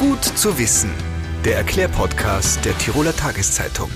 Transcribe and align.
Gut 0.00 0.24
zu 0.24 0.58
wissen, 0.58 0.90
der 1.44 1.56
Erklärpodcast 1.56 2.64
der 2.64 2.72
Tiroler 2.78 3.14
Tageszeitung. 3.14 3.90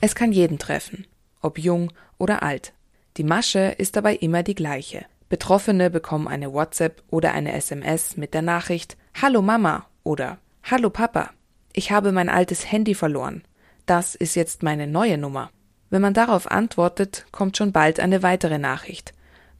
Es 0.00 0.14
kann 0.14 0.30
jeden 0.30 0.60
treffen, 0.60 1.08
ob 1.40 1.58
jung 1.58 1.92
oder 2.18 2.44
alt. 2.44 2.72
Die 3.16 3.24
Masche 3.24 3.74
ist 3.78 3.96
dabei 3.96 4.14
immer 4.14 4.44
die 4.44 4.54
gleiche. 4.54 5.06
Betroffene 5.28 5.90
bekommen 5.90 6.28
eine 6.28 6.52
WhatsApp 6.52 7.02
oder 7.10 7.32
eine 7.32 7.52
SMS 7.54 8.16
mit 8.16 8.32
der 8.32 8.42
Nachricht 8.42 8.96
Hallo 9.20 9.42
Mama 9.42 9.86
oder 10.04 10.38
Hallo 10.62 10.88
Papa, 10.90 11.30
ich 11.72 11.90
habe 11.90 12.12
mein 12.12 12.28
altes 12.28 12.70
Handy 12.70 12.94
verloren. 12.94 13.42
Das 13.86 14.14
ist 14.14 14.36
jetzt 14.36 14.62
meine 14.62 14.86
neue 14.86 15.18
Nummer. 15.18 15.50
Wenn 15.90 16.00
man 16.00 16.14
darauf 16.14 16.48
antwortet, 16.48 17.26
kommt 17.32 17.56
schon 17.56 17.72
bald 17.72 17.98
eine 17.98 18.22
weitere 18.22 18.58
Nachricht, 18.58 19.12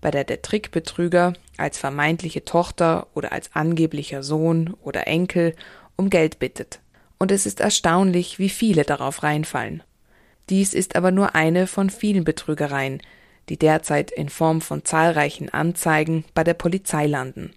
bei 0.03 0.11
der 0.11 0.25
der 0.25 0.43
Trickbetrüger 0.43 1.33
als 1.57 1.79
vermeintliche 1.79 2.45
Tochter 2.45 3.07
oder 3.15 3.33
als 3.33 3.55
angeblicher 3.55 4.23
Sohn 4.23 4.75
oder 4.83 5.07
Enkel 5.07 5.55
um 5.97 6.11
Geld 6.11 6.39
bittet. 6.39 6.81
Und 7.19 7.33
es 7.33 7.47
ist 7.47 7.61
erstaunlich, 7.61 8.39
wie 8.39 8.51
viele 8.51 8.83
darauf 8.83 9.23
reinfallen. 9.23 9.83
Dies 10.51 10.75
ist 10.75 10.97
aber 10.97 11.13
nur 11.13 11.35
eine 11.35 11.67
von 11.67 11.89
vielen 11.89 12.25
Betrügereien, 12.25 13.01
die 13.49 13.57
derzeit 13.57 14.11
in 14.11 14.29
Form 14.29 14.61
von 14.61 14.85
zahlreichen 14.85 15.49
Anzeigen 15.49 16.25
bei 16.35 16.45
der 16.45 16.55
Polizei 16.55 17.07
landen. 17.07 17.53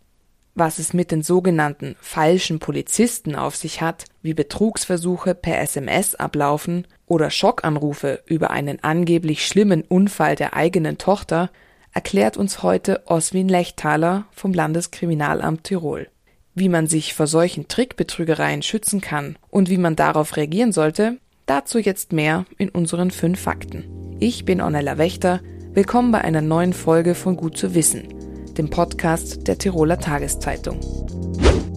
Was 0.53 0.79
es 0.79 0.93
mit 0.93 1.11
den 1.11 1.21
sogenannten 1.21 1.95
falschen 1.99 2.59
Polizisten 2.59 3.35
auf 3.35 3.55
sich 3.55 3.81
hat, 3.81 4.05
wie 4.21 4.33
Betrugsversuche 4.33 5.35
per 5.35 5.59
SMS 5.59 6.15
ablaufen 6.15 6.87
oder 7.07 7.29
Schockanrufe 7.29 8.21
über 8.25 8.51
einen 8.51 8.81
angeblich 8.83 9.45
schlimmen 9.45 9.81
Unfall 9.81 10.35
der 10.35 10.53
eigenen 10.53 10.97
Tochter, 10.97 11.49
erklärt 11.95 12.35
uns 12.35 12.61
heute 12.61 13.01
Oswin 13.05 13.47
Lechtaler 13.47 14.25
vom 14.31 14.53
Landeskriminalamt 14.53 15.63
Tirol. 15.63 16.09
Wie 16.53 16.69
man 16.69 16.87
sich 16.87 17.13
vor 17.13 17.25
solchen 17.25 17.67
Trickbetrügereien 17.67 18.61
schützen 18.61 19.01
kann 19.01 19.37
und 19.49 19.69
wie 19.69 19.77
man 19.77 19.95
darauf 19.95 20.35
reagieren 20.35 20.73
sollte, 20.73 21.17
dazu 21.45 21.79
jetzt 21.79 22.11
mehr 22.11 22.45
in 22.57 22.69
unseren 22.69 23.11
fünf 23.11 23.39
Fakten. 23.39 24.17
Ich 24.19 24.45
bin 24.45 24.61
Ornella 24.61 24.97
Wächter, 24.97 25.39
willkommen 25.73 26.11
bei 26.11 26.21
einer 26.21 26.41
neuen 26.41 26.73
Folge 26.73 27.15
von 27.15 27.37
Gut 27.37 27.57
zu 27.57 27.73
wissen– 27.73 28.13
dem 28.57 28.69
Podcast 28.69 29.47
der 29.47 29.57
Tiroler 29.57 29.99
Tageszeitung. 29.99 30.79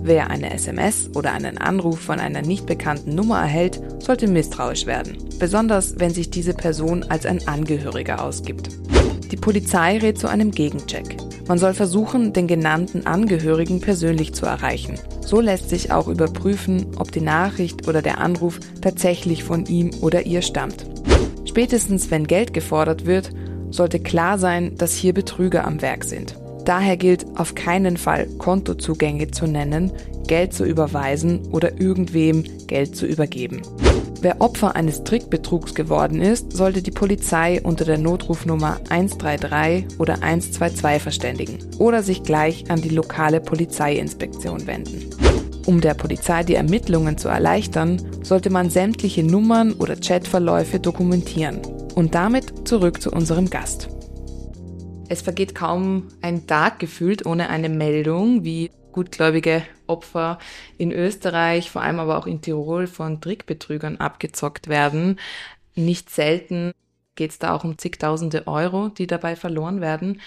Wer 0.01 0.31
eine 0.31 0.53
SMS 0.55 1.11
oder 1.15 1.33
einen 1.33 1.59
Anruf 1.59 2.01
von 2.01 2.21
einer 2.21 2.43
nicht 2.43 2.67
bekannten 2.67 3.15
Nummer 3.15 3.41
erhält, 3.41 3.81
sollte 4.01 4.29
misstrauisch 4.29 4.87
werden, 4.87 5.19
besonders 5.39 5.99
wenn 5.99 6.15
sich 6.15 6.31
diese 6.31 6.55
Person 6.55 7.03
als 7.05 7.27
ein 7.27 7.47
Angehöriger 7.49 8.23
ausgibt. 8.23 8.71
Die 9.31 9.37
Polizei 9.37 9.99
rät 9.99 10.19
zu 10.19 10.29
einem 10.29 10.51
Gegencheck. 10.51 11.17
Man 11.49 11.59
soll 11.59 11.75
versuchen, 11.75 12.33
den 12.33 12.47
genannten 12.47 13.07
Angehörigen 13.07 13.81
persönlich 13.81 14.35
zu 14.35 14.47
erreichen. 14.47 14.95
So 15.21 15.41
lässt 15.41 15.71
sich 15.71 15.93
auch 15.93 16.09
überprüfen, 16.09 16.87
ob 16.99 17.13
die 17.13 17.21
Nachricht 17.21 17.89
oder 17.89 18.03
der 18.03 18.19
Anruf 18.19 18.61
tatsächlich 18.81 19.45
von 19.45 19.67
ihm 19.67 19.91
oder 20.01 20.27
ihr 20.27 20.43
stammt. 20.43 20.87
Spätestens 21.45 22.11
wenn 22.11 22.27
Geld 22.27 22.53
gefordert 22.53 23.07
wird, 23.07 23.31
sollte 23.71 24.01
klar 24.01 24.39
sein, 24.39 24.77
dass 24.77 24.95
hier 24.95 25.13
Betrüger 25.13 25.67
am 25.67 25.83
Werk 25.83 26.05
sind. 26.05 26.39
Daher 26.65 26.97
gilt 26.97 27.27
auf 27.37 27.55
keinen 27.55 27.97
Fall 27.97 28.27
Kontozugänge 28.39 29.31
zu 29.31 29.47
nennen, 29.47 29.93
Geld 30.27 30.53
zu 30.53 30.65
überweisen 30.65 31.49
oder 31.51 31.81
irgendwem 31.81 32.45
Geld 32.67 32.95
zu 32.95 33.07
übergeben. 33.07 33.63
Wer 34.21 34.41
Opfer 34.41 34.75
eines 34.75 35.05
Trickbetrugs 35.05 35.77
geworden 35.77 36.21
ist, 36.21 36.53
sollte 36.53 36.83
die 36.83 36.91
Polizei 36.91 37.61
unter 37.63 37.85
der 37.85 37.99
Notrufnummer 37.99 38.81
133 38.89 40.01
oder 40.01 40.15
122 40.15 41.01
verständigen 41.03 41.59
oder 41.79 42.03
sich 42.03 42.25
gleich 42.25 42.69
an 42.69 42.83
die 42.83 42.89
lokale 42.89 43.41
Polizeiinspektion 43.41 44.67
wenden. 44.67 45.11
Um 45.67 45.81
der 45.81 45.95
Polizei 45.95 46.43
die 46.43 46.55
Ermittlungen 46.55 47.17
zu 47.17 47.29
erleichtern, 47.29 48.03
sollte 48.23 48.51
man 48.51 48.71
sämtliche 48.71 49.23
Nummern 49.23 49.75
oder 49.75 49.95
Chatverläufe 49.95 50.81
dokumentieren. 50.81 51.61
Und 51.95 52.15
damit 52.15 52.67
zurück 52.67 53.01
zu 53.01 53.13
unserem 53.13 53.51
Gast. 53.51 53.89
Es 55.09 55.23
vergeht 55.23 55.55
kaum 55.55 56.09
ein 56.23 56.47
Tag 56.47 56.81
gefühlt 56.81 57.25
ohne 57.25 57.51
eine 57.51 57.69
Meldung, 57.69 58.45
wie 58.45 58.71
gutgläubige 58.99 59.63
Opfer 59.87 60.41
in 60.77 60.91
Österreich, 60.91 61.71
vor 61.71 61.83
allem 61.83 62.01
aber 62.01 62.19
auch 62.19 62.27
in 62.27 62.41
Tirol 62.41 62.89
von 62.89 63.21
Trickbetrügern 63.21 63.99
abgezockt 63.99 64.67
werden. 64.67 65.21
Nicht 65.77 66.11
selten 66.11 66.73
geht 67.15 67.31
es 67.31 67.39
da 67.39 67.55
auch 67.55 67.63
um 67.63 67.79
zigtausende 67.79 68.49
Euro, 68.49 68.89
die 68.89 69.07
dabei 69.07 69.37
verloren 69.37 69.81
werden. 69.81 70.21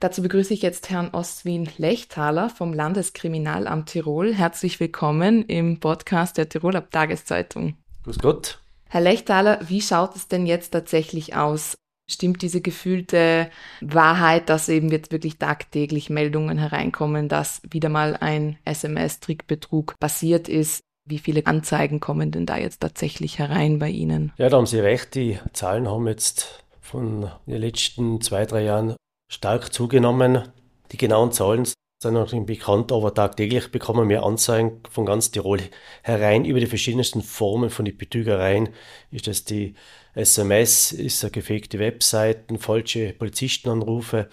Dazu 0.00 0.20
begrüße 0.20 0.52
ich 0.52 0.62
jetzt 0.62 0.90
Herrn 0.90 1.10
Ostwin 1.10 1.68
Lechtaler 1.76 2.50
vom 2.50 2.72
Landeskriminalamt 2.72 3.90
Tirol. 3.90 4.34
Herzlich 4.34 4.80
willkommen 4.80 5.44
im 5.44 5.78
Podcast 5.78 6.38
der 6.38 6.48
Tiroler 6.48 6.90
Tageszeitung. 6.90 7.76
Grüß 8.02 8.18
Gott. 8.18 8.58
Herr 8.88 9.00
Lechtaler, 9.00 9.60
wie 9.68 9.80
schaut 9.80 10.16
es 10.16 10.26
denn 10.26 10.44
jetzt 10.44 10.70
tatsächlich 10.70 11.36
aus? 11.36 11.76
Stimmt 12.10 12.40
diese 12.40 12.62
gefühlte 12.62 13.50
Wahrheit, 13.82 14.48
dass 14.48 14.70
eben 14.70 14.90
jetzt 14.90 15.12
wirklich 15.12 15.38
tagtäglich 15.38 16.08
Meldungen 16.08 16.56
hereinkommen, 16.56 17.28
dass 17.28 17.60
wieder 17.68 17.90
mal 17.90 18.16
ein 18.16 18.56
SMS-Trickbetrug 18.64 19.98
passiert 20.00 20.48
ist? 20.48 20.80
Wie 21.04 21.18
viele 21.18 21.46
Anzeigen 21.46 22.00
kommen 22.00 22.30
denn 22.30 22.46
da 22.46 22.56
jetzt 22.56 22.80
tatsächlich 22.80 23.38
herein 23.38 23.78
bei 23.78 23.90
Ihnen? 23.90 24.32
Ja, 24.38 24.48
da 24.48 24.56
haben 24.56 24.66
Sie 24.66 24.80
recht. 24.80 25.14
Die 25.14 25.38
Zahlen 25.52 25.88
haben 25.88 26.06
jetzt 26.06 26.64
von 26.80 27.30
den 27.46 27.60
letzten 27.60 28.20
zwei, 28.22 28.46
drei 28.46 28.62
Jahren 28.62 28.96
stark 29.30 29.72
zugenommen. 29.72 30.48
Die 30.92 30.96
genauen 30.96 31.32
Zahlen 31.32 31.66
sind 32.00 32.14
noch 32.14 32.32
nicht 32.32 32.46
bekannt, 32.46 32.92
aber 32.92 33.12
tagtäglich 33.12 33.70
bekommen 33.70 34.08
wir 34.08 34.22
Anzeigen 34.22 34.80
von 34.88 35.04
ganz 35.04 35.30
Tirol 35.30 35.60
herein 36.02 36.44
über 36.44 36.60
die 36.60 36.66
verschiedensten 36.66 37.22
Formen 37.22 37.70
von 37.70 37.84
den 37.84 37.96
Betrügereien. 37.96 38.70
Ist 39.10 39.26
das 39.26 39.44
die 39.44 39.74
SMS, 40.18 40.90
ist 40.90 41.22
eine 41.22 41.30
gefegte 41.30 41.78
Webseiten, 41.78 42.58
falsche 42.58 43.12
Polizistenanrufe. 43.12 44.28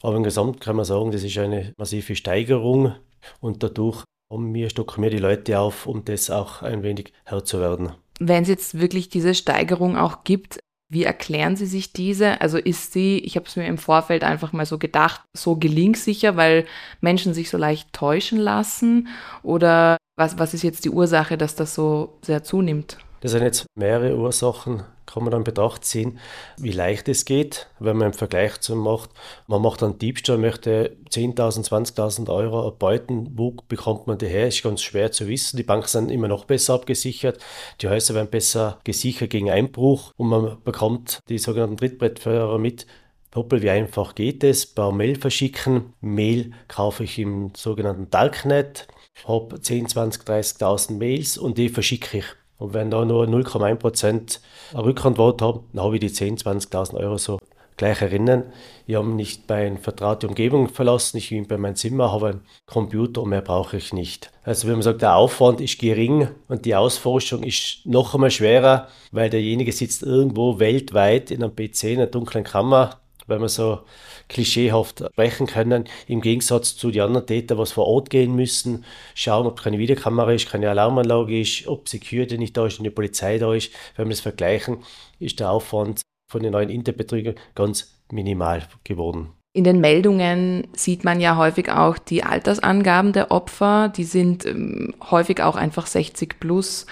Aber 0.00 0.16
im 0.16 0.22
Gesamt 0.22 0.60
kann 0.60 0.76
man 0.76 0.84
sagen, 0.84 1.10
das 1.10 1.24
ist 1.24 1.36
eine 1.36 1.72
massive 1.76 2.14
Steigerung 2.14 2.94
und 3.40 3.62
dadurch 3.62 4.04
haben 4.32 4.54
wir, 4.54 4.70
stocken 4.70 5.02
wir 5.02 5.10
die 5.10 5.18
Leute 5.18 5.58
auf, 5.58 5.86
um 5.86 6.04
das 6.04 6.30
auch 6.30 6.62
ein 6.62 6.84
wenig 6.84 7.12
Herr 7.24 7.44
zu 7.44 7.60
werden. 7.60 7.92
Wenn 8.20 8.44
es 8.44 8.48
jetzt 8.48 8.78
wirklich 8.78 9.08
diese 9.08 9.34
Steigerung 9.34 9.96
auch 9.96 10.22
gibt, 10.22 10.60
wie 10.88 11.02
erklären 11.02 11.56
Sie 11.56 11.66
sich 11.66 11.92
diese? 11.92 12.40
Also 12.40 12.58
ist 12.58 12.92
sie, 12.92 13.18
ich 13.18 13.34
habe 13.34 13.46
es 13.46 13.56
mir 13.56 13.66
im 13.66 13.78
Vorfeld 13.78 14.22
einfach 14.22 14.52
mal 14.52 14.66
so 14.66 14.78
gedacht, 14.78 15.22
so 15.36 15.56
gelingsicher, 15.56 16.36
weil 16.36 16.66
Menschen 17.00 17.34
sich 17.34 17.50
so 17.50 17.58
leicht 17.58 17.92
täuschen 17.92 18.38
lassen? 18.38 19.08
Oder 19.42 19.96
was, 20.16 20.38
was 20.38 20.54
ist 20.54 20.62
jetzt 20.62 20.84
die 20.84 20.90
Ursache, 20.90 21.36
dass 21.36 21.56
das 21.56 21.74
so 21.74 22.16
sehr 22.22 22.44
zunimmt? 22.44 22.98
Das 23.22 23.32
sind 23.32 23.42
jetzt 23.42 23.66
mehrere 23.74 24.16
Ursachen 24.16 24.84
kann 25.06 25.22
man 25.22 25.30
dann 25.30 25.44
Betracht 25.44 25.84
ziehen, 25.84 26.18
wie 26.58 26.72
leicht 26.72 27.08
es 27.08 27.24
geht, 27.24 27.68
wenn 27.78 27.96
man 27.96 28.06
einen 28.06 28.14
Vergleich 28.14 28.60
zu 28.60 28.76
macht. 28.76 29.10
Man 29.46 29.62
macht 29.62 29.82
einen 29.82 29.98
Diebstahl, 29.98 30.38
möchte 30.38 30.96
10.000, 31.10 31.68
20.000 31.68 32.28
Euro 32.32 32.64
erbeuten. 32.64 33.30
Wo 33.34 33.56
bekommt 33.68 34.06
man 34.06 34.18
die 34.18 34.26
her? 34.26 34.48
Ist 34.48 34.62
ganz 34.62 34.82
schwer 34.82 35.12
zu 35.12 35.28
wissen. 35.28 35.56
Die 35.56 35.62
Banken 35.62 35.88
sind 35.88 36.10
immer 36.10 36.28
noch 36.28 36.44
besser 36.44 36.74
abgesichert. 36.74 37.38
Die 37.80 37.88
Häuser 37.88 38.14
werden 38.14 38.30
besser 38.30 38.78
gesichert 38.84 39.30
gegen 39.30 39.50
Einbruch 39.50 40.12
und 40.16 40.28
man 40.28 40.58
bekommt 40.64 41.20
die 41.28 41.38
sogenannten 41.38 41.76
Trittbrettfahrer 41.76 42.58
mit. 42.58 42.86
Hoppel, 43.34 43.60
wie 43.60 43.70
einfach 43.70 44.14
geht 44.14 44.42
es? 44.42 44.66
Per 44.66 44.92
Mail 44.92 45.16
verschicken. 45.16 45.92
Mail 46.00 46.52
kaufe 46.68 47.04
ich 47.04 47.18
im 47.18 47.52
sogenannten 47.54 48.10
Darknet, 48.10 48.88
habe 49.26 49.60
10, 49.60 49.88
20, 49.88 50.22
30.000 50.22 50.92
Mails 50.94 51.36
und 51.36 51.58
die 51.58 51.68
verschicke 51.68 52.18
ich 52.18 52.24
und 52.58 52.74
wenn 52.74 52.90
da 52.90 53.04
nur 53.04 53.26
0,1% 53.26 54.40
Rückantwort 54.74 55.42
habe, 55.42 55.60
dann 55.72 55.84
habe 55.84 55.96
ich 55.96 56.00
die 56.00 56.10
10.000, 56.10 56.70
20.000 56.70 56.94
Euro 56.94 57.18
so 57.18 57.38
gleich 57.76 58.00
erinnern. 58.00 58.44
Ich 58.86 58.94
habe 58.94 59.06
mich 59.06 59.16
nicht 59.16 59.46
bei 59.46 59.66
einer 59.66 59.78
vertrauten 59.78 60.30
Umgebung 60.30 60.68
verlassen, 60.68 61.18
ich 61.18 61.30
bin 61.30 61.46
bei 61.46 61.58
meinem 61.58 61.76
Zimmer, 61.76 62.12
habe 62.12 62.28
einen 62.28 62.40
Computer 62.66 63.22
und 63.22 63.30
mehr 63.30 63.42
brauche 63.42 63.76
ich 63.76 63.92
nicht. 63.92 64.30
Also 64.44 64.66
wenn 64.66 64.74
man 64.74 64.82
sagt, 64.82 65.02
der 65.02 65.16
Aufwand 65.16 65.60
ist 65.60 65.78
gering 65.78 66.28
und 66.48 66.64
die 66.64 66.74
Ausforschung 66.74 67.42
ist 67.42 67.80
noch 67.84 68.14
einmal 68.14 68.30
schwerer, 68.30 68.88
weil 69.12 69.28
derjenige 69.28 69.72
sitzt 69.72 70.02
irgendwo 70.02 70.58
weltweit 70.58 71.30
in 71.30 71.42
einem 71.42 71.54
PC 71.54 71.84
in 71.84 71.98
einer 71.98 72.06
dunklen 72.06 72.44
Kammer, 72.44 73.00
weil 73.26 73.38
man 73.38 73.48
so 73.48 73.80
klischeehaft 74.28 75.04
sprechen 75.12 75.46
können, 75.46 75.84
im 76.06 76.20
Gegensatz 76.20 76.76
zu 76.76 76.90
den 76.90 77.02
anderen 77.02 77.26
Tätern, 77.26 77.58
was 77.58 77.72
vor 77.72 77.86
Ort 77.86 78.10
gehen 78.10 78.34
müssen, 78.34 78.84
schauen, 79.14 79.46
ob 79.46 79.60
keine 79.60 79.78
Videokamera 79.78 80.32
ist, 80.32 80.48
keine 80.48 80.70
Alarmanlage 80.70 81.40
ist, 81.40 81.66
ob 81.66 81.88
Security 81.88 82.38
nicht 82.38 82.56
da 82.56 82.66
ist 82.66 82.78
und 82.78 82.84
die 82.84 82.90
Polizei 82.90 83.38
da 83.38 83.54
ist. 83.54 83.72
Wenn 83.96 84.06
wir 84.06 84.10
das 84.10 84.20
vergleichen, 84.20 84.78
ist 85.18 85.40
der 85.40 85.50
Aufwand 85.50 86.02
von 86.30 86.42
den 86.42 86.52
neuen 86.52 86.70
Internetbetrügern 86.70 87.36
ganz 87.54 88.00
minimal 88.10 88.62
geworden. 88.84 89.30
In 89.56 89.64
den 89.64 89.80
Meldungen 89.80 90.68
sieht 90.74 91.02
man 91.02 91.18
ja 91.18 91.38
häufig 91.38 91.70
auch 91.70 91.96
die 91.96 92.22
Altersangaben 92.22 93.14
der 93.14 93.30
Opfer. 93.30 93.88
Die 93.88 94.04
sind 94.04 94.44
ähm, 94.44 94.94
häufig 95.10 95.42
auch 95.42 95.56
einfach 95.56 95.86
60 95.86 96.38
plus. 96.38 96.84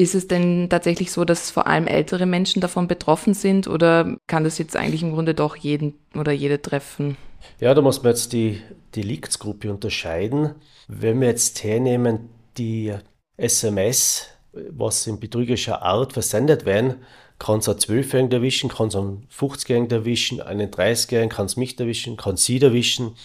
Ist 0.00 0.14
es 0.14 0.26
denn 0.26 0.70
tatsächlich 0.70 1.12
so, 1.12 1.26
dass 1.26 1.50
vor 1.50 1.66
allem 1.66 1.86
ältere 1.86 2.24
Menschen 2.24 2.62
davon 2.62 2.88
betroffen 2.88 3.34
sind 3.34 3.68
oder 3.68 4.16
kann 4.28 4.44
das 4.44 4.56
jetzt 4.56 4.74
eigentlich 4.74 5.02
im 5.02 5.12
Grunde 5.12 5.34
doch 5.34 5.56
jeden 5.56 5.92
oder 6.14 6.32
jede 6.32 6.62
treffen? 6.62 7.18
Ja, 7.58 7.74
da 7.74 7.82
muss 7.82 8.02
man 8.02 8.12
jetzt 8.12 8.32
die 8.32 8.62
Deliktsgruppe 8.96 9.70
unterscheiden. 9.70 10.54
Wenn 10.88 11.20
wir 11.20 11.28
jetzt 11.28 11.62
hernehmen, 11.62 12.30
die 12.56 12.94
SMS, 13.36 14.28
was 14.70 15.06
in 15.06 15.20
betrügerischer 15.20 15.82
Art 15.82 16.14
versendet 16.14 16.64
werden, 16.64 17.02
kann 17.38 17.58
es 17.58 17.68
einen 17.68 17.78
12-Jährigen 17.78 18.32
erwischen, 18.32 18.70
kann 18.70 18.88
es 18.88 18.96
einen 18.96 19.26
50-Jährigen 19.30 19.90
erwischen, 19.90 20.40
einen 20.40 20.70
30-Jährigen, 20.70 21.28
kann 21.28 21.44
es 21.44 21.58
mich 21.58 21.78
erwischen, 21.78 22.16
kann 22.16 22.38
sie 22.38 22.58
erwischen. 22.58 23.16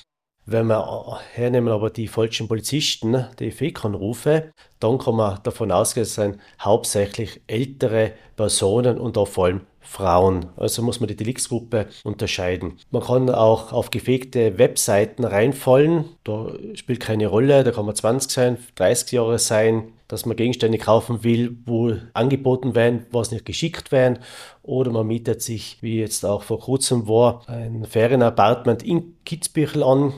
Wenn 0.48 0.68
wir 0.68 1.20
hernehmen 1.34 1.74
aber 1.74 1.90
die 1.90 2.08
falschen 2.08 2.48
Polizisten, 2.48 3.26
die 3.40 3.50
Fake-Anrufe, 3.50 4.52
dann 4.80 5.00
kann 5.00 5.16
man 5.16 5.40
davon 5.42 5.72
ausgehen, 5.72 6.04
es 6.04 6.14
sind 6.14 6.38
hauptsächlich 6.62 7.42
ältere 7.48 8.12
Personen 8.36 9.00
und 9.00 9.18
auch 9.18 9.28
vor 9.28 9.46
allem 9.46 9.62
Frauen. 9.80 10.48
Also 10.56 10.84
muss 10.84 11.00
man 11.00 11.08
die 11.08 11.16
Deliktsgruppe 11.16 11.88
unterscheiden. 12.04 12.78
Man 12.92 13.04
kann 13.04 13.30
auch 13.30 13.72
auf 13.72 13.90
gefegte 13.90 14.58
Webseiten 14.60 15.24
reinfallen. 15.24 16.06
Da 16.24 16.52
spielt 16.74 17.00
keine 17.00 17.28
Rolle. 17.28 17.64
Da 17.64 17.72
kann 17.72 17.86
man 17.86 17.96
20 17.96 18.32
sein, 18.32 18.58
30 18.76 19.14
Jahre 19.14 19.40
sein, 19.40 19.94
dass 20.08 20.26
man 20.26 20.38
Gegenstände 20.38 20.78
kaufen 20.78 21.24
will, 21.24 21.58
wo 21.66 21.94
angeboten 22.14 22.76
werden, 22.76 23.06
was 23.12 23.32
nicht 23.32 23.46
geschickt 23.46 23.92
werden. 23.92 24.20
Oder 24.62 24.92
man 24.92 25.08
mietet 25.08 25.42
sich, 25.42 25.78
wie 25.82 26.00
jetzt 26.00 26.26
auch 26.26 26.44
vor 26.44 26.60
kurzem 26.60 27.08
war, 27.08 27.42
ein 27.48 27.86
Ferienapartment 27.86 28.84
in 28.84 29.16
Kitzbüchel 29.26 29.84
an, 29.84 30.14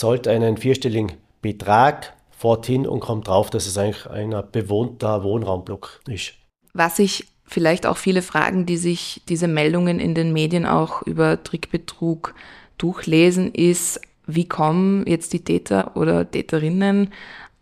zahlt 0.00 0.26
einen 0.26 0.56
vierstelligen 0.56 1.12
Betrag, 1.42 2.14
fährt 2.30 2.66
hin 2.66 2.86
und 2.86 3.00
kommt 3.00 3.28
drauf, 3.28 3.50
dass 3.50 3.66
es 3.66 3.76
eigentlich 3.76 4.06
ein 4.06 4.34
bewohnter 4.50 5.22
Wohnraumblock 5.22 6.00
ist. 6.08 6.32
Was 6.72 6.98
ich 6.98 7.26
vielleicht 7.44 7.86
auch 7.86 7.98
viele 7.98 8.22
Fragen, 8.22 8.64
die 8.64 8.78
sich 8.78 9.20
diese 9.28 9.46
Meldungen 9.46 10.00
in 10.00 10.14
den 10.14 10.32
Medien 10.32 10.64
auch 10.64 11.02
über 11.02 11.42
Trickbetrug 11.42 12.34
durchlesen, 12.78 13.52
ist, 13.52 14.00
wie 14.26 14.48
kommen 14.48 15.04
jetzt 15.06 15.32
die 15.34 15.44
Täter 15.44 15.96
oder 15.96 16.30
Täterinnen 16.30 17.12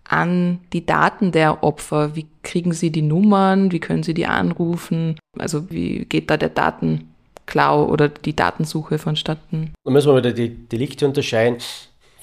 an 0.05 0.61
die 0.73 0.87
Daten 0.87 1.32
der 1.32 1.64
Opfer? 1.64 2.14
Wie 2.14 2.26
kriegen 2.43 2.73
sie 2.73 2.93
die 2.93 3.02
Nummern? 3.02 3.73
Wie 3.73 3.81
können 3.81 4.05
sie 4.05 4.14
die 4.14 4.26
anrufen? 4.26 5.19
Also 5.38 5.70
wie 5.70 6.05
geht 6.05 6.31
da 6.31 6.37
der 6.37 6.50
Datenklau 6.50 7.87
oder 7.87 8.08
die 8.08 8.37
Datensuche 8.37 8.99
vonstatten? 8.99 9.73
Da 9.84 9.91
müssen 9.91 10.12
wir 10.12 10.19
wieder 10.19 10.32
die 10.32 10.50
Delikte 10.69 11.06
unterscheiden. 11.06 11.56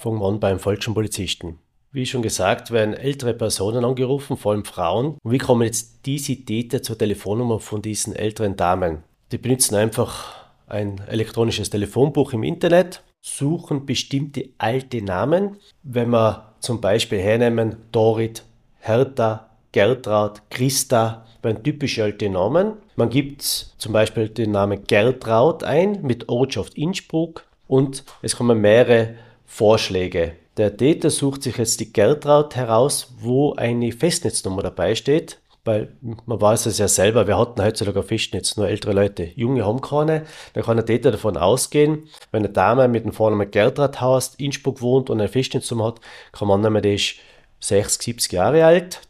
Wir 0.06 0.26
an 0.26 0.40
beim 0.40 0.60
falschen 0.60 0.94
Polizisten. 0.94 1.60
Wie 1.92 2.06
schon 2.06 2.22
gesagt, 2.22 2.72
werden 2.72 2.94
ältere 2.94 3.34
Personen 3.34 3.86
angerufen, 3.86 4.38
vor 4.38 4.52
allem 4.52 4.66
Frauen. 4.66 5.18
Und 5.24 5.32
wie 5.32 5.38
kommen 5.38 5.64
jetzt 5.64 6.06
diese 6.06 6.36
Täter 6.36 6.84
zur 6.84 6.98
Telefonnummer 6.98 7.60
von 7.60 7.82
diesen 7.82 8.16
älteren 8.16 8.56
Damen? 8.56 9.04
Die 9.32 9.38
benutzen 9.38 9.76
einfach 9.76 10.46
ein 10.68 11.02
elektronisches 11.08 11.70
Telefonbuch 11.70 12.34
im 12.34 12.44
Internet, 12.44 13.02
suchen 13.22 13.86
bestimmte 13.86 14.50
alte 14.58 15.02
Namen. 15.02 15.58
Wenn 15.84 16.10
wir 16.10 16.54
zum 16.60 16.82
Beispiel 16.82 17.20
hernehmen 17.20 17.78
Dorit, 17.92 18.44
Hertha, 18.80 19.50
Gertraud, 19.72 20.42
Christa, 20.50 21.26
waren 21.42 21.64
typische 21.64 22.04
alte 22.04 22.30
Namen. 22.30 22.74
Man 22.96 23.10
gibt 23.10 23.42
zum 23.42 23.94
Beispiel 23.94 24.30
den 24.30 24.52
Namen 24.52 24.84
Gertraud 24.86 25.64
ein 25.64 26.02
mit 26.02 26.30
Ortschaft 26.30 26.76
Innsbruck 26.76 27.46
und 27.68 28.04
es 28.22 28.36
kommen 28.36 28.62
mehrere 28.62 29.16
Vorschläge. 29.46 30.34
Der 30.58 30.78
Täter 30.78 31.10
sucht 31.10 31.44
sich 31.44 31.58
jetzt 31.58 31.80
die 31.80 31.92
Gertraud 31.92 32.56
heraus, 32.56 33.14
wo 33.20 33.54
eine 33.56 33.92
Festnetznummer 33.92 34.64
dabei 34.64 34.96
steht, 34.96 35.40
weil 35.66 35.92
man 36.26 36.40
weiß 36.40 36.68
es 36.68 36.78
ja 36.78 36.88
selber, 36.88 37.28
wir 37.28 37.38
hatten 37.38 37.62
heutzutage 37.62 38.00
ein 38.00 38.06
Festnetz, 38.06 38.56
nur 38.56 38.70
ältere 38.70 38.94
Leute. 38.94 39.32
Junge 39.36 39.66
haben 39.66 39.82
keine. 39.82 40.26
Da 40.54 40.62
kann 40.62 40.78
der 40.78 40.86
Täter 40.86 41.12
davon 41.12 41.36
ausgehen, 41.36 42.08
wenn 42.32 42.46
eine 42.46 42.54
Dame 42.54 42.88
mit 42.88 43.04
dem 43.04 43.12
Vornamen 43.12 43.50
Gertraud 43.50 44.00
Haust, 44.00 44.40
Innsbruck 44.40 44.82
wohnt 44.82 45.10
und 45.10 45.20
eine 45.20 45.28
Festnetznummer 45.28 45.88
hat, 45.88 46.02
kann 46.32 46.48
man 46.48 46.60
annehmen, 46.64 46.84
die 46.84 46.96
ist 46.96 47.16
60, 47.60 48.04
70 48.04 48.32
Jahre 48.32 48.64
alt. 48.64 49.02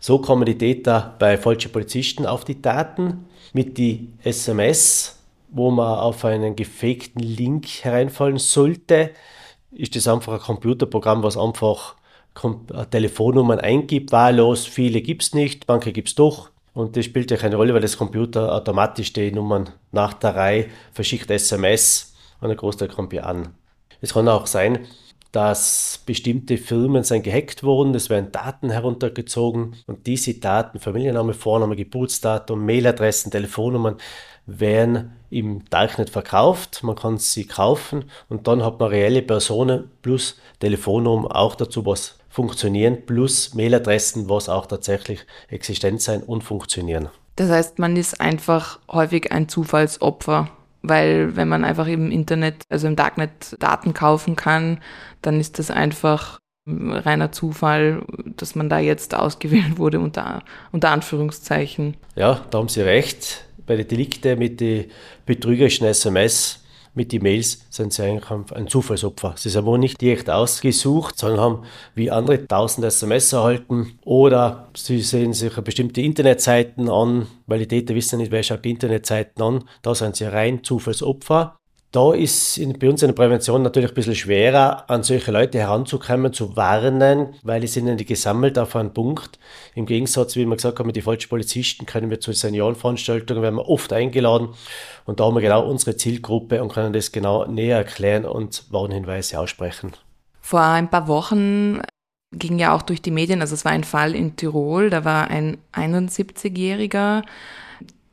So 0.00 0.18
kommen 0.18 0.44
die 0.44 0.58
Täter 0.58 1.14
bei 1.18 1.38
falschen 1.38 1.72
Polizisten 1.72 2.26
auf 2.26 2.44
die 2.44 2.60
Daten 2.60 3.26
mit 3.52 3.78
die 3.78 4.10
SMS, 4.22 5.16
wo 5.50 5.70
man 5.70 5.98
auf 5.98 6.24
einen 6.24 6.56
gefakten 6.56 7.22
Link 7.22 7.66
hereinfallen 7.82 8.38
sollte 8.38 9.12
ist 9.72 9.96
das 9.96 10.08
einfach 10.08 10.32
ein 10.34 10.40
Computerprogramm, 10.40 11.22
was 11.22 11.36
einfach 11.36 11.96
Telefonnummern 12.90 13.58
eingibt, 13.58 14.12
wahllos. 14.12 14.66
Viele 14.66 15.00
gibt 15.02 15.22
es 15.22 15.34
nicht, 15.34 15.66
manche 15.66 15.92
gibt 15.92 16.08
es 16.08 16.14
doch. 16.14 16.50
Und 16.74 16.96
das 16.96 17.04
spielt 17.04 17.30
ja 17.30 17.36
keine 17.36 17.56
Rolle, 17.56 17.74
weil 17.74 17.80
das 17.80 17.96
Computer 17.96 18.54
automatisch 18.54 19.12
die 19.12 19.32
Nummern 19.32 19.70
nach 19.90 20.14
der 20.14 20.36
Reihe 20.36 20.66
verschickt 20.92 21.30
SMS 21.30 22.14
und 22.40 22.50
ein 22.50 22.56
Großteil 22.56 22.88
kommt 22.88 23.12
ja 23.12 23.24
an. 23.24 23.48
Es 24.00 24.14
kann 24.14 24.28
auch 24.28 24.46
sein, 24.46 24.86
dass 25.32 26.02
bestimmte 26.06 26.56
Firmen 26.56 27.02
sind 27.02 27.24
gehackt 27.24 27.64
wurden, 27.64 27.94
es 27.94 28.08
werden 28.08 28.30
Daten 28.30 28.70
heruntergezogen 28.70 29.74
und 29.86 30.06
diese 30.06 30.34
Daten, 30.34 30.78
Familienname, 30.78 31.34
Vorname, 31.34 31.74
Geburtsdatum, 31.74 32.64
Mailadressen, 32.64 33.32
Telefonnummern, 33.32 33.96
werden 34.48 35.12
im 35.30 35.62
Darknet 35.68 36.10
verkauft. 36.10 36.82
Man 36.82 36.96
kann 36.96 37.18
sie 37.18 37.46
kaufen 37.46 38.06
und 38.28 38.48
dann 38.48 38.64
hat 38.64 38.80
man 38.80 38.88
reelle 38.88 39.22
Personen 39.22 39.90
plus 40.02 40.40
Telefonnummer 40.58 41.36
auch 41.36 41.54
dazu, 41.54 41.84
was 41.84 42.18
funktionieren, 42.30 43.04
plus 43.04 43.54
Mailadressen, 43.54 44.28
was 44.28 44.48
auch 44.48 44.66
tatsächlich 44.66 45.26
existent 45.48 46.00
sein 46.00 46.22
und 46.22 46.42
funktionieren. 46.42 47.08
Das 47.36 47.50
heißt, 47.50 47.78
man 47.78 47.96
ist 47.96 48.20
einfach 48.20 48.80
häufig 48.90 49.30
ein 49.32 49.48
Zufallsopfer, 49.48 50.48
weil 50.82 51.36
wenn 51.36 51.48
man 51.48 51.64
einfach 51.64 51.86
im 51.86 52.10
Internet, 52.10 52.62
also 52.70 52.86
im 52.86 52.96
Darknet 52.96 53.56
Daten 53.60 53.92
kaufen 53.92 54.34
kann, 54.34 54.80
dann 55.20 55.38
ist 55.40 55.58
das 55.58 55.70
einfach 55.70 56.38
reiner 56.66 57.32
Zufall, 57.32 58.02
dass 58.36 58.54
man 58.54 58.68
da 58.68 58.78
jetzt 58.78 59.14
ausgewählt 59.14 59.78
wurde, 59.78 60.00
unter, 60.00 60.42
unter 60.72 60.90
Anführungszeichen. 60.90 61.96
Ja, 62.14 62.40
da 62.50 62.58
haben 62.58 62.68
Sie 62.68 62.82
recht 62.82 63.47
bei 63.68 63.76
den 63.76 63.86
Delikten 63.86 64.38
mit 64.38 64.60
den 64.60 64.86
betrügerischen 65.26 65.86
SMS, 65.86 66.64
mit 66.94 67.12
den 67.12 67.22
Mails, 67.22 67.64
sind 67.70 67.92
sie 67.92 68.02
eigentlich 68.02 68.28
ein 68.30 68.66
Zufallsopfer. 68.66 69.34
Sie 69.36 69.50
sind 69.50 69.64
wohl 69.66 69.78
nicht 69.78 70.00
direkt 70.00 70.28
ausgesucht, 70.28 71.16
sondern 71.18 71.40
haben 71.40 71.62
wie 71.94 72.10
andere 72.10 72.44
tausend 72.48 72.84
SMS 72.84 73.32
erhalten 73.32 73.98
oder 74.04 74.68
sie 74.74 75.00
sehen 75.00 75.32
sich 75.32 75.54
bestimmte 75.54 76.00
Internetseiten 76.00 76.88
an, 76.88 77.28
weil 77.46 77.60
die 77.60 77.68
Täter 77.68 77.94
wissen 77.94 78.18
nicht, 78.18 78.32
wer 78.32 78.42
schaut 78.42 78.64
die 78.64 78.70
Internetseiten 78.70 79.40
an. 79.42 79.64
Da 79.82 79.94
sind 79.94 80.16
sie 80.16 80.24
rein 80.24 80.64
Zufallsopfer. 80.64 81.57
Da 81.90 82.12
ist 82.12 82.60
bei 82.78 82.90
uns 82.90 83.02
in 83.02 83.08
der 83.08 83.14
Prävention 83.14 83.62
natürlich 83.62 83.90
ein 83.90 83.94
bisschen 83.94 84.14
schwerer, 84.14 84.90
an 84.90 85.02
solche 85.02 85.32
Leute 85.32 85.58
heranzukommen, 85.58 86.34
zu 86.34 86.54
warnen, 86.54 87.34
weil 87.42 87.62
die 87.62 87.66
sind 87.66 87.86
ja 87.86 87.94
gesammelt 87.94 88.58
auf 88.58 88.76
einen 88.76 88.92
Punkt. 88.92 89.38
Im 89.74 89.86
Gegensatz, 89.86 90.36
wie 90.36 90.44
wir 90.44 90.54
gesagt 90.54 90.78
haben, 90.78 90.92
die 90.92 91.00
falschen 91.00 91.30
Polizisten 91.30 91.86
können 91.86 92.10
wir 92.10 92.20
zu 92.20 92.32
Seniorenveranstaltungen, 92.32 93.42
werden 93.42 93.54
wir 93.54 93.68
oft 93.68 93.90
eingeladen 93.94 94.50
und 95.06 95.18
da 95.18 95.24
haben 95.24 95.36
wir 95.36 95.40
genau 95.40 95.66
unsere 95.66 95.96
Zielgruppe 95.96 96.62
und 96.62 96.70
können 96.70 96.92
das 96.92 97.10
genau 97.10 97.46
näher 97.46 97.78
erklären 97.78 98.26
und 98.26 98.64
Warnhinweise 98.70 99.40
aussprechen. 99.40 99.92
Vor 100.42 100.60
ein 100.60 100.90
paar 100.90 101.08
Wochen 101.08 101.80
ging 102.34 102.58
ja 102.58 102.76
auch 102.76 102.82
durch 102.82 103.00
die 103.00 103.10
Medien, 103.10 103.40
also 103.40 103.54
es 103.54 103.64
war 103.64 103.72
ein 103.72 103.84
Fall 103.84 104.14
in 104.14 104.36
Tirol, 104.36 104.90
da 104.90 105.06
war 105.06 105.28
ein 105.28 105.56
71-Jähriger, 105.72 107.22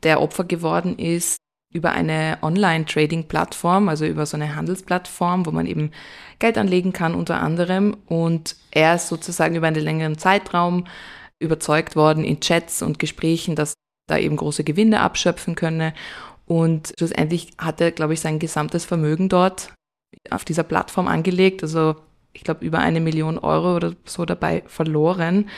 der 0.02 0.22
Opfer 0.22 0.44
geworden 0.44 0.98
ist 0.98 1.36
über 1.72 1.92
eine 1.92 2.38
Online-Trading-Plattform, 2.42 3.88
also 3.88 4.06
über 4.06 4.26
so 4.26 4.36
eine 4.36 4.56
Handelsplattform, 4.56 5.46
wo 5.46 5.50
man 5.50 5.66
eben 5.66 5.90
Geld 6.38 6.58
anlegen 6.58 6.92
kann 6.92 7.14
unter 7.14 7.40
anderem. 7.40 7.96
Und 8.06 8.56
er 8.70 8.94
ist 8.94 9.08
sozusagen 9.08 9.56
über 9.56 9.66
einen 9.66 9.82
längeren 9.82 10.18
Zeitraum 10.18 10.86
überzeugt 11.38 11.96
worden 11.96 12.24
in 12.24 12.40
Chats 12.40 12.82
und 12.82 12.98
Gesprächen, 12.98 13.56
dass 13.56 13.74
da 14.08 14.18
eben 14.18 14.36
große 14.36 14.64
Gewinne 14.64 15.00
abschöpfen 15.00 15.54
könne. 15.54 15.92
Und 16.46 16.92
schlussendlich 16.98 17.50
hat 17.58 17.80
er, 17.80 17.90
glaube 17.90 18.14
ich, 18.14 18.20
sein 18.20 18.38
gesamtes 18.38 18.84
Vermögen 18.84 19.28
dort 19.28 19.72
auf 20.30 20.44
dieser 20.44 20.62
Plattform 20.62 21.08
angelegt. 21.08 21.62
Also 21.62 21.96
ich 22.32 22.44
glaube 22.44 22.64
über 22.64 22.78
eine 22.78 23.00
Million 23.00 23.38
Euro 23.38 23.76
oder 23.76 23.94
so 24.04 24.24
dabei 24.24 24.62
verloren. 24.66 25.48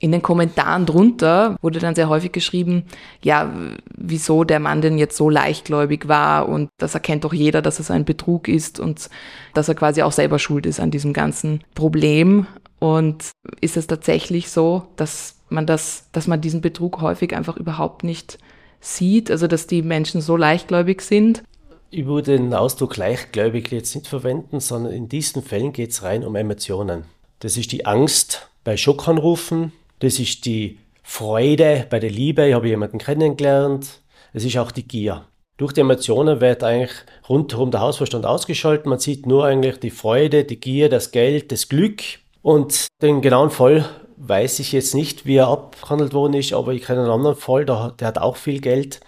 In 0.00 0.12
den 0.12 0.22
Kommentaren 0.22 0.86
drunter 0.86 1.56
wurde 1.60 1.80
dann 1.80 1.96
sehr 1.96 2.08
häufig 2.08 2.30
geschrieben, 2.30 2.84
ja, 3.20 3.52
wieso 3.96 4.44
der 4.44 4.60
Mann 4.60 4.80
denn 4.80 4.96
jetzt 4.96 5.16
so 5.16 5.28
leichtgläubig 5.28 6.06
war 6.06 6.48
und 6.48 6.68
das 6.78 6.94
erkennt 6.94 7.24
doch 7.24 7.32
jeder, 7.32 7.62
dass 7.62 7.80
es 7.80 7.90
ein 7.90 8.04
Betrug 8.04 8.46
ist 8.46 8.78
und 8.78 9.10
dass 9.54 9.68
er 9.68 9.74
quasi 9.74 10.02
auch 10.02 10.12
selber 10.12 10.38
schuld 10.38 10.66
ist 10.66 10.78
an 10.78 10.92
diesem 10.92 11.12
ganzen 11.12 11.64
Problem. 11.74 12.46
Und 12.78 13.32
ist 13.60 13.76
es 13.76 13.88
tatsächlich 13.88 14.50
so, 14.50 14.86
dass 14.94 15.36
man 15.48 15.66
das, 15.66 16.08
dass 16.12 16.28
man 16.28 16.40
diesen 16.40 16.60
Betrug 16.60 17.00
häufig 17.00 17.34
einfach 17.34 17.56
überhaupt 17.56 18.04
nicht 18.04 18.38
sieht, 18.80 19.32
also 19.32 19.48
dass 19.48 19.66
die 19.66 19.82
Menschen 19.82 20.20
so 20.20 20.36
leichtgläubig 20.36 21.00
sind? 21.00 21.42
Ich 21.90 22.06
würde 22.06 22.36
den 22.36 22.54
Ausdruck 22.54 22.96
leichtgläubig 22.96 23.72
jetzt 23.72 23.96
nicht 23.96 24.06
verwenden, 24.06 24.60
sondern 24.60 24.92
in 24.92 25.08
diesen 25.08 25.42
Fällen 25.42 25.72
geht 25.72 25.90
es 25.90 26.04
rein 26.04 26.22
um 26.22 26.36
Emotionen. 26.36 27.04
Das 27.40 27.56
ist 27.56 27.72
die 27.72 27.86
Angst 27.86 28.48
bei 28.62 28.76
Schockanrufen, 28.76 29.72
das 29.98 30.18
ist 30.18 30.44
die 30.44 30.78
Freude 31.02 31.86
bei 31.88 31.98
der 31.98 32.10
Liebe, 32.10 32.48
ich 32.48 32.54
habe 32.54 32.68
jemanden 32.68 32.98
kennengelernt. 32.98 34.02
Es 34.32 34.44
ist 34.44 34.58
auch 34.58 34.70
die 34.70 34.86
Gier. 34.86 35.26
Durch 35.56 35.72
die 35.72 35.80
Emotionen 35.80 36.40
wird 36.40 36.62
eigentlich 36.62 36.92
rundherum 37.28 37.70
der 37.70 37.80
Hausverstand 37.80 38.24
ausgeschaltet. 38.24 38.86
Man 38.86 38.98
sieht 38.98 39.26
nur 39.26 39.44
eigentlich 39.44 39.80
die 39.80 39.90
Freude, 39.90 40.44
die 40.44 40.60
Gier, 40.60 40.88
das 40.88 41.10
Geld, 41.10 41.50
das 41.50 41.68
Glück. 41.68 42.02
Und 42.42 42.86
den 43.02 43.22
genauen 43.22 43.50
Fall 43.50 43.88
weiß 44.16 44.60
ich 44.60 44.72
jetzt 44.72 44.94
nicht, 44.94 45.26
wie 45.26 45.36
er 45.36 45.48
abgehandelt 45.48 46.12
worden 46.12 46.34
ist, 46.34 46.52
aber 46.52 46.72
ich 46.72 46.82
kenne 46.82 47.00
einen 47.00 47.10
anderen 47.10 47.36
Fall, 47.36 47.64
der, 47.64 47.94
der 47.98 48.08
hat 48.08 48.18
auch 48.18 48.36
viel 48.36 48.60
Geld 48.60 49.00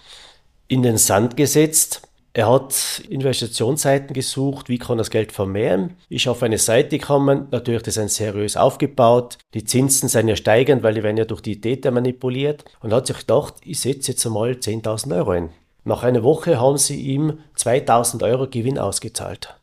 in 0.69 0.83
den 0.83 0.99
Sand 0.99 1.37
gesetzt. 1.37 2.03
Er 2.33 2.49
hat 2.49 3.03
Investitionsseiten 3.09 4.15
gesucht, 4.15 4.69
wie 4.69 4.79
kann 4.79 4.99
das 4.99 5.11
Geld 5.11 5.33
vermehren. 5.33 5.97
Ist 6.09 6.29
auf 6.29 6.45
eine 6.45 6.59
Seite 6.59 6.99
gekommen, 6.99 7.49
natürlich 7.51 7.83
das 7.83 7.97
ist 7.97 8.15
seriös 8.15 8.57
aufgebaut. 8.57 9.39
Die 9.53 9.65
Zinsen 9.65 10.09
sind 10.09 10.29
ja 10.29 10.37
steigend, 10.37 10.85
weil 10.85 10.95
die 10.95 11.03
werden 11.03 11.17
ja 11.17 11.25
durch 11.25 11.41
die 11.41 11.61
Täter 11.61 11.91
manipuliert. 11.91 12.65
Und 12.81 12.93
hat 12.93 13.09
sich 13.09 13.19
gedacht, 13.19 13.55
ich 13.65 13.81
setze 13.81 14.13
jetzt 14.13 14.25
einmal 14.25 14.53
10.000 14.53 15.17
Euro 15.17 15.31
ein. 15.31 15.51
Nach 15.83 16.05
einer 16.05 16.23
Woche 16.23 16.61
haben 16.61 16.79
sie 16.79 17.01
ihm 17.01 17.41
2.000 17.57 18.23
Euro 18.23 18.47
Gewinn 18.47 18.79
ausgezahlt. 18.79 19.57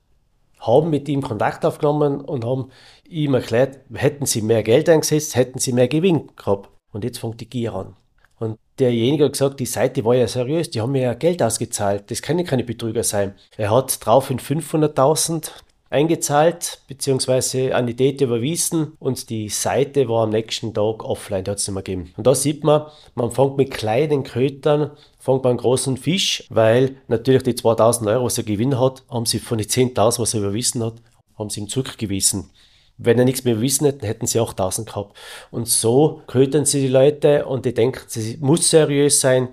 Haben 0.60 0.90
mit 0.90 1.08
ihm 1.08 1.22
Kontakt 1.22 1.64
aufgenommen 1.64 2.20
und 2.20 2.44
haben 2.44 2.72
ihm 3.08 3.34
erklärt, 3.34 3.80
hätten 3.94 4.26
sie 4.26 4.42
mehr 4.42 4.64
Geld 4.64 4.90
eingesetzt, 4.90 5.36
hätten 5.36 5.60
sie 5.60 5.72
mehr 5.72 5.88
Gewinn 5.88 6.32
gehabt. 6.36 6.70
Und 6.92 7.06
jetzt 7.06 7.20
fängt 7.20 7.40
die 7.40 7.50
Gier 7.50 7.74
an. 7.74 7.96
Derjenige 8.80 9.26
hat 9.26 9.34
gesagt, 9.34 9.60
die 9.60 9.66
Seite 9.66 10.06
war 10.06 10.16
ja 10.16 10.28
seriös, 10.28 10.70
die 10.70 10.82
haben 10.82 10.92
mir 10.92 11.02
ja 11.02 11.14
Geld 11.14 11.42
ausgezahlt, 11.42 12.12
das 12.12 12.22
können 12.22 12.46
keine 12.46 12.64
Betrüger 12.64 13.04
sein. 13.04 13.34
Er 13.58 13.72
hat 13.72 14.06
drauf 14.06 14.30
in 14.30 14.40
500.000 14.40 15.50
eingezahlt, 15.90 16.82
beziehungsweise 16.88 17.74
an 17.76 17.88
die 17.88 17.96
Date 17.96 18.22
überwiesen 18.22 18.94
und 19.00 19.30
die 19.30 19.50
Seite 19.50 20.08
war 20.10 20.24
am 20.24 20.32
nächsten 20.32 20.74
Tag 20.74 21.04
offline, 21.04 21.44
die 21.44 21.52
hat 21.52 21.60
es 21.60 21.68
nicht 21.68 21.74
mehr 21.74 21.84
gegeben. 21.84 22.14
Und 22.18 22.28
da 22.28 22.36
sieht 22.36 22.64
man, 22.64 22.88
man 23.16 23.32
fängt 23.32 23.58
mit 23.58 23.72
kleinen 23.72 24.24
Krötern, 24.24 24.92
fängt 25.18 25.44
man 25.44 25.52
einen 25.52 25.60
großen 25.60 25.98
Fisch, 25.98 26.44
weil 26.50 26.98
natürlich 27.08 27.44
die 27.44 27.56
2000 27.56 28.10
Euro, 28.10 28.26
was 28.26 28.38
er 28.38 28.44
Gewinn 28.44 28.80
hat, 28.80 29.04
haben 29.10 29.26
sie 29.26 29.40
von 29.40 29.58
den 29.58 29.68
10.000, 29.68 30.20
was 30.20 30.34
er 30.34 30.42
überwiesen 30.42 30.84
hat, 30.84 30.96
haben 31.38 31.50
sie 31.50 31.62
ihm 31.62 31.70
zurückgewiesen. 31.70 32.50
Wenn 32.98 33.20
er 33.20 33.26
nichts 33.26 33.44
mehr 33.44 33.62
wissen 33.62 33.86
hätten, 33.86 34.06
hätten 34.06 34.28
sie 34.28 34.40
8000 34.40 34.88
gehabt. 34.88 35.16
Und 35.52 35.68
so 35.68 36.22
ködern 36.28 36.66
sie 36.66 36.82
die 36.82 36.88
Leute 36.88 37.46
und 37.46 37.66
die 37.66 37.74
denken, 37.74 38.02
sie 38.08 38.38
muss 38.42 38.70
seriös 38.70 39.22
sein, 39.22 39.50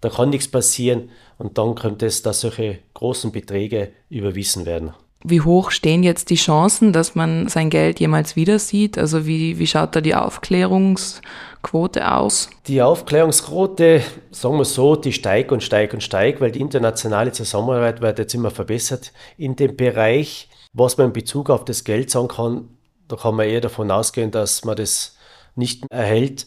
da 0.00 0.08
kann 0.08 0.30
nichts 0.30 0.48
passieren 0.48 1.10
und 1.38 1.58
dann 1.58 1.74
könnte 1.74 2.06
es, 2.06 2.22
dass 2.22 2.40
solche 2.40 2.78
großen 2.94 3.32
Beträge 3.32 3.92
überwiesen 4.10 4.66
werden. 4.66 4.92
Wie 5.24 5.40
hoch 5.40 5.72
stehen 5.72 6.04
jetzt 6.04 6.30
die 6.30 6.36
Chancen, 6.36 6.92
dass 6.92 7.16
man 7.16 7.48
sein 7.48 7.70
Geld 7.70 7.98
jemals 7.98 8.36
wieder 8.36 8.60
sieht? 8.60 8.96
Also 8.96 9.26
wie, 9.26 9.58
wie 9.58 9.66
schaut 9.66 9.96
da 9.96 10.00
die 10.00 10.14
Aufklärungsquote 10.14 12.12
aus? 12.12 12.48
Die 12.68 12.80
Aufklärungsquote, 12.82 14.02
sagen 14.30 14.58
wir 14.58 14.64
so, 14.64 14.94
die 14.94 15.12
steigt 15.12 15.50
und 15.50 15.64
steigt 15.64 15.92
und 15.92 16.04
steigt, 16.04 16.40
weil 16.40 16.52
die 16.52 16.60
internationale 16.60 17.32
Zusammenarbeit 17.32 18.00
wird 18.00 18.20
jetzt 18.20 18.34
immer 18.34 18.52
verbessert 18.52 19.12
in 19.36 19.56
dem 19.56 19.76
Bereich. 19.76 20.48
Was 20.72 20.96
man 20.98 21.08
in 21.08 21.12
Bezug 21.12 21.50
auf 21.50 21.64
das 21.64 21.82
Geld 21.82 22.10
sagen 22.10 22.28
kann, 22.28 22.68
da 23.08 23.16
kann 23.16 23.34
man 23.34 23.48
eher 23.48 23.60
davon 23.60 23.90
ausgehen, 23.90 24.30
dass 24.30 24.64
man 24.64 24.76
das 24.76 25.16
nicht 25.56 25.84
erhält, 25.90 26.46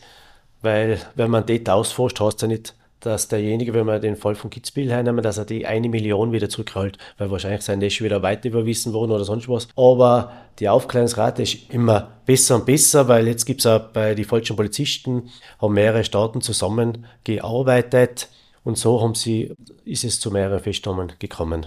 weil 0.62 1.00
wenn 1.16 1.32
man 1.32 1.46
dort 1.46 1.70
ausforscht, 1.70 2.20
heißt 2.20 2.44
ja 2.44 2.48
nicht, 2.48 2.76
dass 3.02 3.28
derjenige, 3.28 3.74
wenn 3.74 3.88
wir 3.88 4.00
den 4.00 4.16
Fall 4.16 4.36
von 4.36 4.50
Kitzbühel 4.50 4.92
hernehmen, 4.92 5.24
dass 5.24 5.40
er 5.40 5.46
die 5.46 5.66
eine 5.66 5.90
Million 5.90 6.32
wieder 6.32 6.50
zurückholt, 6.50 6.98
weil 7.18 7.32
wahrscheinlich 7.32 7.64
sein 7.64 7.80
Nest 7.80 8.02
wieder 8.02 8.22
weiter 8.22 8.48
überwiesen 8.48 8.94
worden 8.94 9.12
oder 9.12 9.24
sonst 9.24 9.50
was. 9.50 9.68
Aber 9.76 10.32
die 10.60 10.70
Aufklärungsrate 10.70 11.42
ist 11.42 11.72
immer 11.72 12.12
besser 12.26 12.56
und 12.56 12.66
besser, 12.68 13.08
weil 13.08 13.28
jetzt 13.28 13.46
gibt 13.46 13.62
es 13.62 13.66
auch 13.66 13.80
bei 13.92 14.14
den 14.14 14.26
falschen 14.26 14.56
Polizisten, 14.56 15.30
haben 15.60 15.74
mehrere 15.74 16.04
Staaten 16.04 16.42
zusammengearbeitet 16.42 18.30
und 18.64 18.78
so 18.78 19.02
haben 19.02 19.16
sie, 19.16 19.56
ist 19.84 20.04
es 20.04 20.20
zu 20.20 20.30
mehreren 20.30 20.60
Festnahmen 20.60 21.14
gekommen. 21.18 21.66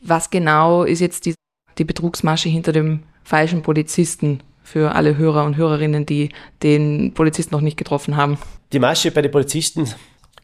Was 0.00 0.30
genau 0.30 0.84
ist 0.84 1.00
jetzt 1.00 1.26
die, 1.26 1.34
die 1.78 1.84
Betrugsmasche 1.84 2.48
hinter 2.48 2.72
dem 2.72 3.00
falschen 3.22 3.62
Polizisten 3.62 4.40
für 4.62 4.94
alle 4.94 5.16
Hörer 5.16 5.44
und 5.44 5.56
Hörerinnen, 5.56 6.06
die 6.06 6.30
den 6.62 7.12
Polizisten 7.14 7.54
noch 7.54 7.60
nicht 7.60 7.76
getroffen 7.76 8.16
haben? 8.16 8.38
Die 8.72 8.78
Masche 8.78 9.10
bei 9.10 9.22
den 9.22 9.30
Polizisten 9.30 9.88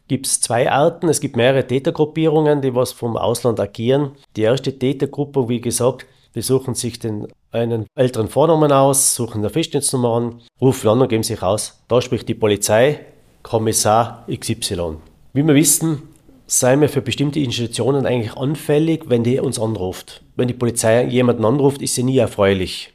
gibt 0.07 0.27
es 0.27 0.41
zwei 0.41 0.71
Arten. 0.71 1.09
Es 1.09 1.19
gibt 1.19 1.35
mehrere 1.35 1.65
Tätergruppierungen, 1.65 2.61
die 2.61 2.75
was 2.75 2.91
vom 2.91 3.17
Ausland 3.17 3.59
agieren. 3.59 4.11
Die 4.35 4.41
erste 4.41 4.77
Tätergruppe, 4.77 5.49
wie 5.49 5.61
gesagt, 5.61 6.05
die 6.35 6.41
suchen 6.41 6.75
sich 6.75 6.99
den 6.99 7.27
einen 7.51 7.85
älteren 7.95 8.29
Vornamen 8.29 8.71
aus, 8.71 9.15
suchen 9.15 9.39
eine 9.39 9.49
Festnetznummer 9.49 10.15
an, 10.15 10.41
rufen 10.61 10.87
an 10.87 11.01
und 11.01 11.09
geben 11.09 11.23
sich 11.23 11.41
aus. 11.43 11.81
Da 11.87 12.01
spricht 12.01 12.29
die 12.29 12.33
Polizei, 12.33 13.01
Kommissar 13.43 14.25
XY. 14.31 14.97
Wie 15.33 15.43
wir 15.43 15.55
wissen, 15.55 16.03
seien 16.51 16.81
wir 16.81 16.89
für 16.89 17.01
bestimmte 17.01 17.39
Institutionen 17.39 18.05
eigentlich 18.05 18.35
anfällig, 18.35 19.03
wenn 19.07 19.23
die 19.23 19.39
uns 19.39 19.57
anruft. 19.57 20.21
Wenn 20.35 20.49
die 20.49 20.53
Polizei 20.53 21.05
jemanden 21.05 21.45
anruft, 21.45 21.81
ist 21.81 21.95
sie 21.95 22.03
nie 22.03 22.17
erfreulich. 22.17 22.93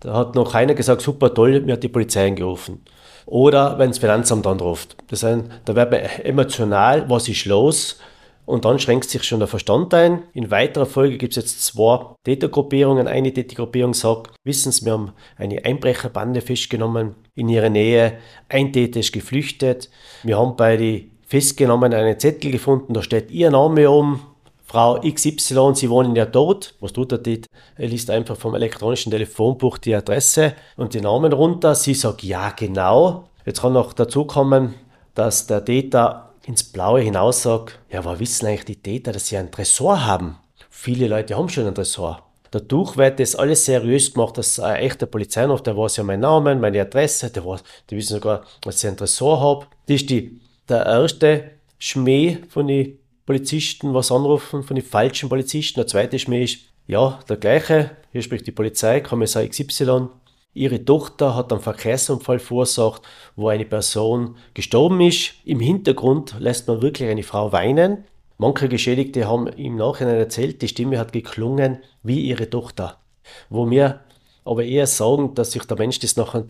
Da 0.00 0.12
hat 0.12 0.34
noch 0.34 0.52
keiner 0.52 0.74
gesagt, 0.74 1.00
super 1.00 1.32
toll, 1.32 1.62
mir 1.62 1.72
hat 1.72 1.82
die 1.82 1.88
Polizei 1.88 2.26
angerufen. 2.26 2.82
Oder 3.24 3.78
wenn 3.78 3.88
das 3.90 3.98
Finanzamt 3.98 4.46
anruft. 4.46 4.96
Das 5.08 5.22
heißt, 5.22 5.44
da 5.64 5.74
wird 5.74 5.90
man 5.90 6.00
emotional, 6.22 7.08
was 7.08 7.28
ist 7.28 7.46
los? 7.46 7.98
Und 8.44 8.66
dann 8.66 8.78
schränkt 8.78 9.08
sich 9.08 9.24
schon 9.24 9.40
der 9.40 9.48
Verstand 9.48 9.92
ein. 9.94 10.24
In 10.34 10.50
weiterer 10.50 10.86
Folge 10.86 11.16
gibt 11.16 11.36
es 11.36 11.42
jetzt 11.42 11.64
zwei 11.64 12.14
Tätergruppierungen. 12.24 13.08
Eine 13.08 13.32
Tätergruppierung 13.32 13.94
sagt, 13.94 14.34
wissen 14.44 14.70
Sie, 14.70 14.84
wir 14.84 14.92
haben 14.92 15.12
eine 15.36 15.64
Einbrecherbande 15.64 16.42
festgenommen 16.42 17.14
in 17.34 17.48
ihrer 17.48 17.70
Nähe. 17.70 18.18
Ein 18.50 18.72
Täter 18.72 19.00
ist 19.00 19.12
geflüchtet. 19.12 19.88
Wir 20.24 20.38
haben 20.38 20.56
bei 20.56 20.76
den 20.76 21.17
festgenommen, 21.28 21.92
einen 21.92 22.18
Zettel 22.18 22.50
gefunden, 22.50 22.94
da 22.94 23.02
steht 23.02 23.30
Ihr 23.30 23.50
Name 23.50 23.90
um, 23.90 24.20
Frau 24.64 25.00
XY, 25.00 25.72
Sie 25.74 25.88
wohnen 25.88 26.16
ja 26.16 26.26
dort. 26.26 26.74
Was 26.80 26.92
tut 26.92 27.12
er 27.12 27.18
dort? 27.18 27.46
Er 27.76 27.88
liest 27.88 28.10
einfach 28.10 28.36
vom 28.36 28.54
elektronischen 28.54 29.10
Telefonbuch 29.10 29.78
die 29.78 29.94
Adresse 29.94 30.54
und 30.76 30.92
die 30.92 31.00
Namen 31.00 31.32
runter. 31.32 31.74
Sie 31.74 31.94
sagt 31.94 32.22
ja, 32.22 32.50
genau. 32.50 33.28
Jetzt 33.46 33.62
kann 33.62 33.72
noch 33.72 33.94
dazu 33.94 34.24
kommen, 34.26 34.74
dass 35.14 35.46
der 35.46 35.64
Täter 35.64 36.34
ins 36.44 36.64
Blaue 36.64 37.00
hinaus 37.00 37.42
sagt, 37.42 37.78
ja, 37.90 38.00
aber 38.00 38.20
wissen 38.20 38.46
eigentlich 38.46 38.64
die 38.66 38.82
Täter, 38.82 39.12
dass 39.12 39.28
sie 39.28 39.38
einen 39.38 39.50
Tresor 39.50 40.04
haben? 40.04 40.36
Viele 40.68 41.08
Leute 41.08 41.36
haben 41.36 41.48
schon 41.48 41.64
einen 41.64 41.74
Tresor. 41.74 42.22
Dadurch 42.50 42.96
wird 42.96 43.20
das 43.20 43.36
alles 43.36 43.64
seriös 43.64 44.12
gemacht, 44.12 44.38
dass 44.38 44.60
ein 44.60 44.76
echter 44.76 45.06
Polizeihof, 45.06 45.62
der 45.62 45.76
weiß 45.76 45.96
ja 45.96 46.04
meinen 46.04 46.20
Namen, 46.20 46.60
meine 46.60 46.80
Adresse, 46.80 47.30
der 47.30 47.44
weiß, 47.44 47.62
die 47.90 47.96
wissen 47.96 48.14
sogar, 48.14 48.42
dass 48.62 48.82
ich 48.82 48.88
einen 48.88 48.96
Tresor 48.96 49.40
habe. 49.40 49.66
Das 49.86 49.96
ist 49.96 50.10
die 50.10 50.40
der 50.68 50.86
erste 50.86 51.50
Schmäh 51.78 52.38
von 52.48 52.66
den 52.66 52.98
Polizisten, 53.26 53.94
was 53.94 54.10
anrufen, 54.10 54.62
von 54.62 54.74
den 54.74 54.84
falschen 54.84 55.28
Polizisten. 55.28 55.80
Der 55.80 55.86
zweite 55.86 56.18
Schmäh 56.18 56.44
ist, 56.44 56.60
ja, 56.86 57.20
der 57.28 57.36
gleiche, 57.36 57.90
hier 58.12 58.22
spricht 58.22 58.46
die 58.46 58.52
Polizei, 58.52 59.00
Kommissar 59.00 59.46
XY. 59.46 60.08
Ihre 60.54 60.84
Tochter 60.84 61.36
hat 61.36 61.52
einen 61.52 61.60
Verkehrsunfall 61.60 62.38
verursacht, 62.38 63.02
wo 63.36 63.48
eine 63.48 63.66
Person 63.66 64.36
gestorben 64.54 65.00
ist. 65.02 65.34
Im 65.44 65.60
Hintergrund 65.60 66.36
lässt 66.38 66.66
man 66.66 66.82
wirklich 66.82 67.08
eine 67.08 67.22
Frau 67.22 67.52
weinen. 67.52 68.04
Manche 68.38 68.68
Geschädigte 68.68 69.28
haben 69.28 69.46
im 69.48 69.76
Nachhinein 69.76 70.16
erzählt, 70.16 70.62
die 70.62 70.68
Stimme 70.68 70.98
hat 70.98 71.12
geklungen 71.12 71.78
wie 72.02 72.22
ihre 72.22 72.48
Tochter. 72.48 72.98
Wo 73.50 73.68
wir 73.68 74.00
aber 74.44 74.64
eher 74.64 74.86
sagen, 74.86 75.34
dass 75.34 75.52
sich 75.52 75.64
der 75.64 75.76
Mensch 75.76 75.98
das 75.98 76.16
nachher 76.16 76.46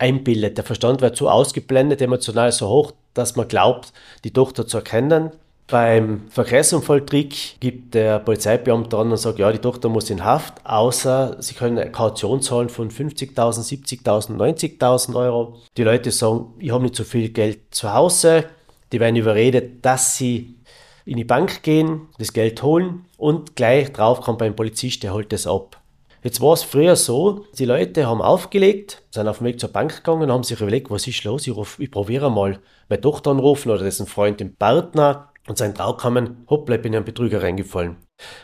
einbildet. 0.00 0.56
Der 0.56 0.64
Verstand 0.64 1.00
wird 1.00 1.16
so 1.16 1.28
ausgeblendet, 1.28 2.00
emotional 2.00 2.50
so 2.50 2.68
hoch, 2.68 2.92
dass 3.14 3.36
man 3.36 3.46
glaubt, 3.46 3.92
die 4.24 4.32
Tochter 4.32 4.66
zu 4.66 4.78
erkennen. 4.78 5.30
Beim 5.68 6.22
Verkehrsunfalltrick 6.30 7.60
gibt 7.60 7.94
der 7.94 8.18
Polizeibeamte 8.18 8.96
an 8.96 9.12
und 9.12 9.16
sagt, 9.18 9.38
ja, 9.38 9.52
die 9.52 9.58
Tochter 9.58 9.88
muss 9.88 10.10
in 10.10 10.24
Haft, 10.24 10.54
außer 10.66 11.36
sie 11.38 11.54
können 11.54 11.78
eine 11.78 11.92
Kaution 11.92 12.42
zahlen 12.42 12.68
von 12.68 12.90
50.000, 12.90 14.02
70.000, 14.02 14.36
90.000 14.36 15.14
Euro. 15.14 15.58
Die 15.76 15.84
Leute 15.84 16.10
sagen, 16.10 16.54
ich 16.58 16.72
habe 16.72 16.82
nicht 16.82 16.96
so 16.96 17.04
viel 17.04 17.28
Geld 17.28 17.72
zu 17.72 17.94
Hause. 17.94 18.46
Die 18.90 18.98
werden 18.98 19.14
überredet, 19.14 19.84
dass 19.84 20.16
sie 20.16 20.56
in 21.04 21.16
die 21.16 21.24
Bank 21.24 21.62
gehen, 21.62 22.08
das 22.18 22.32
Geld 22.32 22.62
holen 22.64 23.04
und 23.16 23.54
gleich 23.54 23.92
drauf 23.92 24.20
kommt 24.22 24.38
beim 24.38 24.56
Polizist, 24.56 25.04
der 25.04 25.12
holt 25.12 25.32
das 25.32 25.46
ab. 25.46 25.79
Jetzt 26.22 26.42
war 26.42 26.52
es 26.52 26.62
früher 26.62 26.96
so, 26.96 27.46
die 27.58 27.64
Leute 27.64 28.06
haben 28.06 28.20
aufgelegt, 28.20 29.02
sind 29.10 29.26
auf 29.26 29.38
dem 29.38 29.46
Weg 29.46 29.58
zur 29.58 29.70
Bank 29.70 29.96
gegangen 29.96 30.24
und 30.24 30.32
haben 30.32 30.42
sich 30.42 30.60
überlegt, 30.60 30.90
was 30.90 31.06
ist 31.06 31.24
los, 31.24 31.46
ich, 31.46 31.56
ich 31.78 31.90
probiere 31.90 32.30
mal 32.30 32.58
meine 32.90 33.00
Tochter 33.00 33.30
anrufen 33.30 33.70
oder 33.70 33.84
dessen 33.84 34.06
Freund, 34.06 34.38
den 34.38 34.54
Partner 34.54 35.30
und 35.48 35.56
sein 35.56 35.74
Trau 35.74 35.94
kamen, 35.94 36.44
hoppla, 36.50 36.76
ich 36.76 36.82
bin 36.82 36.92
in 36.92 36.98
einen 36.98 37.06
Betrüger 37.06 37.42
reingefallen. 37.42 37.96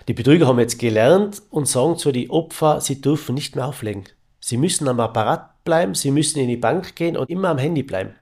Die 0.09 0.14
Betrüger 0.14 0.47
haben 0.47 0.59
jetzt 0.59 0.78
gelernt 0.78 1.42
und 1.50 1.68
sagen 1.68 1.99
zu 1.99 2.12
den 2.12 2.30
Opfern, 2.30 2.80
sie 2.80 3.02
dürfen 3.02 3.35
nicht 3.35 3.56
mehr 3.56 3.66
auflegen. 3.66 4.04
Sie 4.40 4.56
müssen 4.56 4.88
am 4.88 5.00
Apparat 5.00 5.62
bleiben, 5.64 5.95
sie 5.95 6.11
müssen 6.11 6.38
in 6.38 6.49
die 6.49 6.56
Bank 6.56 6.97
gehen 6.97 7.16
und 7.16 7.28
immer 7.28 7.50
am 7.50 7.59
Handy 7.59 7.83
bleiben. 7.83 8.14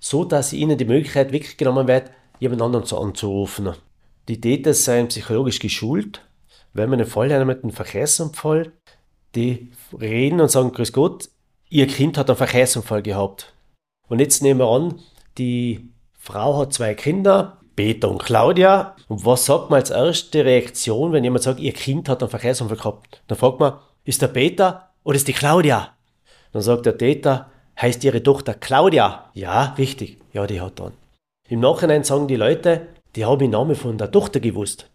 So, 0.00 0.24
dass 0.24 0.52
ihnen 0.52 0.78
die 0.78 0.84
Möglichkeit 0.84 1.30
weggenommen 1.30 1.86
wird, 1.86 2.10
jemand 2.40 2.62
anderen 2.62 2.84
anzurufen. 2.84 3.70
Die 4.26 4.40
Täter 4.40 4.74
seien 4.74 5.08
psychologisch 5.08 5.60
geschult. 5.60 6.22
Wenn 6.72 6.90
man 6.90 7.00
einen 7.00 7.08
Fall 7.08 7.32
hat 7.32 7.46
mit 7.46 7.62
einem 7.62 7.72
Verkehrsunfall, 7.72 8.72
die 9.36 9.70
reden 9.98 10.40
und 10.40 10.50
sagen, 10.50 10.72
Grüß 10.72 10.92
Gott, 10.92 11.28
ihr 11.68 11.86
Kind 11.86 12.18
hat 12.18 12.28
einen 12.28 12.36
Verkehrsunfall 12.36 13.02
gehabt. 13.02 13.52
Und 14.08 14.20
jetzt 14.20 14.42
nehmen 14.42 14.60
wir 14.60 14.68
an, 14.68 15.00
die 15.38 15.90
Frau 16.18 16.58
hat 16.58 16.72
zwei 16.72 16.94
Kinder, 16.94 17.58
Peter 17.76 18.10
und 18.10 18.22
Claudia. 18.22 18.96
Und 19.08 19.24
was 19.24 19.44
sagt 19.46 19.70
man 19.70 19.80
als 19.80 19.90
erste 19.90 20.44
Reaktion, 20.44 21.12
wenn 21.12 21.24
jemand 21.24 21.42
sagt, 21.42 21.60
ihr 21.60 21.72
Kind 21.72 22.08
hat 22.08 22.22
einen 22.22 22.30
Verkehrsunfall 22.30 22.78
gehabt? 22.78 23.22
Dann 23.28 23.38
fragt 23.38 23.60
man, 23.60 23.74
ist 24.04 24.22
der 24.22 24.28
Peter 24.28 24.90
oder 25.04 25.16
ist 25.16 25.28
die 25.28 25.32
Claudia? 25.32 25.90
Dann 26.52 26.62
sagt 26.62 26.86
der 26.86 26.96
Täter, 26.96 27.50
heißt 27.80 28.02
ihre 28.04 28.22
Tochter 28.22 28.54
Claudia? 28.54 29.30
Ja, 29.34 29.74
richtig. 29.76 30.18
Ja, 30.32 30.46
die 30.46 30.60
hat 30.60 30.80
dann. 30.80 30.92
Im 31.48 31.60
Nachhinein 31.60 32.02
sagen 32.02 32.26
die 32.26 32.36
Leute, 32.36 32.88
die 33.14 33.24
haben 33.24 33.38
den 33.38 33.50
Namen 33.50 33.76
von 33.76 33.98
der 33.98 34.10
Tochter 34.10 34.40
gewusst. 34.40 34.88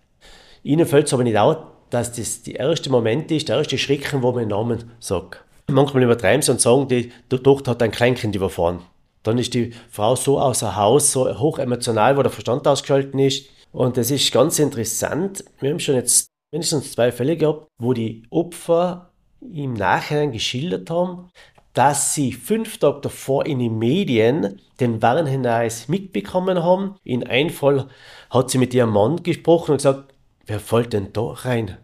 Ihnen 0.64 0.86
fällt 0.86 1.08
es 1.08 1.14
aber 1.14 1.24
nicht 1.24 1.38
auf, 1.38 1.58
dass 1.92 2.14
das 2.14 2.44
der 2.44 2.60
erste 2.60 2.90
Moment 2.90 3.30
ist, 3.32 3.50
der 3.50 3.58
erste 3.58 3.78
Schrecken, 3.78 4.24
wo 4.24 4.32
man 4.32 4.44
den 4.44 4.50
Namen 4.50 4.92
sagt. 5.00 5.44
Manchmal 5.68 6.04
übertreiben 6.04 6.42
sie 6.42 6.52
und 6.52 6.62
sagen, 6.62 6.88
die, 6.88 7.12
Tochter 7.30 7.72
hat 7.72 7.84
ein 7.84 7.92
Kleinkind 7.92 8.36
überfahren. 8.36 8.80
Dann 9.24 9.38
ist 9.38 9.54
die 9.54 9.72
Frau 9.90 10.16
so 10.16 10.40
außer 10.40 10.76
Haus, 10.76 11.12
so 11.12 11.40
hoch 11.40 11.60
emotional, 11.60 12.18
wo 12.18 12.24
der 12.24 12.32
Verstand 12.32 12.68
ausgeschalten 12.68 13.20
ist. 13.20 13.48
Und 13.72 13.98
das 13.98 14.10
ist 14.10 14.32
ganz 14.32 14.58
interessant. 14.60 15.44
Wir 15.60 15.70
haben 15.70 15.80
schon 15.80 15.96
jetzt 15.96 16.28
mindestens 16.52 16.94
zwei 16.94 17.12
Fälle 17.12 17.38
gehabt, 17.38 17.68
wo 17.78 17.94
die 17.94 18.24
Opfer 18.30 19.12
im 19.42 19.74
Nachhinein 19.74 20.32
geschildert 20.32 20.90
haben, 20.90 21.30
dass 21.74 22.14
sie 22.14 22.34
fünf 22.34 22.80
Tage 22.80 23.02
davor 23.02 23.46
in 23.46 23.60
den 23.60 23.78
Medien 23.78 24.60
den 24.80 25.02
Warnhinweis 25.02 25.88
mitbekommen 25.88 26.64
haben. 26.64 26.96
In 27.04 27.26
einem 27.26 27.50
Fall 27.50 27.88
hat 28.30 28.50
sie 28.50 28.58
mit 28.58 28.74
ihrem 28.74 28.92
Mann 28.92 29.24
gesprochen 29.24 29.72
und 29.72 29.78
gesagt, 29.78 30.11
wer 30.46 30.60
fällt 30.60 30.94
denn 30.94 31.14
da 31.14 31.32
rein? 31.32 31.78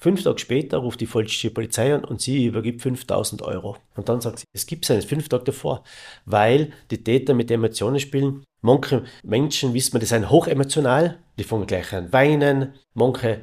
Fünf 0.00 0.22
Tage 0.22 0.38
später 0.38 0.78
ruft 0.78 1.00
die 1.00 1.06
falsche 1.06 1.50
Polizei 1.50 1.92
an 1.92 2.04
und 2.04 2.20
sie 2.20 2.46
übergibt 2.46 2.82
5000 2.82 3.42
Euro. 3.42 3.76
Und 3.96 4.08
dann 4.08 4.20
sagt 4.20 4.38
sie, 4.38 4.44
es 4.52 4.66
gibt 4.66 4.88
es 4.88 4.94
nicht, 4.94 5.08
fünf 5.08 5.28
Tage 5.28 5.44
davor, 5.44 5.82
weil 6.24 6.72
die 6.92 7.02
Täter 7.02 7.34
mit 7.34 7.50
Emotionen 7.50 7.98
spielen. 7.98 8.44
Manche 8.60 9.02
Menschen, 9.24 9.74
wissen 9.74 9.94
wir, 9.94 10.00
die 10.00 10.06
sind 10.06 10.30
hochemotional, 10.30 11.18
die 11.36 11.44
fangen 11.44 11.66
gleich 11.66 11.92
an 11.92 12.12
weinen, 12.12 12.74
manche 12.94 13.40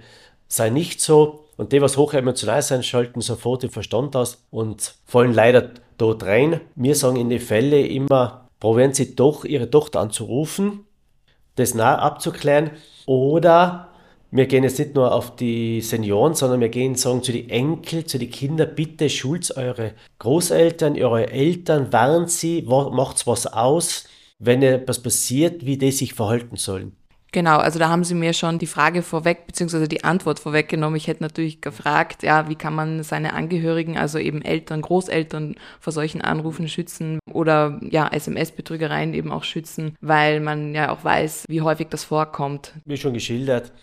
sind 0.48 0.74
nicht 0.74 1.02
so. 1.02 1.46
Und 1.58 1.74
die, 1.74 1.82
was 1.82 1.98
hochemotional 1.98 2.62
sind, 2.62 2.86
schalten 2.86 3.20
sofort 3.20 3.64
den 3.64 3.70
Verstand 3.70 4.16
aus 4.16 4.46
und 4.50 4.96
fallen 5.06 5.34
leider 5.34 5.72
dort 5.98 6.24
rein. 6.24 6.62
Wir 6.76 6.96
sagen 6.96 7.18
in 7.18 7.30
den 7.30 7.40
Fällen 7.40 7.86
immer, 7.86 8.50
probieren 8.62 8.94
Sie 8.94 9.16
doch, 9.16 9.44
Ihre 9.44 9.70
Tochter 9.70 10.00
anzurufen, 10.00 10.86
das 11.56 11.74
nah 11.74 11.98
abzuklären 11.98 12.72
oder 13.06 13.90
wir 14.36 14.48
gehen 14.48 14.64
jetzt 14.64 14.80
nicht 14.80 14.96
nur 14.96 15.14
auf 15.14 15.36
die 15.36 15.82
Senioren, 15.82 16.34
sondern 16.34 16.60
wir 16.60 16.70
gehen 16.70 16.96
sagen 16.96 17.24
zu 17.24 17.32
den 17.32 17.50
Enkel, 17.50 18.06
zu 18.06 18.18
den 18.18 18.30
Kindern, 18.30 18.76
bitte 18.76 19.10
schult 19.10 19.56
eure 19.56 19.94
Großeltern, 20.20 21.02
eure 21.02 21.32
Eltern, 21.32 21.94
warnt 21.94 22.30
sie, 22.30 22.62
macht 22.64 23.26
was 23.28 23.48
aus, 23.48 24.08
wenn 24.40 24.62
etwas 24.62 25.02
passiert, 25.02 25.66
wie 25.66 25.78
die 25.78 25.92
sich 25.92 26.14
verhalten 26.14 26.58
sollen. 26.58 26.96
Genau, 27.32 27.58
also 27.58 27.80
da 27.80 27.90
haben 27.90 28.06
Sie 28.06 28.16
mir 28.16 28.32
schon 28.32 28.60
die 28.60 28.66
Frage 28.66 29.02
vorweg, 29.02 29.46
beziehungsweise 29.46 29.90
die 29.90 30.06
Antwort 30.06 30.40
vorweggenommen. 30.40 30.96
Ich 30.96 31.08
hätte 31.08 31.22
natürlich 31.22 31.60
gefragt, 31.60 32.24
ja, 32.24 32.48
wie 32.48 32.56
kann 32.56 32.74
man 32.74 33.04
seine 33.04 33.34
Angehörigen, 33.34 33.98
also 33.98 34.20
eben 34.20 34.42
Eltern, 34.42 34.82
Großeltern 34.82 35.56
vor 35.82 35.92
solchen 35.92 36.22
Anrufen 36.22 36.70
schützen 36.70 37.20
oder 37.30 37.78
ja, 37.82 38.08
SMS-Betrügereien 38.08 39.14
eben 39.14 39.34
auch 39.34 39.44
schützen, 39.44 39.98
weil 40.00 40.40
man 40.40 40.74
ja 40.74 40.92
auch 40.92 41.04
weiß, 41.04 41.44
wie 41.50 41.62
häufig 41.62 41.88
das 41.90 42.06
vorkommt. 42.06 42.72
Wie 42.86 42.96
schon 42.96 43.14
geschildert, 43.14 43.74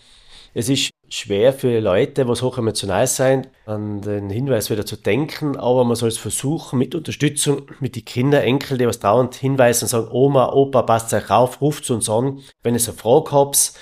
es 0.54 0.68
ist 0.68 0.90
schwer 1.09 1.52
für 1.52 1.80
Leute, 1.80 2.28
was 2.28 2.42
hochemotional 2.42 3.06
sein, 3.06 3.47
an 3.66 4.02
den 4.02 4.28
Hinweis 4.28 4.71
wieder 4.71 4.85
zu 4.85 4.97
denken, 4.97 5.56
aber 5.56 5.85
man 5.85 5.97
soll 5.97 6.09
es 6.09 6.18
versuchen, 6.18 6.78
mit 6.78 6.94
Unterstützung, 6.94 7.71
mit 7.80 7.97
den 7.97 8.04
Kindern, 8.04 8.42
Enkel, 8.42 8.78
die 8.78 8.87
was 8.87 8.99
dauernd 8.99 9.35
hinweisen 9.35 9.85
und 9.85 9.88
sagen, 9.88 10.09
Oma, 10.11 10.52
Opa, 10.52 10.82
passt 10.82 11.12
euch 11.14 11.30
auf, 11.30 11.61
ruft 11.61 11.90
uns 11.90 12.09
an, 12.09 12.40
wenn 12.62 12.75
es 12.75 12.88
eine 12.88 12.97
Frage 12.97 13.32
habt. 13.32 13.73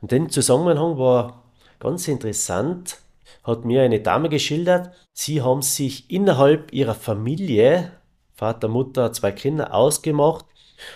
Und 0.00 0.12
den 0.12 0.30
Zusammenhang 0.30 0.98
war 0.98 1.44
ganz 1.78 2.08
interessant, 2.08 2.98
hat 3.42 3.64
mir 3.64 3.82
eine 3.82 4.00
Dame 4.00 4.30
geschildert, 4.30 4.90
sie 5.12 5.42
haben 5.42 5.62
sich 5.62 6.10
innerhalb 6.10 6.72
ihrer 6.72 6.94
Familie, 6.94 7.92
Vater, 8.32 8.68
Mutter, 8.68 9.12
zwei 9.12 9.32
Kinder, 9.32 9.74
ausgemacht, 9.74 10.46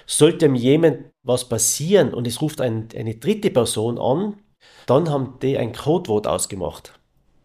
sollte 0.07 0.47
jemand 0.49 1.05
was 1.23 1.49
passieren 1.49 2.15
und 2.15 2.27
es 2.27 2.41
ruft 2.41 2.61
ein, 2.61 2.89
eine 2.97 3.17
dritte 3.17 3.51
Person 3.51 3.99
an, 3.99 4.37
dann 4.89 5.11
haben 5.11 5.35
die 5.43 5.59
ein 5.59 5.73
Codewort 5.73 6.27
ausgemacht. 6.27 6.99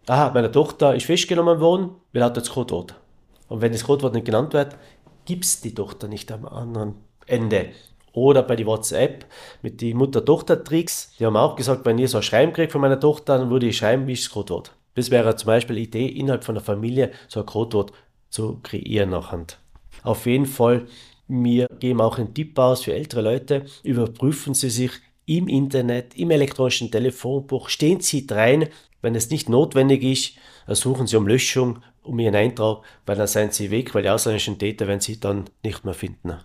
Aha, 0.08 0.32
meine 0.34 0.52
Tochter 0.52 0.96
ist 0.96 1.06
festgenommen 1.06 1.60
worden, 1.60 1.92
wie 2.12 2.20
lautet 2.20 2.46
das 2.46 2.52
Codewort? 2.52 2.96
Und 3.50 3.62
wenn 3.62 3.72
das 3.72 3.84
Codewort 3.84 4.14
nicht 4.14 4.26
genannt 4.26 4.54
wird, 4.54 4.78
gibt 5.26 5.46
es 5.46 5.62
die 5.62 5.74
Tochter 5.74 6.08
nicht 6.08 6.32
am 6.32 6.46
anderen 6.46 6.96
Ende. 7.26 7.70
Oder 8.14 8.44
bei 8.44 8.56
die 8.56 8.66
WhatsApp 8.66 9.26
mit 9.62 9.82
die 9.82 9.94
Mutter-Tochter-Tricks, 9.94 11.16
die 11.20 11.26
haben 11.26 11.36
auch 11.36 11.56
gesagt, 11.56 11.86
wenn 11.86 11.98
ihr 11.98 12.08
so 12.08 12.18
ein 12.18 12.24
Schreiben 12.24 12.54
kriegt 12.54 12.72
von 12.72 12.82
meiner 12.82 13.00
Tochter, 13.00 13.40
dann 13.40 13.50
würde 13.50 13.68
ich 13.68 13.78
schreiben, 13.78 14.08
wie 14.08 14.14
ist 14.14 14.26
das 14.26 14.32
Codewort. 14.32 14.74
Das 14.96 15.12
wäre 15.12 15.36
zum 15.36 15.48
Beispiel 15.48 15.76
eine 15.76 15.86
Idee, 15.86 16.08
innerhalb 16.08 16.44
von 16.44 16.56
der 16.56 16.64
Familie 16.64 17.12
so 17.28 17.42
ein 17.42 17.46
Codewort 17.46 17.92
zu 18.30 18.60
kreieren 18.62 19.10
nachher. 19.10 19.46
Auf 20.04 20.26
jeden 20.26 20.46
Fall, 20.46 20.86
wir 21.28 21.68
geben 21.80 22.02
auch 22.02 22.18
einen 22.18 22.34
Tipp 22.34 22.58
aus 22.60 22.84
für 22.84 22.94
ältere 22.94 23.22
Leute, 23.22 23.66
überprüfen 23.84 24.54
Sie 24.54 24.70
sich 24.70 24.92
im 25.26 25.48
Internet, 25.48 26.16
im 26.16 26.32
elektronischen 26.32 26.92
Telefonbuch, 26.92 27.70
stehen 27.70 28.00
Sie 28.00 28.26
rein. 28.30 28.68
Wenn 29.02 29.16
es 29.16 29.30
nicht 29.30 29.50
notwendig 29.50 30.04
ist, 30.04 30.34
ersuchen 30.68 31.08
Sie 31.08 31.18
um 31.18 31.28
Löschung, 31.28 31.80
um 32.04 32.20
Ihren 32.20 32.36
Eintrag, 32.36 32.84
weil 33.06 33.16
dann 33.16 33.28
seien 33.28 33.52
Sie 33.52 33.72
weg, 33.72 33.94
weil 33.94 34.04
die 34.04 34.10
ausländischen 34.10 34.58
Täter 34.58 34.88
werden 34.88 35.02
Sie 35.02 35.20
dann 35.20 35.46
nicht 35.64 35.84
mehr 35.86 35.94
finden. 35.94 36.36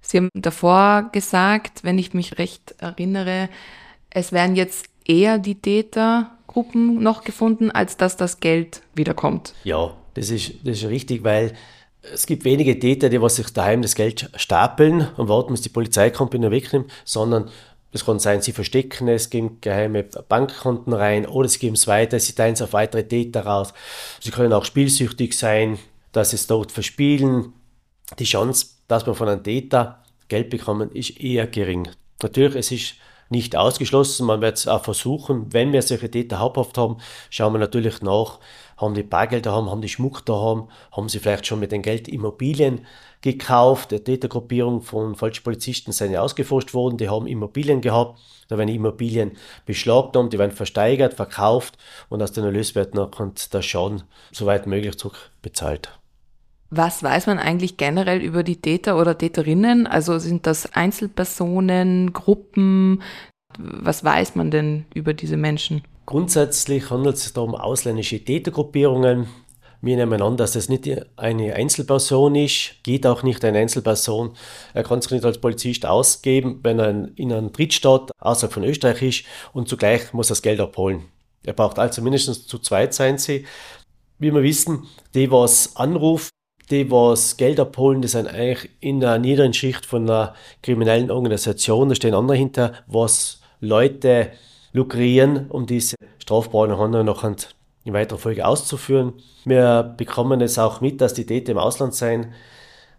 Sie 0.00 0.18
haben 0.18 0.30
davor 0.34 1.10
gesagt, 1.12 1.82
wenn 1.82 1.98
ich 1.98 2.14
mich 2.14 2.38
recht 2.38 2.74
erinnere, 2.78 3.48
es 4.10 4.32
werden 4.32 4.56
jetzt 4.56 4.86
eher 5.04 5.38
die 5.38 5.60
Tätergruppen 5.60 7.02
noch 7.02 7.24
gefunden, 7.24 7.70
als 7.70 7.96
dass 7.96 8.16
das 8.16 8.40
Geld 8.40 8.82
wiederkommt. 8.94 9.54
Ja, 9.64 9.94
das 10.14 10.30
ist, 10.30 10.54
das 10.64 10.78
ist 10.82 10.88
richtig, 10.88 11.24
weil 11.24 11.52
es 12.12 12.26
gibt 12.26 12.44
wenige 12.44 12.78
Täter, 12.78 13.08
die 13.08 13.20
was 13.20 13.36
sich 13.36 13.52
daheim 13.52 13.82
das 13.82 13.94
Geld 13.94 14.30
stapeln 14.36 15.08
und 15.16 15.28
warten, 15.28 15.52
bis 15.52 15.62
die 15.62 15.68
Polizei 15.68 16.10
kommt 16.10 16.34
und 16.34 16.50
wegnimmt, 16.50 16.90
sondern 17.04 17.50
das 17.96 18.04
kann 18.04 18.18
sein, 18.18 18.42
sie 18.42 18.52
verstecken 18.52 19.08
es, 19.08 19.30
geben 19.30 19.58
geheime 19.60 20.02
Bankkonten 20.02 20.92
rein 20.92 21.26
oder 21.26 21.48
sie 21.48 21.58
geben 21.58 21.74
es 21.74 21.86
weiter, 21.86 22.20
sie 22.20 22.34
teilen 22.34 22.54
es 22.54 22.62
auf 22.62 22.72
weitere 22.72 23.06
Täter 23.06 23.46
raus. 23.46 23.72
Sie 24.20 24.30
können 24.30 24.52
auch 24.52 24.64
spielsüchtig 24.64 25.36
sein, 25.36 25.78
dass 26.12 26.30
sie 26.30 26.36
es 26.36 26.46
dort 26.46 26.72
verspielen. 26.72 27.54
Die 28.18 28.24
Chance, 28.24 28.66
dass 28.86 29.06
man 29.06 29.14
von 29.14 29.28
einem 29.28 29.42
Täter 29.42 30.02
Geld 30.28 30.50
bekommen, 30.50 30.90
ist 30.92 31.20
eher 31.20 31.46
gering. 31.46 31.88
Natürlich, 32.22 32.56
es 32.56 32.70
ist 32.70 32.94
nicht 33.28 33.56
ausgeschlossen, 33.56 34.26
man 34.26 34.40
wird 34.40 34.58
es 34.58 34.68
auch 34.68 34.84
versuchen. 34.84 35.52
Wenn 35.52 35.72
wir 35.72 35.82
solche 35.82 36.10
Täter 36.10 36.38
haupthaft 36.38 36.78
haben, 36.78 36.98
schauen 37.30 37.54
wir 37.54 37.58
natürlich 37.58 38.02
nach, 38.02 38.38
haben 38.76 38.94
die 38.94 39.02
Bargeld 39.02 39.46
daheim, 39.46 39.70
haben 39.70 39.80
die 39.80 39.88
Schmuck 39.88 40.24
daheim, 40.26 40.68
haben 40.92 41.08
sie 41.08 41.18
vielleicht 41.18 41.46
schon 41.46 41.60
mit 41.60 41.72
dem 41.72 41.82
Geld 41.82 42.08
Immobilien 42.08 42.86
gekauft. 43.22 43.90
Die 43.90 44.00
Tätergruppierung 44.00 44.82
von 44.82 45.14
falschen 45.14 45.42
Polizisten 45.42 45.92
sind 45.92 46.12
ja 46.12 46.20
ausgeforscht 46.20 46.74
worden, 46.74 46.98
die 46.98 47.08
haben 47.08 47.26
Immobilien 47.26 47.80
gehabt, 47.80 48.20
da 48.48 48.58
werden 48.58 48.68
Immobilien 48.68 49.32
beschlagnahmt, 49.64 50.32
die 50.32 50.38
werden 50.38 50.52
versteigert, 50.52 51.14
verkauft 51.14 51.78
und 52.08 52.22
aus 52.22 52.32
den 52.32 52.44
Erlöswerten 52.44 53.10
kommt 53.10 53.52
der 53.52 53.62
Schaden 53.62 54.02
soweit 54.32 54.66
möglich 54.66 54.98
zurückbezahlt. 54.98 55.90
Was 56.70 57.02
weiß 57.02 57.28
man 57.28 57.38
eigentlich 57.38 57.76
generell 57.76 58.20
über 58.20 58.42
die 58.42 58.60
Täter 58.60 58.98
oder 58.98 59.16
Täterinnen? 59.16 59.86
Also 59.86 60.18
sind 60.18 60.46
das 60.46 60.74
Einzelpersonen, 60.74 62.12
Gruppen? 62.12 63.02
Was 63.56 64.02
weiß 64.02 64.34
man 64.34 64.50
denn 64.50 64.84
über 64.92 65.14
diese 65.14 65.36
Menschen? 65.36 65.82
Grundsätzlich 66.06 66.88
handelt 66.90 67.16
es 67.16 67.24
sich 67.24 67.32
da 67.32 67.40
um 67.40 67.56
ausländische 67.56 68.24
Tätergruppierungen. 68.24 69.26
Wir 69.82 69.96
nehmen 69.96 70.22
an, 70.22 70.36
dass 70.36 70.54
es 70.54 70.68
nicht 70.68 70.88
eine 71.16 71.54
Einzelperson 71.54 72.36
ist, 72.36 72.76
geht 72.84 73.06
auch 73.06 73.24
nicht 73.24 73.44
eine 73.44 73.58
Einzelperson. 73.58 74.34
Er 74.72 74.84
kann 74.84 75.02
sich 75.02 75.10
nicht 75.10 75.24
als 75.24 75.38
Polizist 75.38 75.84
ausgeben, 75.84 76.60
wenn 76.62 76.78
er 76.78 77.08
in 77.16 77.32
einem 77.32 77.52
Drittstaat 77.52 78.12
außerhalb 78.20 78.52
von 78.52 78.64
Österreich 78.64 79.02
ist 79.02 79.24
und 79.52 79.68
zugleich 79.68 80.12
muss 80.12 80.28
er 80.28 80.36
das 80.36 80.42
Geld 80.42 80.60
abholen. 80.60 81.02
Er 81.44 81.52
braucht 81.52 81.78
also 81.78 82.00
mindestens 82.02 82.46
zu 82.46 82.58
zweit 82.60 82.94
sein 82.94 83.18
sie. 83.18 83.44
Wie 84.18 84.32
wir 84.32 84.42
wissen, 84.42 84.84
die, 85.14 85.30
was 85.30 85.76
anruft, 85.76 86.30
die, 86.70 86.90
was 86.90 87.36
Geld 87.36 87.58
abholen, 87.60 88.00
die 88.00 88.08
sind 88.08 88.28
eigentlich 88.28 88.70
in 88.80 89.00
der 89.00 89.18
niederen 89.18 89.52
Schicht 89.52 89.84
von 89.84 90.08
einer 90.08 90.34
kriminellen 90.62 91.10
Organisation. 91.10 91.88
Da 91.88 91.94
stehen 91.96 92.14
andere 92.14 92.36
hinter, 92.36 92.72
was 92.86 93.40
Leute 93.60 94.30
lukrieren, 94.76 95.46
um 95.48 95.66
diese 95.66 95.96
strafbaren 96.18 96.78
Handlungen 96.78 97.06
noch 97.06 97.24
in 97.24 97.92
weiterer 97.92 98.18
Folge 98.18 98.46
auszuführen. 98.46 99.14
Wir 99.44 99.82
bekommen 99.96 100.40
es 100.40 100.58
auch 100.58 100.80
mit, 100.80 101.00
dass 101.00 101.14
die 101.14 101.26
Täter 101.26 101.52
im 101.52 101.58
Ausland 101.58 101.94
sein, 101.94 102.34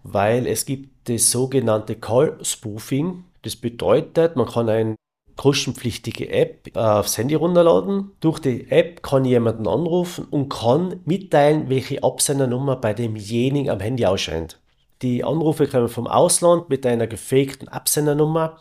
weil 0.03 0.47
es 0.47 0.65
gibt 0.65 1.09
das 1.09 1.31
sogenannte 1.31 1.95
Call 1.95 2.37
Spoofing. 2.41 3.25
Das 3.43 3.55
bedeutet, 3.55 4.35
man 4.35 4.47
kann 4.47 4.69
eine 4.69 4.95
kostenpflichtige 5.35 6.29
App 6.29 6.75
aufs 6.75 7.17
Handy 7.17 7.35
runterladen. 7.35 8.11
Durch 8.21 8.39
die 8.39 8.71
App 8.71 9.03
kann 9.03 9.23
jemanden 9.23 9.67
anrufen 9.67 10.25
und 10.31 10.49
kann 10.49 11.01
mitteilen, 11.05 11.69
welche 11.69 12.03
Absendernummer 12.03 12.75
bei 12.77 12.93
demjenigen 12.93 13.69
am 13.69 13.79
Handy 13.79 14.05
ausscheint. 14.05 14.59
Die 15.03 15.23
Anrufe 15.23 15.67
kommen 15.67 15.89
vom 15.89 16.07
Ausland 16.07 16.69
mit 16.69 16.85
einer 16.87 17.05
gefakten 17.05 17.67
Absendernummer. 17.67 18.57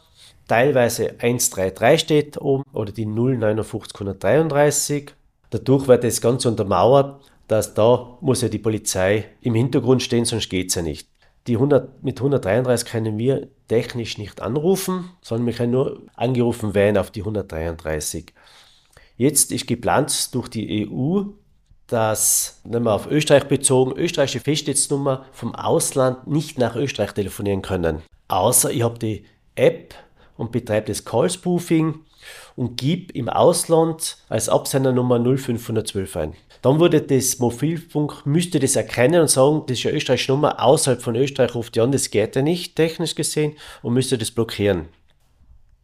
Teilweise 0.49 1.15
133 1.19 2.01
steht 2.01 2.41
oben 2.41 2.65
oder 2.73 2.93
die 2.93 3.07
05933. 3.07 5.13
Dadurch 5.51 5.89
wird 5.89 6.05
das 6.05 6.21
Ganze 6.21 6.49
untermauert, 6.49 7.23
dass 7.49 7.75
da 7.75 8.19
muss 8.21 8.43
ja 8.43 8.49
die 8.49 8.59
Polizei 8.59 9.27
im 9.41 9.55
Hintergrund 9.55 10.03
stehen, 10.03 10.25
sonst 10.25 10.49
geht 10.49 10.71
es 10.71 10.75
ja 10.75 10.83
nicht. 10.83 11.09
Die 11.47 11.55
100, 11.55 12.03
mit 12.03 12.19
133 12.19 12.91
können 12.91 13.19
wir 13.19 13.49
technisch 13.69 14.19
nicht 14.19 14.43
anrufen, 14.43 15.11
sondern 15.23 15.47
wir 15.47 15.55
können 15.55 15.73
nur 15.73 16.03
angerufen 16.17 16.75
werden 16.75 16.99
auf 16.99 17.13
die 17.13 17.21
133. 17.21 18.33
Jetzt 19.17 19.53
ist 19.53 19.67
geplant 19.67 20.35
durch 20.35 20.49
die 20.49 20.89
EU, 20.89 21.23
dass, 21.87 22.61
wenn 22.65 22.83
wir 22.83 22.93
auf 22.93 23.07
Österreich 23.07 23.45
bezogen, 23.45 23.97
österreichische 23.97 24.41
Festnetznummer 24.41 25.25
vom 25.31 25.55
Ausland 25.55 26.27
nicht 26.27 26.59
nach 26.59 26.75
Österreich 26.75 27.13
telefonieren 27.13 27.63
können. 27.63 28.03
Außer 28.27 28.73
ich 28.73 28.83
habe 28.83 28.99
die 28.99 29.25
App 29.55 29.95
und 30.37 30.53
betreibe 30.53 30.89
das 30.89 31.05
Call-Spoofing 31.05 32.01
und 32.57 32.77
gebe 32.77 33.13
im 33.13 33.29
Ausland 33.29 34.19
als 34.29 34.49
Absendernummer 34.49 35.19
0512 35.19 36.17
ein. 36.17 36.35
Dann 36.63 36.81
würde 36.81 37.03
das 37.03 37.39
Mobilfunk, 37.39 38.27
müsste 38.27 38.59
das 38.59 38.77
erkennen 38.77 39.21
und 39.21 39.31
sagen, 39.31 39.63
das 39.67 39.79
ist 39.79 39.87
eine 39.87 39.97
österreichische 39.97 40.33
Nummer, 40.33 40.63
außerhalb 40.63 41.03
von 41.03 41.15
Österreich 41.15 41.55
ruft 41.55 41.77
die 41.77 41.81
an, 41.81 41.93
das 41.93 42.11
geht 42.11 42.35
ja 42.35 42.43
nicht, 42.43 42.77
technisch 42.77 43.15
gesehen, 43.15 43.53
und 43.83 43.95
müsste 43.95 44.19
das 44.19 44.31
blockieren. 44.31 44.89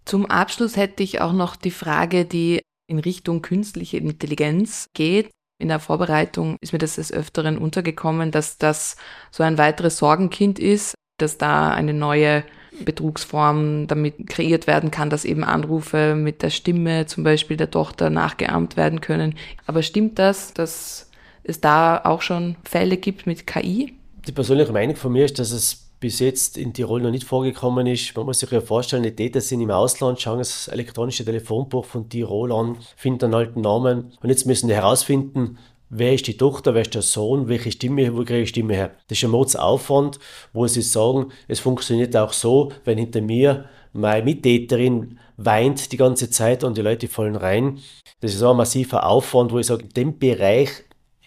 Zum 0.04 0.26
Abschluss 0.26 0.76
hätte 0.76 1.02
ich 1.02 1.20
auch 1.20 1.32
noch 1.32 1.54
die 1.54 1.70
Frage, 1.70 2.24
die 2.24 2.60
in 2.88 2.98
Richtung 2.98 3.42
künstliche 3.42 3.98
Intelligenz 3.98 4.86
geht. 4.94 5.30
In 5.60 5.68
der 5.68 5.78
Vorbereitung 5.78 6.56
ist 6.60 6.72
mir 6.72 6.80
das 6.80 6.96
des 6.96 7.12
Öfteren 7.12 7.56
untergekommen, 7.58 8.32
dass 8.32 8.58
das 8.58 8.96
so 9.30 9.44
ein 9.44 9.58
weiteres 9.58 9.98
Sorgenkind 9.98 10.58
ist, 10.58 10.94
dass 11.18 11.38
da 11.38 11.70
eine 11.70 11.94
neue 11.94 12.44
Betrugsform 12.82 13.86
damit 13.86 14.26
kreiert 14.26 14.66
werden 14.66 14.90
kann, 14.90 15.10
dass 15.10 15.24
eben 15.24 15.44
Anrufe 15.44 16.14
mit 16.14 16.42
der 16.42 16.50
Stimme 16.50 17.06
zum 17.06 17.24
Beispiel 17.24 17.56
der 17.56 17.70
Tochter 17.70 18.10
nachgeahmt 18.10 18.76
werden 18.76 19.00
können. 19.00 19.34
Aber 19.66 19.82
stimmt 19.82 20.18
das, 20.18 20.52
dass 20.54 21.10
es 21.44 21.60
da 21.60 22.00
auch 22.04 22.22
schon 22.22 22.56
Fälle 22.64 22.96
gibt 22.96 23.26
mit 23.26 23.46
KI? 23.46 23.94
Die 24.26 24.32
persönliche 24.32 24.72
Meinung 24.72 24.96
von 24.96 25.12
mir 25.12 25.24
ist, 25.24 25.38
dass 25.38 25.50
es 25.50 25.88
bis 26.02 26.18
jetzt 26.18 26.58
in 26.58 26.74
Tirol 26.74 27.00
noch 27.00 27.12
nicht 27.12 27.24
vorgekommen 27.24 27.86
ist. 27.86 28.16
Man 28.16 28.26
muss 28.26 28.40
sich 28.40 28.50
ja 28.50 28.60
vorstellen, 28.60 29.04
die 29.04 29.14
Täter 29.14 29.40
sind 29.40 29.60
im 29.60 29.70
Ausland, 29.70 30.20
schauen 30.20 30.38
das 30.38 30.66
elektronische 30.66 31.24
Telefonbuch 31.24 31.84
von 31.84 32.08
Tirol 32.08 32.52
an, 32.52 32.76
finden 32.96 33.26
einen 33.26 33.34
alten 33.34 33.60
Namen 33.60 34.12
und 34.20 34.28
jetzt 34.28 34.44
müssen 34.44 34.66
die 34.66 34.74
herausfinden, 34.74 35.58
wer 35.94 36.14
ist 36.14 36.26
die 36.26 36.36
Tochter, 36.36 36.74
wer 36.74 36.82
ist 36.82 36.94
der 36.94 37.02
Sohn, 37.02 37.48
welche 37.48 37.70
Stimme, 37.70 38.16
wo 38.16 38.24
kriege 38.24 38.40
ich 38.40 38.48
Stimme 38.48 38.74
her. 38.74 38.92
Das 39.08 39.18
ist 39.18 39.24
ein 39.24 39.30
Mordsaufwand, 39.30 40.18
wo 40.52 40.66
sie 40.66 40.82
sagen, 40.82 41.26
es 41.48 41.60
funktioniert 41.60 42.16
auch 42.16 42.32
so, 42.32 42.72
wenn 42.84 42.98
hinter 42.98 43.20
mir 43.20 43.66
meine 43.92 44.24
Mittäterin 44.24 45.18
weint 45.36 45.92
die 45.92 45.98
ganze 45.98 46.30
Zeit 46.30 46.64
und 46.64 46.78
die 46.78 46.82
Leute 46.82 47.08
fallen 47.08 47.36
rein. 47.36 47.78
Das 48.20 48.34
ist 48.34 48.42
auch 48.42 48.52
ein 48.52 48.56
massiver 48.56 49.06
Aufwand, 49.06 49.52
wo 49.52 49.58
ich 49.58 49.66
sage, 49.66 49.84
dem 49.84 50.18
Bereich 50.18 50.70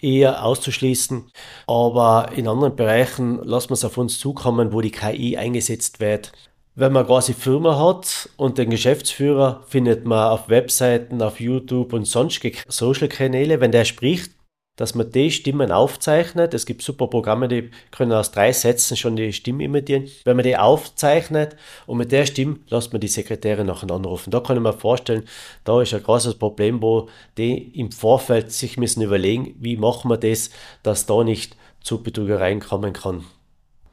eher 0.01 0.43
auszuschließen. 0.43 1.25
Aber 1.67 2.31
in 2.35 2.47
anderen 2.47 2.75
Bereichen 2.75 3.43
lassen 3.43 3.69
wir 3.69 3.75
es 3.75 3.85
auf 3.85 3.97
uns 3.97 4.17
zukommen, 4.17 4.73
wo 4.73 4.81
die 4.81 4.91
KI 4.91 5.37
eingesetzt 5.37 5.99
wird. 5.99 6.31
Wenn 6.77 6.91
man 6.91 7.05
quasi 7.05 7.33
Firma 7.33 7.79
hat 7.79 8.29
und 8.35 8.57
den 8.57 8.69
Geschäftsführer 8.69 9.63
findet 9.67 10.05
man 10.05 10.31
auf 10.31 10.49
Webseiten, 10.49 11.21
auf 11.21 11.39
YouTube 11.39 11.93
und 11.93 12.05
sonstige 12.05 12.57
Social-Kanäle, 12.67 13.61
wenn 13.61 13.71
der 13.71 13.85
spricht, 13.85 14.34
dass 14.75 14.95
man 14.95 15.11
die 15.11 15.31
Stimmen 15.31 15.71
aufzeichnet. 15.71 16.53
Es 16.53 16.65
gibt 16.65 16.81
super 16.81 17.07
Programme, 17.07 17.47
die 17.47 17.71
können 17.91 18.11
aus 18.11 18.31
drei 18.31 18.51
Sätzen 18.51 18.97
schon 18.97 19.15
die 19.15 19.33
Stimme 19.33 19.63
imitieren. 19.63 20.07
Wenn 20.23 20.35
man 20.35 20.43
die 20.43 20.57
aufzeichnet 20.57 21.55
und 21.85 21.97
mit 21.97 22.11
der 22.11 22.25
Stimme 22.25 22.57
lässt 22.69 22.91
man 22.91 23.01
die 23.01 23.07
Sekretäre 23.07 23.63
nachher 23.63 23.91
anrufen. 23.91 24.31
Da 24.31 24.39
kann 24.39 24.57
ich 24.57 24.63
mir 24.63 24.73
vorstellen, 24.73 25.23
da 25.63 25.81
ist 25.81 25.93
ein 25.93 26.03
großes 26.03 26.35
Problem, 26.35 26.81
wo 26.81 27.09
die 27.37 27.79
im 27.79 27.91
Vorfeld 27.91 28.51
sich 28.51 28.77
müssen 28.77 29.01
überlegen, 29.01 29.55
wie 29.59 29.77
machen 29.77 30.09
wir 30.09 30.17
das, 30.17 30.49
dass 30.83 31.05
da 31.05 31.23
nicht 31.23 31.55
zu 31.81 32.03
Betrügereien 32.03 32.59
kommen 32.59 32.93
kann. 32.93 33.23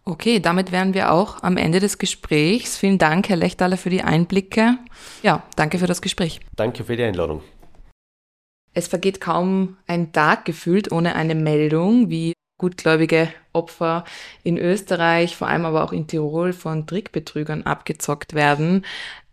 Okay, 0.04 0.40
damit 0.40 0.72
wären 0.72 0.94
wir 0.94 1.12
auch 1.12 1.44
am 1.44 1.56
Ende 1.56 1.78
des 1.78 1.98
Gesprächs. 1.98 2.76
Vielen 2.76 2.98
Dank, 2.98 3.28
Herr 3.28 3.36
Lechtaler, 3.36 3.76
für 3.76 3.90
die 3.90 4.02
Einblicke. 4.02 4.78
Ja, 5.22 5.44
danke 5.54 5.78
für 5.78 5.86
das 5.86 6.02
Gespräch. 6.02 6.40
Danke 6.56 6.82
für 6.82 6.96
die 6.96 7.04
Einladung. 7.04 7.42
Es 8.74 8.88
vergeht 8.88 9.20
kaum 9.20 9.76
ein 9.86 10.12
Tag 10.12 10.44
gefühlt 10.44 10.92
ohne 10.92 11.14
eine 11.14 11.34
Meldung, 11.34 12.08
wie 12.08 12.32
gutgläubige 12.58 13.28
Opfer 13.52 14.04
in 14.44 14.56
Österreich, 14.56 15.36
vor 15.36 15.48
allem 15.48 15.66
aber 15.66 15.84
auch 15.84 15.92
in 15.92 16.06
Tirol 16.06 16.52
von 16.52 16.86
Trickbetrügern 16.86 17.64
abgezockt 17.64 18.34
werden. 18.34 18.86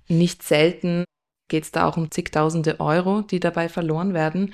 Nicht 0.07 0.43
selten 0.43 1.05
geht 1.47 1.63
es 1.63 1.71
da 1.71 1.87
auch 1.87 1.95
um 1.95 2.11
zigtausende 2.11 2.79
Euro, 2.79 3.21
die 3.21 3.39
dabei 3.39 3.69
verloren 3.69 4.13
werden. 4.13 4.53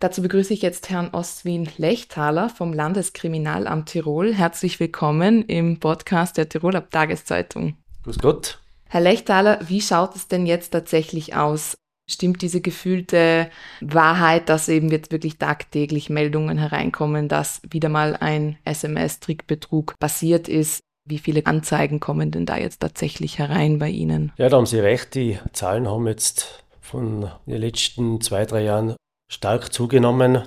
Dazu 0.00 0.22
begrüße 0.22 0.52
ich 0.52 0.60
jetzt 0.60 0.90
Herrn 0.90 1.10
Ostwin 1.12 1.68
Lechtaler 1.78 2.50
vom 2.50 2.72
Landeskriminalamt 2.72 3.88
Tirol. 3.88 4.34
Herzlich 4.34 4.80
willkommen 4.80 5.42
im 5.44 5.78
Podcast 5.80 6.36
der 6.36 6.48
Tiroler 6.48 6.88
Tageszeitung. 6.90 7.76
Grüß 8.02 8.18
Gott. 8.18 8.60
Herr 8.88 9.00
Lechtaler, 9.00 9.60
wie 9.66 9.80
schaut 9.80 10.14
es 10.16 10.28
denn 10.28 10.46
jetzt 10.46 10.70
tatsächlich 10.70 11.34
aus? 11.34 11.76
Stimmt 12.08 12.40
diese 12.42 12.60
gefühlte 12.60 13.50
Wahrheit, 13.80 14.48
dass 14.48 14.68
eben 14.68 14.90
jetzt 14.90 15.10
wirklich 15.10 15.38
tagtäglich 15.38 16.08
Meldungen 16.08 16.56
hereinkommen, 16.56 17.28
dass 17.28 17.60
wieder 17.68 17.88
mal 17.88 18.16
ein 18.16 18.58
SMS-Trickbetrug 18.64 19.98
passiert 19.98 20.48
ist? 20.48 20.80
Wie 21.08 21.18
viele 21.18 21.46
Anzeigen 21.46 21.98
kommen 21.98 22.30
denn 22.30 22.46
da 22.46 22.58
jetzt 22.58 22.80
tatsächlich 22.80 23.38
herein 23.38 23.78
bei 23.78 23.88
Ihnen? 23.88 24.32
Ja, 24.38 24.48
da 24.48 24.56
haben 24.56 24.66
Sie 24.66 24.78
recht. 24.78 25.14
Die 25.14 25.38
Zahlen 25.52 25.88
haben 25.88 26.06
jetzt 26.06 26.64
von 26.80 27.30
den 27.46 27.60
letzten 27.60 28.20
zwei, 28.20 28.44
drei 28.44 28.62
Jahren 28.62 28.94
stark 29.28 29.72
zugenommen. 29.72 30.42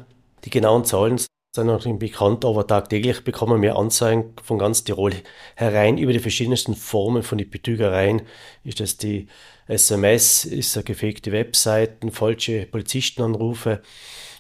Die 0.46 0.50
genauen 0.50 0.86
Zahlen 0.86 1.18
sind 1.18 1.68
noch 1.68 1.84
nicht 1.84 2.00
bekannt, 2.00 2.46
aber 2.46 2.68
tagtäglich 2.68 3.24
bekommen 3.24 3.62
wir 3.62 3.76
Anzeigen 3.76 4.34
von 4.44 4.60
ganz 4.60 4.84
Tirol 4.84 5.14
herein 5.56 5.98
über 5.98 6.14
die 6.14 6.20
verschiedensten 6.20 6.76
Formen 6.76 7.24
von 7.24 7.38
den 7.38 7.50
Betrügereien. 7.50 8.22
Ist 8.64 8.80
das 8.80 8.98
die 8.98 9.28
SMS, 9.70 10.46
ist 10.46 10.76
eine 10.76 10.84
gefegte 10.84 11.32
Webseiten, 11.32 12.12
falsche 12.12 12.66
Polizistenanrufe. 12.66 13.82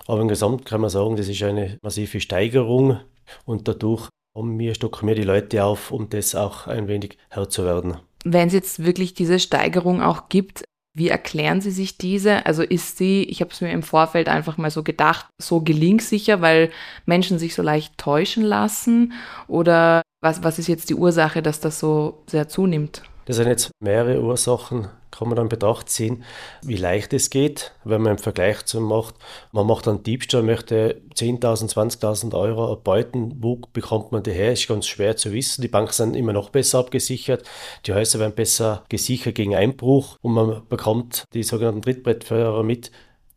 Aber 0.08 0.22
im 0.22 0.28
Gesamt 0.28 0.66
kann 0.66 0.82
man 0.82 0.90
sagen, 0.90 1.16
das 1.16 1.28
ist 1.28 1.44
eine 1.44 1.78
massive 1.84 2.20
Steigerung 2.20 3.00
und 3.46 3.68
dadurch 3.68 4.10
haben 4.36 4.58
wir, 4.58 4.74
stocken 4.74 5.08
wir 5.08 5.16
die 5.16 5.24
Leute 5.24 5.64
auf, 5.64 5.92
um 5.92 6.10
das 6.10 6.34
auch 6.34 6.68
ein 6.68 6.88
wenig 6.88 7.18
Herr 7.30 7.50
zu 7.50 7.64
werden. 7.64 7.98
Wenn 8.26 8.48
es 8.48 8.54
jetzt 8.54 8.84
wirklich 8.84 9.14
diese 9.14 9.40
Steigerung 9.40 10.02
auch 10.02 10.30
gibt, 10.30 10.64
wie 10.98 11.10
erklären 11.10 11.62
Sie 11.62 11.72
sich 11.72 11.98
diese? 11.98 12.46
Also 12.46 12.64
ist 12.64 12.98
sie, 12.98 13.24
ich 13.24 13.42
habe 13.42 13.52
es 13.52 13.62
mir 13.62 13.72
im 13.72 13.84
Vorfeld 13.84 14.28
einfach 14.28 14.58
mal 14.58 14.72
so 14.72 14.84
gedacht, 14.84 15.28
so 15.40 15.62
gelingsicher, 15.62 16.42
weil 16.42 16.72
Menschen 17.06 17.38
sich 17.38 17.54
so 17.54 17.62
leicht 17.62 17.98
täuschen 17.98 18.44
lassen? 18.44 19.14
Oder 19.48 20.02
was, 20.22 20.44
was 20.44 20.58
ist 20.58 20.68
jetzt 20.68 20.90
die 20.90 20.96
Ursache, 20.96 21.42
dass 21.44 21.60
das 21.60 21.80
so 21.80 22.24
sehr 22.28 22.50
zunimmt? 22.50 23.04
Das 23.30 23.36
sind 23.36 23.48
jetzt 23.48 23.70
mehrere 23.80 24.24
Ursachen 24.24 24.88
kann 25.12 25.28
man 25.28 25.36
dann 25.36 25.46
in 25.46 25.50
Betracht 25.50 25.88
ziehen, 25.88 26.24
wie 26.64 26.78
leicht 26.78 27.14
es 27.14 27.30
geht, 27.30 27.74
wenn 27.84 28.02
man 28.02 28.14
im 28.14 28.18
Vergleich 28.18 28.66
zu 28.66 28.82
macht. 28.82 29.14
Man 29.52 29.68
macht 29.68 29.88
einen 29.88 30.02
Diebstahl, 30.02 30.42
möchte 30.42 31.00
10.000, 31.14 31.72
20.000 32.00 32.34
Euro 32.34 32.68
erbeuten. 32.72 33.36
Wo 33.40 33.62
bekommt 33.72 34.12
man 34.12 34.24
die 34.24 34.32
her? 34.32 34.54
Ist 34.54 34.68
ganz 34.68 34.88
schwer 34.88 35.16
zu 35.16 35.32
wissen. 35.32 35.62
Die 35.62 35.68
Banken 35.68 35.94
sind 35.94 36.16
immer 36.16 36.34
noch 36.34 36.50
besser 36.50 36.80
abgesichert. 36.80 37.44
Die 37.86 37.94
Häuser 37.94 38.18
werden 38.18 38.34
besser 38.34 38.84
gesichert 38.90 39.36
gegen 39.36 39.54
Einbruch 39.54 40.18
und 40.24 40.34
man 40.34 40.64
bekommt 40.68 41.26
die 41.36 41.44
sogenannten 41.44 41.84
Trittbrettfahrer 41.84 42.64
mit. 42.64 42.90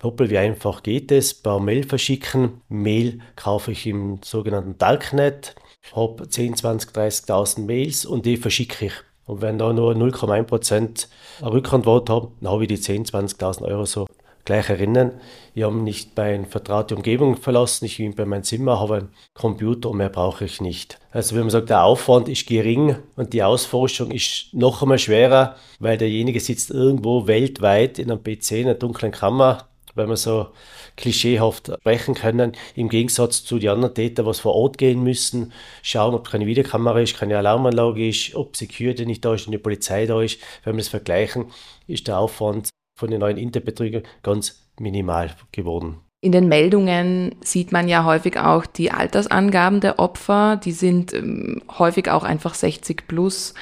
Hoppel, 0.02 0.30
wie 0.30 0.38
einfach 0.38 0.82
geht 0.82 1.12
es? 1.12 1.34
Per 1.34 1.60
Mail 1.60 1.84
verschicken. 1.86 2.62
Mail 2.70 3.20
kaufe 3.36 3.72
ich 3.72 3.86
im 3.86 4.20
sogenannten 4.24 4.78
Darknet, 4.78 5.54
habe 5.94 6.26
10, 6.26 6.56
20, 6.56 6.92
30.000 6.92 7.66
Mails 7.66 8.06
und 8.06 8.24
die 8.24 8.38
verschicke 8.38 8.86
ich 8.86 8.94
und 9.26 9.40
wenn 9.40 9.58
da 9.58 9.72
nur 9.72 9.92
0,1% 9.94 11.06
Rückantwort 11.42 12.10
habe, 12.10 12.28
dann 12.40 12.50
habe 12.50 12.64
ich 12.64 12.68
die 12.68 12.78
10.000, 12.78 13.36
20.000 13.38 13.62
Euro 13.62 13.84
so 13.84 14.06
gleich 14.44 14.68
erinnern. 14.68 15.12
Ich 15.54 15.62
habe 15.62 15.76
nicht 15.76 16.14
bei 16.14 16.34
einer 16.34 16.46
vertrauten 16.46 16.96
Umgebung 16.96 17.36
verlassen, 17.36 17.84
ich 17.84 17.98
bin 17.98 18.14
bei 18.14 18.24
meinem 18.24 18.42
Zimmer, 18.42 18.80
habe 18.80 18.94
einen 18.96 19.08
Computer 19.34 19.90
und 19.90 19.98
mehr 19.98 20.08
brauche 20.08 20.44
ich 20.44 20.60
nicht. 20.60 20.98
Also 21.10 21.36
wenn 21.36 21.42
man 21.42 21.50
sagt, 21.50 21.70
der 21.70 21.84
Aufwand 21.84 22.28
ist 22.28 22.46
gering 22.46 22.96
und 23.16 23.32
die 23.32 23.42
Ausforschung 23.42 24.10
ist 24.10 24.48
noch 24.52 24.82
einmal 24.82 24.98
schwerer, 24.98 25.56
weil 25.78 25.98
derjenige 25.98 26.40
sitzt 26.40 26.70
irgendwo 26.70 27.26
weltweit 27.26 27.98
in 27.98 28.10
einem 28.10 28.22
PC 28.22 28.52
in 28.52 28.66
einer 28.66 28.74
dunklen 28.74 29.12
Kammer, 29.12 29.68
wenn 29.94 30.08
man 30.08 30.16
so 30.16 30.48
klischeehaft 30.96 31.72
sprechen 31.80 32.14
können, 32.14 32.52
im 32.74 32.88
Gegensatz 32.88 33.44
zu 33.44 33.58
den 33.58 33.70
anderen 33.70 33.94
Tätern, 33.94 34.26
was 34.26 34.40
vor 34.40 34.54
Ort 34.54 34.78
gehen 34.78 35.02
müssen, 35.02 35.52
schauen, 35.82 36.14
ob 36.14 36.28
keine 36.28 36.46
Videokamera 36.46 37.00
ist, 37.00 37.16
keine 37.16 37.38
Alarmanlage 37.38 38.08
ist, 38.08 38.34
ob 38.34 38.56
Security 38.56 39.06
nicht 39.06 39.24
da 39.24 39.34
ist 39.34 39.46
und 39.46 39.52
die 39.52 39.58
Polizei 39.58 40.06
da 40.06 40.20
ist. 40.22 40.40
Wenn 40.64 40.74
wir 40.74 40.82
das 40.82 40.88
vergleichen, 40.88 41.46
ist 41.86 42.08
der 42.08 42.18
Aufwand 42.18 42.70
von 42.98 43.10
den 43.10 43.20
neuen 43.20 43.36
Internetbetrügern 43.36 44.02
ganz 44.22 44.68
minimal 44.78 45.30
geworden. 45.50 46.00
In 46.24 46.30
den 46.30 46.46
Meldungen 46.46 47.34
sieht 47.40 47.72
man 47.72 47.88
ja 47.88 48.04
häufig 48.04 48.38
auch 48.38 48.64
die 48.64 48.92
Altersangaben 48.92 49.80
der 49.80 49.98
Opfer. 49.98 50.56
Die 50.56 50.70
sind 50.70 51.12
ähm, 51.12 51.62
häufig 51.78 52.08
auch 52.08 52.22
einfach 52.22 52.54
60 52.54 53.08
plus. 53.08 53.54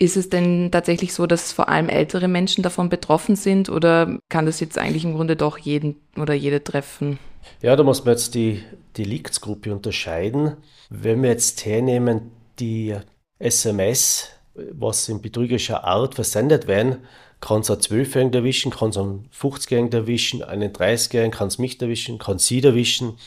Ist 0.00 0.16
es 0.16 0.30
denn 0.30 0.70
tatsächlich 0.70 1.12
so, 1.12 1.26
dass 1.26 1.52
vor 1.52 1.68
allem 1.68 1.90
ältere 1.90 2.26
Menschen 2.26 2.62
davon 2.62 2.88
betroffen 2.88 3.36
sind 3.36 3.68
oder 3.68 4.18
kann 4.30 4.46
das 4.46 4.58
jetzt 4.58 4.78
eigentlich 4.78 5.04
im 5.04 5.12
Grunde 5.12 5.36
doch 5.36 5.58
jeden 5.58 5.96
oder 6.16 6.32
jede 6.32 6.64
treffen? 6.64 7.18
Ja, 7.60 7.76
da 7.76 7.82
muss 7.82 8.02
man 8.06 8.14
jetzt 8.14 8.34
die 8.34 8.64
Deliktsgruppe 8.96 9.70
unterscheiden. 9.70 10.56
Wenn 10.88 11.22
wir 11.22 11.28
jetzt 11.28 11.66
hernehmen, 11.66 12.30
die 12.58 12.96
SMS, 13.38 14.30
was 14.54 15.06
in 15.10 15.20
betrügerischer 15.20 15.84
Art 15.84 16.14
versendet 16.14 16.66
werden, 16.66 17.04
kann 17.42 17.60
es 17.60 17.70
einen 17.70 17.80
12-Jährigen 17.80 18.32
erwischen, 18.32 18.70
kann 18.70 18.88
es 18.88 18.96
einen 18.96 19.28
50-Jährigen 19.38 19.92
erwischen, 19.92 20.42
einen 20.42 20.72
30-Jährigen 20.72 21.30
kann 21.30 21.48
es 21.48 21.58
mich 21.58 21.78
erwischen, 21.82 22.18
kann 22.18 22.38
sie 22.38 22.62
erwischen. 22.62 23.18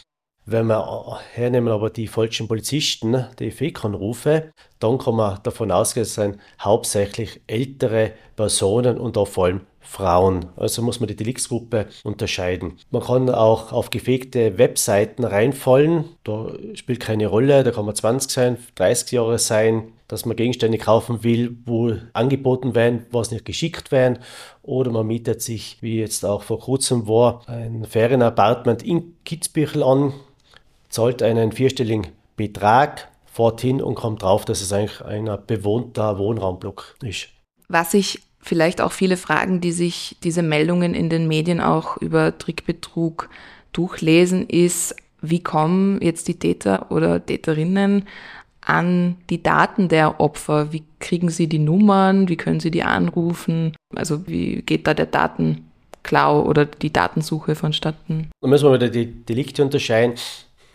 Wenn 0.45 0.67
wir 0.67 1.19
hernehmen 1.33 1.71
aber 1.71 1.89
die 1.89 2.07
falschen 2.07 2.49
Polizisten, 2.49 3.25
die 3.39 3.51
Fake-Anrufe, 3.51 4.51
dann 4.79 4.97
kann 4.97 5.15
man 5.15 5.39
davon 5.43 5.71
ausgehen, 5.71 6.03
es 6.03 6.15
sind 6.15 6.37
hauptsächlich 6.59 7.39
ältere 7.47 8.11
Personen 8.35 8.97
und 8.97 9.17
auch 9.17 9.27
vor 9.27 9.45
allem 9.45 9.61
Frauen. 9.79 10.47
Also 10.57 10.81
muss 10.81 10.99
man 10.99 11.07
die 11.07 11.15
Deliktsgruppe 11.15 11.87
unterscheiden. 12.03 12.77
Man 12.89 13.03
kann 13.03 13.29
auch 13.29 13.71
auf 13.71 13.89
gefegte 13.89 14.57
Webseiten 14.57 15.23
reinfallen. 15.23 16.05
Da 16.23 16.51
spielt 16.73 16.99
keine 16.99 17.27
Rolle. 17.27 17.63
Da 17.63 17.71
kann 17.71 17.85
man 17.85 17.95
20 17.95 18.31
sein, 18.31 18.57
30 18.75 19.11
Jahre 19.11 19.39
sein, 19.39 19.93
dass 20.07 20.25
man 20.25 20.35
Gegenstände 20.35 20.77
kaufen 20.77 21.23
will, 21.23 21.57
wo 21.65 21.93
angeboten 22.13 22.75
werden, 22.75 23.05
was 23.11 23.31
nicht 23.31 23.45
geschickt 23.45 23.91
werden. 23.91 24.19
Oder 24.61 24.91
man 24.91 25.07
mietet 25.07 25.41
sich, 25.41 25.77
wie 25.81 25.99
jetzt 25.99 26.25
auch 26.25 26.43
vor 26.43 26.59
kurzem 26.59 27.07
war, 27.07 27.41
ein 27.47 27.85
Ferienapartment 27.85 28.83
in 28.83 29.15
Kitzbüchel 29.25 29.83
an 29.83 30.13
zahlt 30.93 31.23
einen 31.23 31.51
vierstelligen 31.51 32.07
Betrag, 32.35 33.09
fährt 33.25 33.61
hin 33.61 33.81
und 33.81 33.95
kommt 33.95 34.21
drauf, 34.21 34.45
dass 34.45 34.61
es 34.61 34.71
eigentlich 34.71 35.01
ein 35.01 35.29
bewohnter 35.47 36.19
Wohnraumblock 36.19 36.95
ist. 37.03 37.29
Was 37.67 37.91
sich 37.91 38.21
vielleicht 38.39 38.79
auch 38.79 38.91
viele 38.91 39.17
fragen, 39.17 39.59
die 39.59 39.71
sich 39.71 40.17
diese 40.23 40.43
Meldungen 40.43 40.93
in 40.93 41.09
den 41.09 41.27
Medien 41.27 41.61
auch 41.61 41.97
über 41.97 42.37
Trickbetrug 42.37 43.29
durchlesen, 43.71 44.47
ist, 44.47 44.95
wie 45.21 45.41
kommen 45.41 45.99
jetzt 46.01 46.27
die 46.27 46.37
Täter 46.37 46.91
oder 46.91 47.25
Täterinnen 47.25 48.07
an 48.61 49.17
die 49.29 49.41
Daten 49.41 49.87
der 49.87 50.19
Opfer? 50.19 50.73
Wie 50.73 50.83
kriegen 50.99 51.29
sie 51.29 51.47
die 51.47 51.59
Nummern? 51.59 52.29
Wie 52.29 52.37
können 52.37 52.59
sie 52.59 52.71
die 52.71 52.83
anrufen? 52.83 53.75
Also 53.95 54.27
wie 54.27 54.61
geht 54.61 54.85
da 54.85 54.93
der 54.93 55.07
Datenklau 55.07 56.43
oder 56.43 56.65
die 56.65 56.93
Datensuche 56.93 57.55
vonstatten? 57.55 58.29
Da 58.41 58.47
müssen 58.47 58.69
wir 58.69 58.73
wieder 58.75 58.89
die 58.89 59.07
Delikte 59.25 59.63
unterscheiden. 59.63 60.15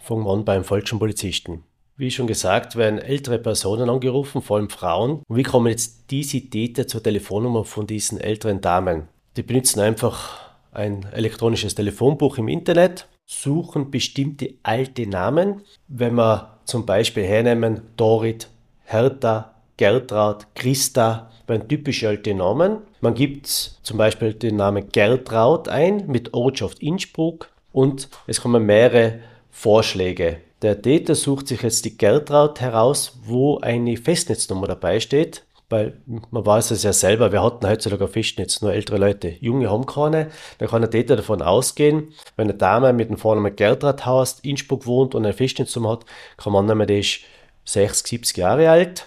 Fangen 0.09 0.25
wir 0.25 0.42
beim 0.42 0.64
falschen 0.64 0.99
Polizisten. 0.99 1.64
Wie 1.99 2.11
schon 2.11 2.27
gesagt, 2.27 2.77
werden 2.77 2.99
ältere 2.99 3.38
Personen 3.38 3.90
angerufen, 3.90 4.40
vor 4.40 4.57
allem 4.57 4.71
Frauen. 4.71 5.21
Und 5.29 5.37
wie 5.37 5.42
kommen 5.42 5.66
jetzt 5.66 6.11
diese 6.11 6.40
Täter 6.40 6.87
zur 6.87 7.03
Telefonnummer 7.03 7.66
von 7.66 7.87
diesen 7.87 8.18
älteren 8.18 8.62
Damen? 8.62 9.09
Die 9.37 9.42
benutzen 9.42 9.81
einfach 9.81 10.49
ein 10.73 11.05
elektronisches 11.12 11.75
Telefonbuch 11.75 12.38
im 12.38 12.49
Internet, 12.49 13.07
suchen 13.27 13.90
bestimmte 13.90 14.55
alte 14.62 15.07
Namen. 15.07 15.61
Wenn 15.88 16.14
wir 16.14 16.59
zum 16.64 16.87
Beispiel 16.87 17.25
hernehmen 17.25 17.83
Dorit, 17.99 18.49
Hertha, 18.85 19.57
Gertraud, 19.77 20.47
Christa, 20.55 21.31
waren 21.47 21.68
typische 21.68 22.09
alte 22.09 22.35
Namen. 22.35 22.79
Man 23.03 23.12
gibt 23.12 23.47
zum 23.47 23.99
Beispiel 23.99 24.33
den 24.33 24.57
Namen 24.57 24.88
Gertraud 24.90 25.68
ein 25.68 26.07
mit 26.07 26.33
Ortschaft 26.33 26.79
Innsbruck 26.79 27.51
und 27.73 28.09
es 28.27 28.40
kommen 28.40 28.64
mehrere 28.64 29.21
Vorschläge. 29.59 30.37
Der 30.62 30.81
Täter 30.81 31.16
sucht 31.16 31.49
sich 31.49 31.62
jetzt 31.62 31.85
die 31.85 31.99
Gertraud 31.99 32.61
heraus, 32.61 33.18
wo 33.25 33.59
eine 33.59 33.97
Festnetznummer 33.97 34.68
dabei 34.68 35.01
steht, 35.01 35.42
weil 35.68 36.01
man 36.07 36.47
weiß 36.47 36.71
es 36.71 36.85
ja 36.85 36.92
selber, 36.92 37.33
wir 37.33 37.42
hatten 37.42 37.66
heutzutage 37.66 38.05
ein 38.05 38.11
Festnetz, 38.11 38.62
nur 38.62 38.73
ältere 38.73 38.99
Leute. 38.99 39.35
Junge 39.40 39.68
haben 39.68 39.85
keine. 39.85 40.31
Da 40.59 40.68
kann 40.68 40.83
der 40.83 40.92
Täter 40.92 41.16
davon 41.16 41.42
ausgehen, 41.42 42.14
wenn 42.37 42.49
eine 42.49 42.57
Dame 42.57 42.92
mit 42.92 43.09
dem 43.09 43.16
Vornamen 43.16 43.57
Gertraud 43.57 44.07
haust, 44.07 44.44
Innsbruck 44.44 44.87
wohnt 44.87 45.16
und 45.16 45.25
eine 45.25 45.35
Festnetznummer 45.35 45.90
hat, 45.90 46.05
kann 46.37 46.53
man 46.53 46.71
annehmen, 46.71 46.87
die 46.87 47.01
ist 47.01 47.23
60, 47.64 48.07
70 48.07 48.37
Jahre 48.37 48.71
alt. 48.71 49.07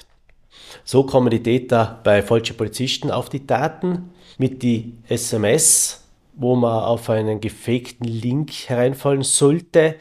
So 0.84 1.04
kommen 1.04 1.30
die 1.30 1.42
Täter 1.42 2.02
bei 2.04 2.22
falschen 2.22 2.58
Polizisten 2.58 3.10
auf 3.10 3.30
die 3.30 3.48
Daten 3.48 4.12
mit 4.38 4.64
die 4.64 4.98
SMS, 5.08 6.04
wo 6.34 6.58
man 6.58 6.84
auf 6.84 7.10
einen 7.10 7.40
gefakten 7.40 8.06
Link 8.06 8.52
hereinfallen 8.68 9.24
sollte 9.24 9.96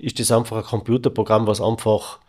ist 0.00 0.18
das 0.18 0.32
einfach 0.32 0.58
ein 0.58 0.64
Computerprogramm, 0.64 1.46
was 1.46 1.60
einfach 1.60 2.20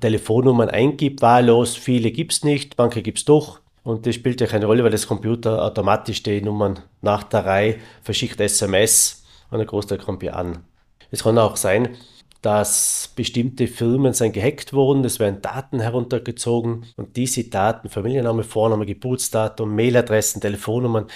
Telefonnummern 0.00 0.70
eingibt, 0.70 1.22
wahllos. 1.22 1.76
Viele 1.76 2.10
gibt 2.10 2.32
es 2.32 2.44
nicht, 2.44 2.76
manche 2.78 3.02
gibt 3.02 3.18
es 3.18 3.24
doch. 3.24 3.60
Und 3.84 4.06
das 4.06 4.16
spielt 4.16 4.40
ja 4.40 4.48
keine 4.48 4.66
Rolle, 4.66 4.82
weil 4.82 4.90
das 4.90 5.06
Computer 5.06 5.62
automatisch 5.62 6.22
die 6.22 6.42
Nummern 6.42 6.80
nach 7.02 7.22
der 7.22 7.46
Reihe 7.46 7.76
verschickt 8.02 8.40
SMS 8.40 9.24
und 9.50 9.60
ein 9.60 9.66
Großteil 9.66 9.98
kommt 9.98 10.22
hier 10.22 10.36
an. 10.36 10.64
Es 11.12 11.22
kann 11.22 11.38
auch 11.38 11.56
sein, 11.56 11.96
dass 12.42 13.12
bestimmte 13.14 13.68
Firmen 13.68 14.12
sind 14.12 14.32
gehackt 14.32 14.72
wurden, 14.72 15.04
es 15.04 15.20
werden 15.20 15.40
Daten 15.40 15.80
heruntergezogen 15.80 16.84
und 16.96 17.16
diese 17.16 17.44
Daten, 17.44 17.88
Familienname, 17.88 18.42
Vorname, 18.42 18.86
Geburtsdatum, 18.86 19.74
Mailadressen, 19.74 20.40
Telefonnummern, 20.40 21.06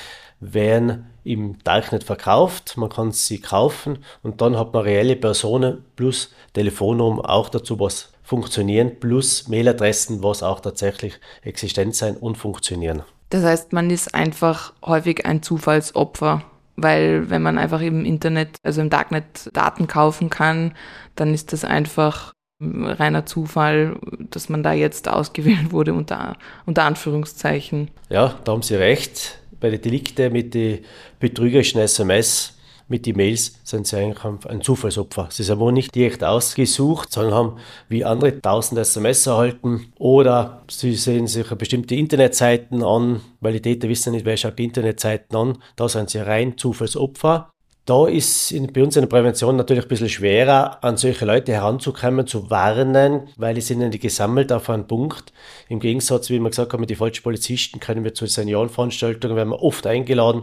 werden 0.40 1.06
im 1.22 1.58
Darknet 1.64 2.04
verkauft. 2.04 2.76
Man 2.76 2.88
kann 2.88 3.12
sie 3.12 3.40
kaufen 3.40 3.98
und 4.22 4.40
dann 4.40 4.58
hat 4.58 4.72
man 4.72 4.82
reelle 4.82 5.16
Personen 5.16 5.84
plus 5.96 6.32
Telefonnummer 6.54 7.28
auch 7.28 7.48
dazu, 7.48 7.78
was 7.78 8.12
funktionieren, 8.22 8.98
plus 9.00 9.48
Mailadressen, 9.48 10.22
was 10.22 10.42
auch 10.42 10.60
tatsächlich 10.60 11.20
existent 11.42 11.94
sein 11.94 12.16
und 12.16 12.36
funktionieren. 12.36 13.02
Das 13.30 13.44
heißt, 13.44 13.72
man 13.72 13.90
ist 13.90 14.14
einfach 14.14 14.72
häufig 14.84 15.26
ein 15.26 15.42
Zufallsopfer, 15.42 16.42
weil 16.76 17.28
wenn 17.28 17.42
man 17.42 17.58
einfach 17.58 17.80
im 17.80 18.04
Internet, 18.04 18.56
also 18.62 18.80
im 18.80 18.90
Darknet 18.90 19.50
Daten 19.52 19.86
kaufen 19.86 20.30
kann, 20.30 20.74
dann 21.16 21.34
ist 21.34 21.52
das 21.52 21.64
einfach 21.64 22.32
reiner 22.60 23.26
Zufall, 23.26 23.98
dass 24.30 24.48
man 24.48 24.62
da 24.62 24.72
jetzt 24.72 25.08
ausgewählt 25.08 25.72
wurde 25.72 25.94
unter, 25.94 26.36
unter 26.66 26.84
Anführungszeichen. 26.84 27.90
Ja, 28.10 28.34
da 28.44 28.52
haben 28.52 28.62
Sie 28.62 28.74
recht 28.74 29.39
bei 29.60 29.70
den 29.70 29.80
Delikten 29.80 30.32
mit 30.32 30.54
den 30.54 30.80
betrügerischen 31.18 31.80
SMS, 31.80 32.56
mit 32.88 33.06
den 33.06 33.16
Mails, 33.16 33.54
sind 33.62 33.86
sie 33.86 33.96
eigentlich 33.96 34.24
ein 34.24 34.62
Zufallsopfer. 34.62 35.28
Sie 35.30 35.44
sind 35.44 35.60
wohl 35.60 35.72
nicht 35.72 35.94
direkt 35.94 36.24
ausgesucht, 36.24 37.12
sondern 37.12 37.34
haben 37.34 37.56
wie 37.88 38.04
andere 38.04 38.40
tausend 38.40 38.80
SMS 38.80 39.26
erhalten 39.26 39.92
oder 39.98 40.62
sie 40.68 40.94
sehen 40.96 41.28
sich 41.28 41.48
bestimmte 41.50 41.94
Internetseiten 41.94 42.82
an, 42.82 43.20
weil 43.40 43.52
die 43.52 43.62
Täter 43.62 43.88
wissen 43.88 44.12
nicht, 44.12 44.26
wer 44.26 44.36
schaut 44.36 44.58
die 44.58 44.64
Internetseiten 44.64 45.36
an. 45.36 45.58
Da 45.76 45.88
sind 45.88 46.10
sie 46.10 46.18
rein 46.18 46.58
Zufallsopfer. 46.58 47.52
Da 47.90 48.06
ist 48.06 48.52
in, 48.52 48.72
bei 48.72 48.84
uns 48.84 48.94
in 48.94 49.02
der 49.02 49.08
Prävention 49.08 49.56
natürlich 49.56 49.82
ein 49.82 49.88
bisschen 49.88 50.08
schwerer, 50.08 50.78
an 50.84 50.96
solche 50.96 51.24
Leute 51.24 51.50
heranzukommen, 51.50 52.24
zu 52.24 52.48
warnen, 52.48 53.26
weil 53.36 53.56
die 53.56 53.60
sind 53.60 53.80
ja 53.80 53.88
gesammelt 53.88 54.52
auf 54.52 54.70
einen 54.70 54.86
Punkt. 54.86 55.32
Im 55.68 55.80
Gegensatz, 55.80 56.30
wie 56.30 56.38
wir 56.38 56.50
gesagt 56.50 56.72
haben, 56.72 56.86
den 56.86 56.96
falschen 56.96 57.24
Polizisten 57.24 57.80
können 57.80 58.04
wir 58.04 58.14
zu 58.14 58.26
Seniorenveranstaltungen, 58.26 59.36
werden 59.36 59.48
wir 59.48 59.60
oft 59.60 59.88
eingeladen 59.88 60.42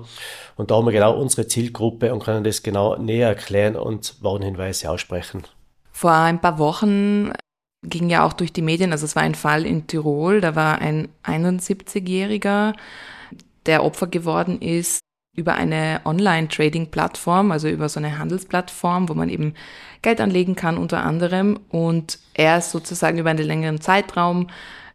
und 0.57 0.71
da 0.71 0.75
haben 0.75 0.87
wir 0.87 0.91
genau 0.91 1.17
unsere 1.17 1.47
Zielgruppe 1.47 2.13
und 2.13 2.21
können 2.21 2.43
das 2.43 2.63
genau 2.63 2.97
näher 2.97 3.29
erklären 3.29 3.77
und 3.77 4.15
Warnhinweise 4.19 4.91
aussprechen. 4.91 5.43
Vor 5.93 6.11
ein 6.11 6.41
paar 6.41 6.59
Wochen 6.59 7.31
ging 7.85 8.09
ja 8.09 8.25
auch 8.25 8.33
durch 8.33 8.51
die 8.51 8.61
Medien, 8.61 8.91
also 8.91 9.05
es 9.05 9.15
war 9.15 9.23
ein 9.23 9.35
Fall 9.35 9.65
in 9.65 9.87
Tirol, 9.87 10.41
da 10.41 10.57
war 10.57 10.81
ein 10.81 11.07
71-Jähriger, 11.23 12.73
der 13.65 13.85
Opfer 13.85 14.07
geworden 14.07 14.61
ist 14.61 14.99
über 15.37 15.53
eine 15.53 16.01
Online-Trading-Plattform, 16.03 17.51
also 17.51 17.69
über 17.69 17.87
so 17.87 17.99
eine 17.99 18.17
Handelsplattform, 18.17 19.07
wo 19.07 19.13
man 19.13 19.29
eben 19.29 19.53
Geld 20.01 20.19
anlegen 20.19 20.55
kann 20.55 20.77
unter 20.77 21.03
anderem. 21.03 21.59
Und 21.69 22.19
er 22.33 22.57
ist 22.57 22.71
sozusagen 22.71 23.19
über 23.19 23.29
einen 23.29 23.45
längeren 23.45 23.79
Zeitraum 23.79 24.47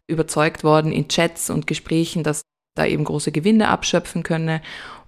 überzeugt 0.08 0.64
worden 0.64 0.92
in 0.92 1.08
Chats 1.08 1.48
und 1.48 1.66
Gesprächen, 1.66 2.24
dass 2.24 2.42
da 2.76 2.84
eben 2.84 3.04
große 3.04 3.30
Gewinne 3.30 3.68
abschöpfen 3.68 4.24
könne. 4.24 4.60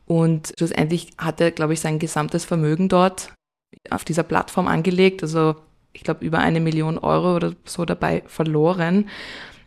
Und 0.06 0.54
schlussendlich 0.56 1.10
hat 1.18 1.40
er, 1.40 1.50
glaube 1.50 1.72
ich, 1.72 1.80
sein 1.80 1.98
gesamtes 1.98 2.44
Vermögen 2.44 2.88
dort 2.88 3.32
auf 3.90 4.04
dieser 4.04 4.22
Plattform 4.22 4.68
angelegt. 4.68 5.22
Also 5.24 5.56
ich 5.92 6.04
glaube 6.04 6.24
über 6.24 6.38
eine 6.38 6.60
Million 6.60 6.96
Euro 6.98 7.34
oder 7.34 7.54
so 7.64 7.84
dabei 7.84 8.22
verloren. 8.26 9.08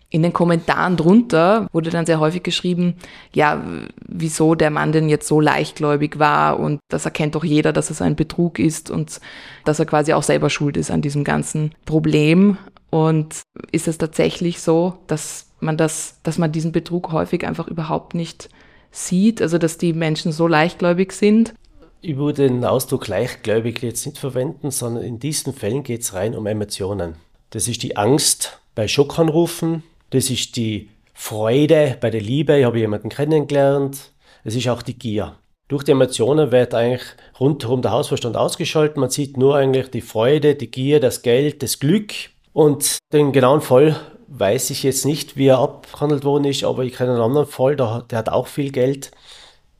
In 0.09 0.23
den 0.23 0.31
Kommentaren 0.31 0.95
drunter 0.95 1.67
wurde 1.73 1.89
dann 1.89 2.05
sehr 2.05 2.21
häufig 2.21 2.41
geschrieben, 2.41 2.95
ja, 3.33 3.61
wieso 4.07 4.55
der 4.55 4.69
Mann 4.69 4.93
denn 4.93 5.09
jetzt 5.09 5.27
so 5.27 5.41
leichtgläubig 5.41 6.17
war 6.17 6.59
und 6.59 6.79
das 6.87 7.03
erkennt 7.03 7.35
doch 7.35 7.43
jeder, 7.43 7.73
dass 7.73 7.89
es 7.89 8.01
ein 8.01 8.15
Betrug 8.15 8.57
ist 8.57 8.89
und 8.89 9.19
dass 9.65 9.79
er 9.79 9.85
quasi 9.85 10.13
auch 10.13 10.23
selber 10.23 10.49
schuld 10.49 10.77
ist 10.77 10.91
an 10.91 11.01
diesem 11.01 11.25
ganzen 11.25 11.73
Problem. 11.85 12.57
Und 12.89 13.41
ist 13.73 13.89
es 13.89 13.97
tatsächlich 13.97 14.61
so, 14.61 14.93
dass 15.07 15.47
man 15.59 15.75
das, 15.75 16.19
dass 16.23 16.37
man 16.37 16.53
diesen 16.53 16.71
Betrug 16.71 17.11
häufig 17.11 17.45
einfach 17.45 17.67
überhaupt 17.67 18.13
nicht 18.13 18.49
sieht, 18.91 19.41
also 19.41 19.57
dass 19.57 19.77
die 19.77 19.91
Menschen 19.91 20.31
so 20.31 20.47
leichtgläubig 20.47 21.11
sind? 21.11 21.53
Ich 22.01 22.15
würde 22.15 22.47
den 22.47 22.63
Ausdruck 22.63 23.07
leichtgläubig 23.07 23.81
jetzt 23.81 24.05
nicht 24.05 24.17
verwenden, 24.19 24.71
sondern 24.71 25.03
in 25.03 25.19
diesen 25.19 25.53
Fällen 25.53 25.83
geht 25.83 26.01
es 26.01 26.13
rein 26.13 26.35
um 26.35 26.45
Emotionen. 26.45 27.15
Das 27.49 27.67
ist 27.67 27.83
die 27.83 27.97
Angst 27.97 28.61
bei 28.75 28.87
Schockanrufen, 28.87 29.83
das 30.09 30.29
ist 30.29 30.55
die 30.55 30.89
Freude 31.13 31.97
bei 31.99 32.09
der 32.09 32.21
Liebe, 32.21 32.59
ich 32.59 32.65
habe 32.65 32.79
jemanden 32.79 33.09
kennengelernt. 33.09 34.13
Es 34.43 34.55
ist 34.55 34.67
auch 34.69 34.81
die 34.81 34.97
Gier. 34.97 35.35
Durch 35.67 35.83
die 35.83 35.91
Emotionen 35.91 36.51
wird 36.51 36.73
eigentlich 36.73 37.03
rundherum 37.39 37.81
der 37.81 37.91
Hausverstand 37.91 38.37
ausgeschaltet. 38.37 38.97
Man 38.97 39.09
sieht 39.09 39.35
nur 39.35 39.57
eigentlich 39.57 39.89
die 39.89 40.01
Freude, 40.01 40.55
die 40.55 40.71
Gier, 40.71 40.99
das 40.99 41.23
Geld, 41.23 41.61
das 41.61 41.79
Glück. 41.79 42.13
Und 42.53 42.99
den 43.11 43.33
genauen 43.33 43.61
Fall 43.61 43.99
weiß 44.27 44.69
ich 44.69 44.83
jetzt 44.83 45.05
nicht, 45.05 45.35
wie 45.35 45.47
er 45.47 45.59
abgehandelt 45.59 46.23
worden 46.23 46.45
ist, 46.45 46.63
aber 46.63 46.83
ich 46.83 46.93
kenne 46.93 47.13
einen 47.13 47.21
anderen 47.21 47.47
Fall, 47.47 47.75
der, 47.75 48.05
der 48.09 48.19
hat 48.19 48.29
auch 48.29 48.47
viel 48.47 48.71
Geld 48.71 49.11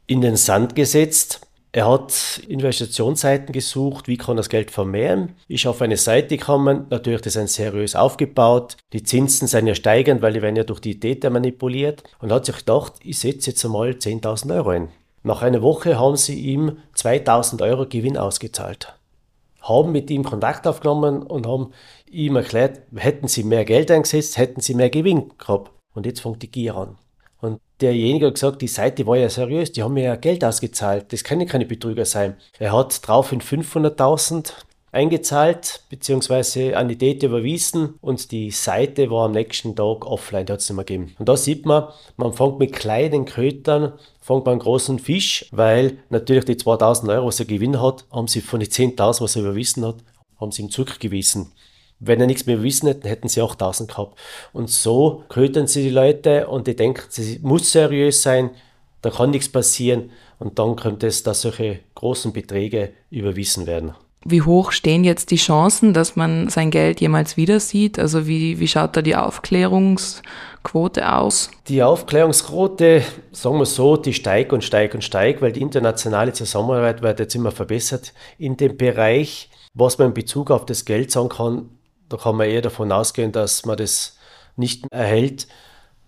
in 0.08 0.22
den 0.22 0.36
Sand 0.36 0.76
gesetzt. 0.76 1.47
Er 1.78 1.88
hat 1.88 2.42
Investitionsseiten 2.48 3.54
gesucht, 3.54 4.08
wie 4.08 4.18
kann 4.18 4.36
das 4.36 4.50
Geld 4.50 4.72
vermehren. 4.72 5.36
Ist 5.48 5.68
auf 5.68 5.80
eine 5.80 5.96
Seite 5.96 6.36
gekommen, 6.36 6.88
natürlich 6.90 7.22
das 7.22 7.36
ist 7.36 7.54
seriös 7.54 7.96
aufgebaut. 7.96 8.78
Die 8.94 9.04
Zinsen 9.04 9.48
sind 9.48 9.68
ja 9.68 9.76
steigend, 9.76 10.24
weil 10.24 10.34
die 10.34 10.42
werden 10.42 10.56
ja 10.56 10.64
durch 10.64 10.80
die 10.80 11.00
Täter 11.00 11.30
manipuliert. 11.30 12.02
Und 12.18 12.32
hat 12.32 12.48
sich 12.48 12.56
gedacht, 12.56 12.94
ich 13.04 13.20
setze 13.20 13.52
jetzt 13.52 13.64
einmal 13.64 13.92
10.000 13.92 14.56
Euro 14.56 14.70
ein. 14.70 14.90
Nach 15.22 15.44
einer 15.44 15.62
Woche 15.62 16.00
haben 16.00 16.16
sie 16.16 16.40
ihm 16.40 16.78
2.000 16.96 17.62
Euro 17.62 17.86
Gewinn 17.86 18.18
ausgezahlt. 18.18 18.96
Haben 19.62 19.92
mit 19.92 20.10
ihm 20.10 20.24
Kontakt 20.24 20.66
aufgenommen 20.66 21.22
und 21.22 21.46
haben 21.46 21.74
ihm 22.10 22.38
erklärt, 22.38 22.82
hätten 22.96 23.28
sie 23.28 23.44
mehr 23.44 23.66
Geld 23.66 23.92
eingesetzt, 23.92 24.40
hätten 24.40 24.62
sie 24.62 24.74
mehr 24.74 24.90
Gewinn 24.90 25.32
gehabt. 25.38 25.70
Und 25.94 26.08
jetzt 26.08 26.22
fängt 26.22 26.42
die 26.42 26.50
Gier 26.50 26.76
an. 26.76 26.98
Derjenige 27.82 28.28
hat 28.28 28.34
gesagt, 28.36 28.62
die 28.62 28.68
Seite 28.68 29.06
war 29.06 29.18
ja 29.18 29.30
seriös, 29.30 29.72
die 29.72 29.84
haben 29.84 29.94
mir 29.94 30.04
ja 30.04 30.16
Geld 30.16 30.44
ausgezahlt, 30.44 31.14
das 31.14 31.24
können 31.24 31.48
keine 31.48 31.66
Betrüger 31.66 32.06
sein. 32.06 32.36
Er 32.58 32.74
hat 32.74 33.08
drauf 33.08 33.32
in 33.32 33.42
500.000 33.42 34.52
eingezahlt, 34.92 35.82
beziehungsweise 35.90 36.76
an 36.76 36.88
die 36.88 36.98
Date 36.98 37.22
überwiesen 37.22 37.96
und 38.02 38.32
die 38.32 38.50
Seite 38.50 39.12
war 39.12 39.26
am 39.26 39.34
nächsten 39.34 39.76
Tag 39.76 40.06
offline, 40.06 40.46
die 40.46 40.54
hat 40.54 40.62
es 40.62 40.70
nicht 40.70 40.76
mehr 40.76 40.86
gegeben. 40.86 41.16
Und 41.20 41.30
da 41.30 41.38
sieht 41.38 41.66
man, 41.66 41.90
man 42.16 42.34
fängt 42.34 42.58
mit 42.58 42.74
kleinen 42.74 43.26
Kötern, 43.26 43.94
fängt 44.22 44.46
man 44.46 44.54
einen 44.54 44.62
großen 44.62 44.98
Fisch, 44.98 45.46
weil 45.52 46.00
natürlich 46.10 46.46
die 46.46 46.58
2000 46.58 47.12
Euro, 47.12 47.28
was 47.28 47.40
er 47.40 47.46
Gewinn 47.46 47.80
hat, 47.82 48.06
haben 48.12 48.28
sie 48.28 48.42
von 48.42 48.60
den 48.60 48.70
10.000, 48.70 49.22
was 49.22 49.36
er 49.36 49.44
überwiesen 49.44 49.86
hat, 49.86 49.98
haben 50.40 50.52
sie 50.52 50.64
ihm 50.64 50.72
zurückgewiesen. 50.72 51.52
Wenn 52.00 52.22
er 52.22 52.28
nichts 52.28 52.46
mehr 52.46 52.62
wissen 52.62 52.88
hätten, 52.88 53.08
hätten 53.08 53.28
sie 53.28 53.42
8000 53.42 53.90
gehabt. 53.90 54.20
Und 54.54 54.70
so 54.70 55.24
kötern 55.30 55.68
sie 55.68 55.84
die 55.84 55.90
Leute 55.90 56.48
und 56.48 56.68
die 56.68 56.76
denken, 56.76 57.04
sie 57.10 57.40
muss 57.42 57.72
seriös 57.72 58.22
sein, 58.22 58.52
da 59.02 59.10
kann 59.10 59.32
nichts 59.32 59.50
passieren 59.50 60.12
und 60.40 60.60
dann 60.60 60.76
könnte 60.76 61.08
es, 61.08 61.24
dass 61.24 61.42
solche 61.42 61.80
großen 61.96 62.34
Beträge 62.34 62.94
überwiesen 63.10 63.66
werden. 63.68 63.94
Wie 64.26 64.42
hoch 64.42 64.72
stehen 64.72 65.04
jetzt 65.04 65.32
die 65.32 65.38
Chancen, 65.38 65.94
dass 65.94 66.16
man 66.16 66.50
sein 66.50 66.72
Geld 66.72 67.00
jemals 67.00 67.38
wieder 67.38 67.60
sieht? 67.60 67.98
Also 67.98 68.28
wie, 68.28 68.60
wie 68.60 68.68
schaut 68.68 68.98
da 68.98 69.02
die 69.02 69.16
Aufklärungsquote 69.16 71.14
aus? 71.14 71.52
Die 71.70 71.82
Aufklärungsquote, 71.84 73.04
sagen 73.32 73.60
wir 73.60 73.66
so, 73.66 73.96
die 73.96 74.14
steigt 74.14 74.52
und 74.52 74.64
steigt 74.64 74.96
und 74.96 75.04
steigt, 75.04 75.42
weil 75.42 75.54
die 75.54 75.62
internationale 75.62 76.34
Zusammenarbeit 76.34 77.02
wird 77.02 77.20
jetzt 77.20 77.36
immer 77.36 77.52
verbessert 77.52 78.14
in 78.38 78.58
dem 78.58 78.76
Bereich. 78.76 79.50
Was 79.74 79.98
man 79.98 80.10
in 80.10 80.14
Bezug 80.14 80.52
auf 80.52 80.66
das 80.66 80.84
Geld 80.86 81.12
sagen 81.12 81.30
kann, 81.30 81.70
da 82.10 82.18
kann 82.18 82.36
man 82.36 82.48
eher 82.48 82.62
davon 82.62 82.92
ausgehen, 82.92 83.32
dass 83.32 83.66
man 83.66 83.78
das 83.78 84.18
nicht 84.56 84.86
erhält, 84.92 85.48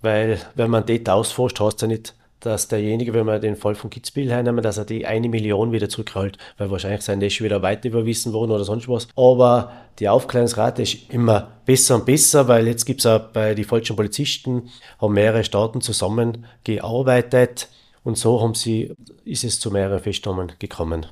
weil 0.02 0.40
wenn 0.56 0.72
man 0.72 0.86
Data 0.86 1.14
ausforscht, 1.14 1.60
heißt 1.60 1.82
ja 1.82 1.88
nicht, 1.88 2.16
dass 2.40 2.70
derjenige, 2.70 3.14
wenn 3.14 3.26
wir 3.26 3.40
den 3.40 3.58
Fall 3.58 3.76
von 3.76 3.90
Kitzbühel 3.90 4.32
hernehmen, 4.32 4.64
dass 4.64 4.78
er 4.78 4.86
die 4.86 5.06
eine 5.06 5.28
Million 5.28 5.72
wieder 5.72 5.90
zurückholt, 5.90 6.38
weil 6.58 6.72
wahrscheinlich 6.72 7.02
sein 7.02 7.20
das 7.20 7.34
schon 7.34 7.46
wieder 7.46 7.62
weiter 7.62 7.90
überwiesen 7.90 8.32
worden 8.32 8.52
oder 8.52 8.64
sonst 8.64 8.88
was. 8.88 9.08
Aber 9.16 9.74
die 10.00 10.08
Aufklärungsrate 10.08 10.84
ist 10.84 11.10
immer 11.10 11.52
besser 11.66 11.96
und 11.96 12.06
besser, 12.06 12.48
weil 12.48 12.68
jetzt 12.68 12.86
gibt 12.86 13.02
es 13.02 13.06
auch 13.06 13.20
bei 13.20 13.54
den 13.56 13.66
falschen 13.66 13.96
Polizisten, 13.96 14.70
haben 15.02 15.14
mehrere 15.14 15.44
Staaten 15.44 15.82
zusammengearbeitet 15.82 17.68
und 18.04 18.18
so 18.18 18.42
haben 18.42 18.56
sie, 18.56 18.94
ist 19.26 19.44
es 19.44 19.60
zu 19.60 19.70
mehreren 19.72 20.00
Festnahmen 20.00 20.54
gekommen. 20.60 21.08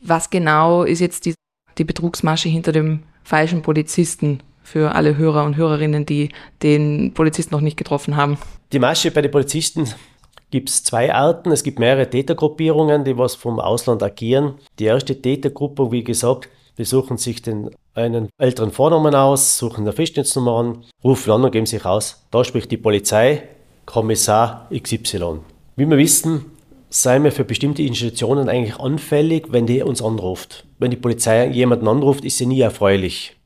Was 0.00 0.28
genau 0.28 0.82
ist 0.82 1.00
jetzt 1.00 1.24
die, 1.24 1.34
die 1.78 1.84
Betrugsmasche 1.84 2.50
hinter 2.50 2.72
dem 2.72 3.04
falschen 3.24 3.62
Polizisten 3.62 4.40
für 4.62 4.94
alle 4.94 5.16
Hörer 5.16 5.44
und 5.44 5.56
Hörerinnen, 5.56 6.06
die 6.06 6.30
den 6.62 7.12
Polizisten 7.14 7.54
noch 7.54 7.60
nicht 7.60 7.76
getroffen 7.76 8.16
haben? 8.16 8.38
Die 8.72 8.78
Masche 8.78 9.10
bei 9.10 9.22
den 9.22 9.30
Polizisten 9.30 9.88
gibt 10.50 10.68
es 10.68 10.84
zwei 10.84 11.12
Arten. 11.12 11.50
Es 11.50 11.62
gibt 11.62 11.78
mehrere 11.78 12.08
Tätergruppierungen, 12.08 13.04
die 13.04 13.18
was 13.18 13.34
vom 13.34 13.58
Ausland 13.58 14.02
agieren. 14.02 14.54
Die 14.78 14.84
erste 14.84 15.20
Tätergruppe, 15.20 15.90
wie 15.90 16.04
gesagt, 16.04 16.48
die 16.78 16.84
suchen 16.84 17.18
sich 17.18 17.42
den 17.42 17.70
einen 17.94 18.30
älteren 18.38 18.70
Vornamen 18.70 19.14
aus, 19.14 19.58
suchen 19.58 19.82
eine 19.82 19.92
Festnetznummer 19.92 20.52
an, 20.58 20.84
rufen 21.04 21.32
an 21.32 21.44
und 21.44 21.50
geben 21.50 21.66
sich 21.66 21.84
aus. 21.84 22.24
Da 22.30 22.44
spricht 22.44 22.70
die 22.70 22.78
Polizei, 22.78 23.42
Kommissar 23.84 24.68
XY. 24.72 25.40
Wie 25.76 25.86
wir 25.86 25.98
wissen, 25.98 26.51
seien 26.92 27.24
wir 27.24 27.32
für 27.32 27.44
bestimmte 27.44 27.82
Institutionen 27.82 28.50
eigentlich 28.50 28.78
anfällig, 28.78 29.46
wenn 29.50 29.66
die 29.66 29.82
uns 29.82 30.02
anruft. 30.02 30.66
Wenn 30.78 30.90
die 30.90 30.98
Polizei 30.98 31.48
jemanden 31.48 31.88
anruft, 31.88 32.24
ist 32.24 32.36
sie 32.36 32.46
nie 32.46 32.60
erfreulich. 32.60 33.36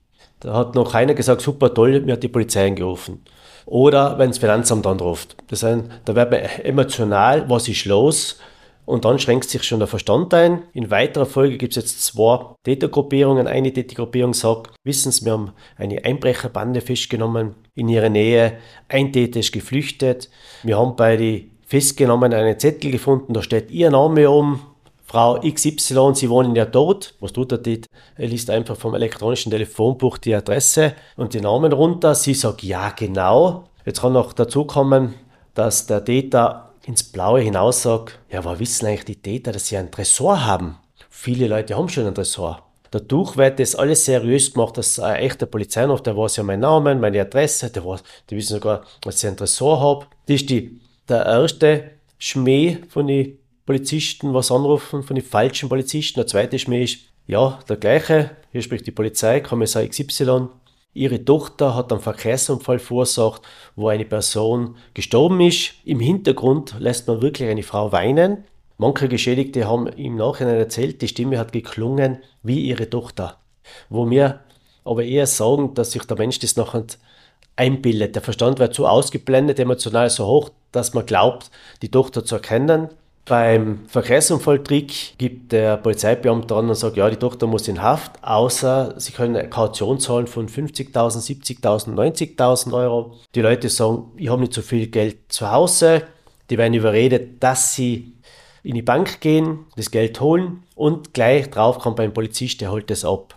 Da 0.41 0.53
hat 0.53 0.75
noch 0.75 0.93
keiner 0.93 1.15
gesagt, 1.15 1.43
super 1.43 1.73
toll, 1.73 2.01
mir 2.01 2.15
hat 2.15 2.23
die 2.25 2.29
Polizei 2.29 2.67
angerufen. 2.67 3.23
Oder 3.65 4.19
wenn 4.19 4.31
das 4.31 4.39
Finanzamt 4.39 4.87
anruft. 4.87 5.37
Das 5.49 5.63
heißt, 5.63 5.85
da 6.05 6.15
wird 6.17 6.31
man 6.31 6.41
emotional, 6.65 7.49
was 7.49 7.69
ist 7.69 7.85
los? 7.85 8.41
Und 8.85 9.05
dann 9.05 9.19
schränkt 9.19 9.49
sich 9.49 9.63
schon 9.65 9.81
der 9.81 9.89
Verstand 9.89 10.33
ein. 10.35 10.63
In 10.73 10.91
weiterer 10.91 11.27
Folge 11.27 11.57
gibt 11.57 11.77
es 11.77 11.83
jetzt 11.83 12.05
zwei 12.05 12.47
Tätergruppierungen. 12.65 13.49
Eine 13.49 13.73
Tätergruppierung 13.73 14.35
sagt, 14.35 14.75
wissen 14.85 15.11
Sie, 15.11 15.25
wir 15.25 15.33
haben 15.33 15.53
eine 15.77 16.05
Einbrecherbande 16.05 16.81
festgenommen 16.81 17.57
in 17.75 17.89
ihrer 17.89 18.09
Nähe. 18.09 18.59
Ein 18.89 19.13
Täter 19.13 19.41
ist 19.41 19.53
geflüchtet. 19.53 20.31
Wir 20.63 20.79
haben 20.79 20.95
bei 20.95 21.17
den 21.17 21.56
festgenommen 21.67 22.33
einen 22.33 22.59
Zettel 22.59 22.91
gefunden, 22.91 23.35
da 23.35 23.43
steht 23.43 23.71
Ihr 23.71 23.91
Name 23.91 24.31
um, 24.31 24.61
Frau 25.05 25.39
XY, 25.41 26.15
Sie 26.15 26.31
wohnen 26.31 26.57
ja 26.57 26.65
dort. 26.65 27.15
Was 27.21 27.33
tut 27.33 27.53
er 27.53 27.59
dort? 27.59 27.87
Er 28.17 28.27
liest 28.27 28.51
einfach 28.51 28.77
vom 28.77 28.95
elektronischen 28.95 29.53
Telefonbuch 29.53 30.19
die 30.19 30.35
Adresse 30.35 30.95
und 31.17 31.33
die 31.33 31.41
Namen 31.41 31.73
runter. 31.73 32.15
Sie 32.17 32.35
sagt 32.35 32.65
ja, 32.65 32.91
genau. 32.91 33.69
Jetzt 33.85 34.01
kann 34.01 34.15
noch 34.15 34.33
dazu 34.33 34.65
kommen, 34.65 35.15
dass 35.55 35.87
der 35.87 36.05
Täter 36.05 36.71
ins 36.87 37.05
Blaue 37.05 37.41
hinaus 37.41 37.83
sagt, 37.83 38.19
ja, 38.31 38.41
aber 38.41 38.59
wissen 38.59 38.87
eigentlich 38.87 39.05
die 39.05 39.23
Täter, 39.23 39.53
dass 39.53 39.69
sie 39.69 39.77
einen 39.77 39.93
Tresor 39.93 40.45
haben? 40.45 40.77
Viele 41.09 41.47
Leute 41.47 41.77
haben 41.77 41.89
schon 41.89 42.07
einen 42.07 42.15
Tresor. 42.15 42.63
Dadurch 42.91 43.37
wird 43.37 43.61
das 43.61 43.77
alles 43.77 44.05
seriös 44.05 44.53
gemacht, 44.53 44.77
dass 44.77 44.99
ein 44.99 45.17
echter 45.17 45.47
Polizeihof, 45.47 46.03
der 46.03 46.17
weiß 46.17 46.37
ja 46.37 46.43
meinen 46.43 46.61
Namen, 46.61 47.01
meine 47.01 47.21
Adresse, 47.21 47.71
der 47.71 47.85
weiß, 47.85 48.03
die 48.29 48.37
wissen 48.37 48.55
sogar, 48.55 48.83
dass 49.03 49.23
ich 49.23 49.29
einen 49.29 49.37
Tresor 49.37 49.81
habe. 49.81 50.07
Das 50.27 50.37
ist 50.37 50.51
die 50.51 50.81
der 51.09 51.25
erste 51.27 51.91
Schmäh 52.19 52.79
von 52.89 53.07
den 53.07 53.39
Polizisten, 53.65 54.33
was 54.33 54.51
anrufen, 54.51 55.03
von 55.03 55.17
den 55.17 55.25
falschen 55.25 55.69
Polizisten. 55.69 56.21
Der 56.21 56.27
zweite 56.27 56.59
Schmäh 56.59 56.85
ist, 56.85 56.99
ja, 57.27 57.59
der 57.69 57.77
gleiche, 57.77 58.31
hier 58.53 58.63
spricht 58.63 58.87
die 58.87 58.93
Polizei, 58.93 59.41
Kommissar 59.41 59.87
XY. 59.87 60.49
Ihre 60.95 61.25
Tochter 61.25 61.75
hat 61.75 61.93
einen 61.93 62.01
Verkehrsunfall 62.01 62.79
verursacht, 62.79 63.43
wo 63.75 63.89
eine 63.89 64.07
Person 64.07 64.77
gestorben 64.95 65.41
ist. 65.41 65.75
Im 65.85 66.01
Hintergrund 66.01 66.77
lässt 66.79 67.07
man 67.07 67.21
wirklich 67.21 67.49
eine 67.49 67.63
Frau 67.63 67.93
weinen. 67.93 68.45
Manche 68.79 69.09
Geschädigte 69.09 69.67
haben 69.67 69.89
im 69.89 70.17
Nachhinein 70.17 70.57
erzählt, 70.57 71.03
die 71.03 71.09
Stimme 71.09 71.39
hat 71.39 71.53
geklungen 71.53 72.19
wie 72.43 72.61
ihre 72.61 72.89
Tochter. 72.89 73.39
Wo 73.91 74.09
wir 74.09 74.41
aber 74.85 75.03
eher 75.05 75.27
sagen, 75.27 75.75
dass 75.75 75.93
sich 75.93 76.05
der 76.05 76.17
Mensch 76.17 76.39
das 76.39 76.57
nachher 76.57 76.87
einbildet. 77.57 78.15
Der 78.15 78.23
Verstand 78.23 78.59
wird 78.59 78.75
so 78.75 78.87
ausgeblendet, 78.87 79.59
emotional 79.59 80.09
so 80.11 80.27
hoch, 80.27 80.51
dass 80.73 80.95
man 80.95 81.07
glaubt, 81.07 81.51
die 81.83 81.91
Tochter 81.91 82.25
zu 82.25 82.37
erkennen. 82.37 82.89
Beim 83.25 83.81
Verkehrsunfalltrick 83.89 85.19
gibt 85.19 85.51
der 85.51 85.79
Polizeibeamte 85.79 86.55
an 86.55 86.69
und 86.69 86.77
sagt, 86.77 86.97
ja, 86.97 87.11
die 87.11 87.17
Tochter 87.17 87.49
muss 87.49 87.67
in 87.67 87.83
Haft, 87.83 88.23
außer 88.23 88.95
sie 88.99 89.11
können 89.11 89.35
eine 89.35 89.51
Kaution 89.51 89.99
zahlen 89.99 90.29
von 90.29 90.49
50.000, 90.49 90.93
70.000, 91.61 91.95
90.000 91.95 92.73
Euro. 92.73 93.17
Die 93.35 93.41
Leute 93.41 93.69
sagen, 93.69 94.13
ich 94.17 94.29
habe 94.29 94.43
nicht 94.43 94.55
so 94.55 94.63
viel 94.63 94.87
Geld 94.87 95.17
zu 95.33 95.51
Hause. 95.51 96.03
Die 96.51 96.57
werden 96.57 96.75
überredet, 96.75 97.43
dass 97.43 97.75
sie 97.75 98.13
in 98.63 98.75
die 98.75 98.83
Bank 98.83 99.21
gehen, 99.21 99.67
das 99.77 99.91
Geld 99.91 100.21
holen 100.21 100.63
und 100.77 101.13
gleich 101.13 101.51
drauf 101.51 101.79
kommt 101.79 101.97
beim 101.97 102.13
Polizist, 102.13 102.61
der 102.61 102.71
holt 102.71 102.91
das 102.91 103.05
ab. 103.05 103.36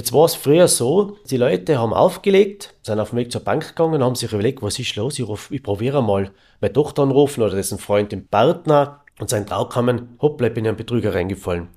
Jetzt 0.00 0.14
war 0.14 0.24
es 0.24 0.34
früher 0.34 0.66
so, 0.66 1.18
die 1.28 1.36
Leute 1.36 1.78
haben 1.78 1.92
aufgelegt, 1.92 2.72
sind 2.80 2.98
auf 2.98 3.10
dem 3.10 3.18
Weg 3.18 3.30
zur 3.30 3.42
Bank 3.42 3.68
gegangen 3.68 3.96
und 3.96 4.02
haben 4.02 4.14
sich 4.14 4.32
überlegt, 4.32 4.62
was 4.62 4.78
ist 4.78 4.96
los, 4.96 5.18
ich, 5.18 5.28
ich 5.50 5.62
probiere 5.62 6.02
mal 6.02 6.30
meine 6.58 6.72
Tochter 6.72 7.02
anrufen 7.02 7.42
oder 7.42 7.54
dessen 7.54 7.76
Freund, 7.76 8.10
den 8.10 8.26
Partner 8.26 9.04
und 9.18 9.28
sein 9.28 9.44
Trau 9.44 9.66
kamen, 9.66 10.16
hoppla, 10.22 10.46
ich 10.46 10.54
bin 10.54 10.64
in 10.64 10.70
einen 10.70 10.78
Betrüger 10.78 11.12
reingefallen. 11.12 11.68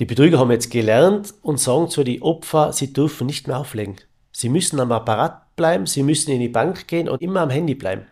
Die 0.00 0.06
Betrüger 0.06 0.38
haben 0.38 0.52
jetzt 0.52 0.70
gelernt 0.70 1.34
und 1.42 1.60
sagen 1.60 1.90
zu 1.90 2.02
den 2.02 2.22
Opfer, 2.22 2.72
sie 2.72 2.94
dürfen 2.94 3.26
nicht 3.26 3.46
mehr 3.46 3.58
auflegen. 3.58 3.96
Sie 4.32 4.48
müssen 4.48 4.80
am 4.80 4.90
Apparat 4.90 5.54
bleiben, 5.54 5.84
sie 5.84 6.02
müssen 6.02 6.30
in 6.30 6.40
die 6.40 6.48
Bank 6.48 6.88
gehen 6.88 7.10
und 7.10 7.20
immer 7.20 7.42
am 7.42 7.50
Handy 7.50 7.74
bleiben. 7.74 8.06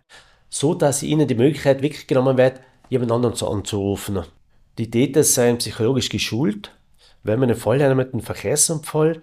So, 0.50 0.74
dass 0.74 1.02
ihnen 1.02 1.26
die 1.26 1.36
Möglichkeit 1.36 1.80
weggenommen 1.80 2.36
wird, 2.36 2.60
jemand 2.90 3.12
anderen 3.12 3.32
anzurufen. 3.32 4.24
Die 4.76 4.90
Täter 4.90 5.24
seien 5.24 5.56
psychologisch 5.56 6.10
geschult. 6.10 6.70
Wenn 7.22 7.40
man 7.40 7.48
einen 7.48 7.58
Fall 7.58 7.82
hat 7.82 7.96
mit 7.96 8.12
einem 8.12 8.22
Verkehrsunfall, 8.22 9.22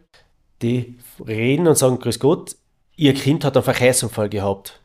die 0.62 0.97
reden 1.26 1.68
und 1.68 1.78
sagen, 1.78 1.99
Grüß 1.99 2.20
Gott, 2.20 2.55
ihr 2.95 3.14
Kind 3.14 3.43
hat 3.43 3.55
einen 3.55 3.64
Verkehrsunfall 3.64 4.30
gehabt. 4.30 4.80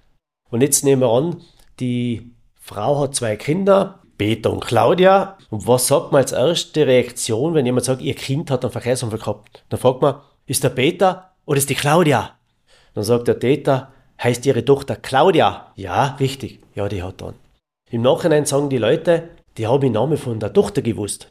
Und 0.51 0.63
jetzt 0.63 0.85
nehmen 0.85 1.03
wir 1.03 1.11
an, 1.11 1.43
die 1.81 2.31
Frau 2.61 3.01
hat 3.01 3.15
zwei 3.15 3.37
Kinder, 3.37 4.01
Peter 4.19 4.53
und 4.53 4.65
Claudia. 4.65 5.37
Und 5.51 5.67
was 5.67 5.87
sagt 5.87 6.13
man 6.13 6.23
als 6.23 6.33
erste 6.33 6.87
Reaktion, 6.87 7.55
wenn 7.55 7.67
jemand 7.67 7.85
sagt, 7.85 8.03
ihr 8.03 8.15
Kind 8.15 8.51
hat 8.51 8.65
einen 8.65 8.73
Verkehrsunfall 8.73 9.19
gehabt? 9.19 9.65
Dann 9.69 9.81
fragt 9.81 10.03
man, 10.03 10.17
ist 10.47 10.65
der 10.65 10.71
Peter 10.71 11.33
oder 11.45 11.59
ist 11.59 11.71
die 11.71 11.75
Claudia? 11.75 12.37
Dann 12.95 13.05
sagt 13.05 13.29
der 13.29 13.39
Täter, 13.39 13.93
heißt 14.23 14.47
ihre 14.47 14.65
Tochter 14.65 14.97
Claudia? 14.97 15.73
Ja, 15.77 16.17
richtig. 16.19 16.61
Ja, 16.75 16.89
die 16.89 17.03
hat 17.03 17.21
dann. 17.21 17.35
Im 17.91 18.03
Nachhinein 18.03 18.47
sagen 18.47 18.69
die 18.69 18.79
Leute, 18.79 19.29
die 19.59 19.67
haben 19.67 19.81
den 19.81 19.93
Namen 19.93 20.17
von 20.17 20.41
der 20.41 20.53
Tochter 20.53 20.83
gewusst. 20.83 21.31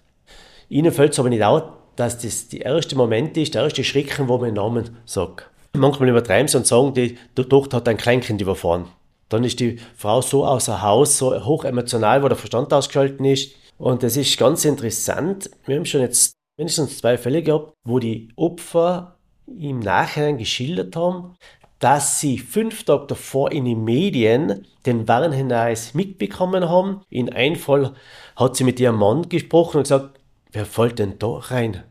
Ihnen 0.69 0.91
fällt 0.91 1.13
es 1.13 1.19
aber 1.19 1.29
nicht 1.29 1.43
auf, 1.43 1.63
dass 1.95 2.19
das 2.19 2.49
der 2.49 2.65
erste 2.65 2.95
Moment 2.95 3.37
ist, 3.37 3.55
der 3.55 3.63
erste 3.63 3.83
Schrecken, 3.83 4.27
wo 4.27 4.37
man 4.37 4.47
den 4.47 4.55
Namen 4.55 4.97
sagt. 5.05 5.49
Manchmal 5.73 6.09
übertreiben 6.09 6.47
sie 6.47 6.57
und 6.57 6.67
sagen, 6.67 6.93
die, 6.93 7.17
Tochter 7.35 7.77
hat 7.77 7.87
ein 7.87 7.97
Kleinkind 7.97 8.41
überfahren. 8.41 8.85
Dann 9.29 9.43
ist 9.43 9.59
die 9.59 9.79
Frau 9.95 10.21
so 10.21 10.45
außer 10.45 10.81
Haus, 10.81 11.17
so 11.17 11.45
hoch 11.45 11.65
emotional, 11.65 12.23
wo 12.23 12.27
der 12.27 12.37
Verstand 12.37 12.71
ausgeschalten 12.71 13.25
ist. 13.25 13.55
Und 13.77 14.03
das 14.03 14.15
ist 14.15 14.37
ganz 14.37 14.63
interessant. 14.65 15.49
Wir 15.65 15.75
haben 15.75 15.85
schon 15.85 16.01
jetzt 16.01 16.35
mindestens 16.57 16.99
zwei 16.99 17.17
Fälle 17.17 17.43
gehabt, 17.43 17.73
wo 17.83 17.99
die 17.99 18.29
Opfer 18.35 19.17
im 19.47 19.79
Nachhinein 19.79 20.37
geschildert 20.37 20.95
haben, 20.95 21.35
dass 21.79 22.19
sie 22.19 22.37
fünf 22.37 22.83
Tage 22.83 23.07
davor 23.07 23.51
in 23.51 23.65
den 23.65 23.83
Medien 23.83 24.65
den 24.85 25.07
Warnhinweis 25.07 25.93
mitbekommen 25.93 26.69
haben. 26.69 27.01
In 27.09 27.31
einem 27.31 27.57
Fall 27.57 27.93
hat 28.35 28.55
sie 28.55 28.63
mit 28.63 28.79
ihrem 28.79 28.97
Mann 28.97 29.27
gesprochen 29.27 29.77
und 29.77 29.83
gesagt, 29.83 30.19
wer 30.55 30.65
fällt 30.65 30.99
denn 30.99 31.19
da 31.19 31.37
rein? 31.37 31.83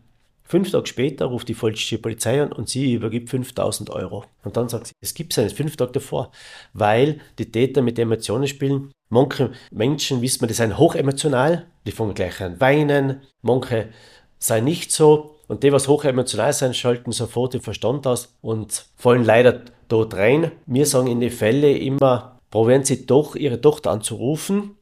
Fünf 0.47 0.71
Tage 0.71 0.87
später 0.87 1.27
ruft 1.27 1.49
die 1.49 1.55
falsche 1.55 1.99
Polizei 1.99 2.43
an 2.43 2.53
und 2.53 2.69
sie 2.69 2.93
übergibt 2.93 3.31
5000 3.31 3.91
Euro. 3.91 4.25
Und 4.43 4.57
dann 4.57 4.69
sagt 4.69 4.89
sie, 4.89 4.93
es 5.01 5.15
gibt 5.15 5.37
es 5.37 5.43
nicht, 5.43 5.57
fünf 5.57 5.77
Tage 5.77 5.93
davor, 5.93 6.31
weil 6.75 7.21
die 7.39 7.51
Täter 7.51 7.81
mit 7.83 7.99
Emotionen 7.99 8.47
spielen. 8.47 8.93
Manche 9.09 9.53
Menschen, 9.71 10.21
wissen 10.21 10.43
wir, 10.43 10.49
die 10.49 10.55
sind 10.55 10.77
hochemotional, 10.77 11.67
die 11.87 11.93
fangen 11.93 12.15
gleich 12.15 12.43
an 12.43 12.61
weinen. 12.61 13.23
Manche 13.43 13.89
sind 14.39 14.65
nicht 14.65 14.93
so. 14.93 15.37
Und 15.47 15.63
die, 15.63 15.73
was 15.73 15.89
hochemotional 15.89 16.53
sind, 16.53 16.77
schalten 16.77 17.13
sofort 17.13 17.55
den 17.55 17.61
Verstand 17.61 18.07
aus 18.07 18.35
und 18.41 18.87
fallen 18.97 19.25
leider 19.25 19.63
dort 19.89 20.15
rein. 20.15 20.53
Wir 20.67 20.87
sagen 20.87 21.07
in 21.07 21.21
den 21.21 21.31
Fällen 21.31 21.77
immer, 21.77 22.39
probieren 22.51 22.85
Sie 22.85 23.07
doch, 23.07 23.35
Ihre 23.35 23.61
Tochter 23.61 23.91
anzurufen, 23.91 24.77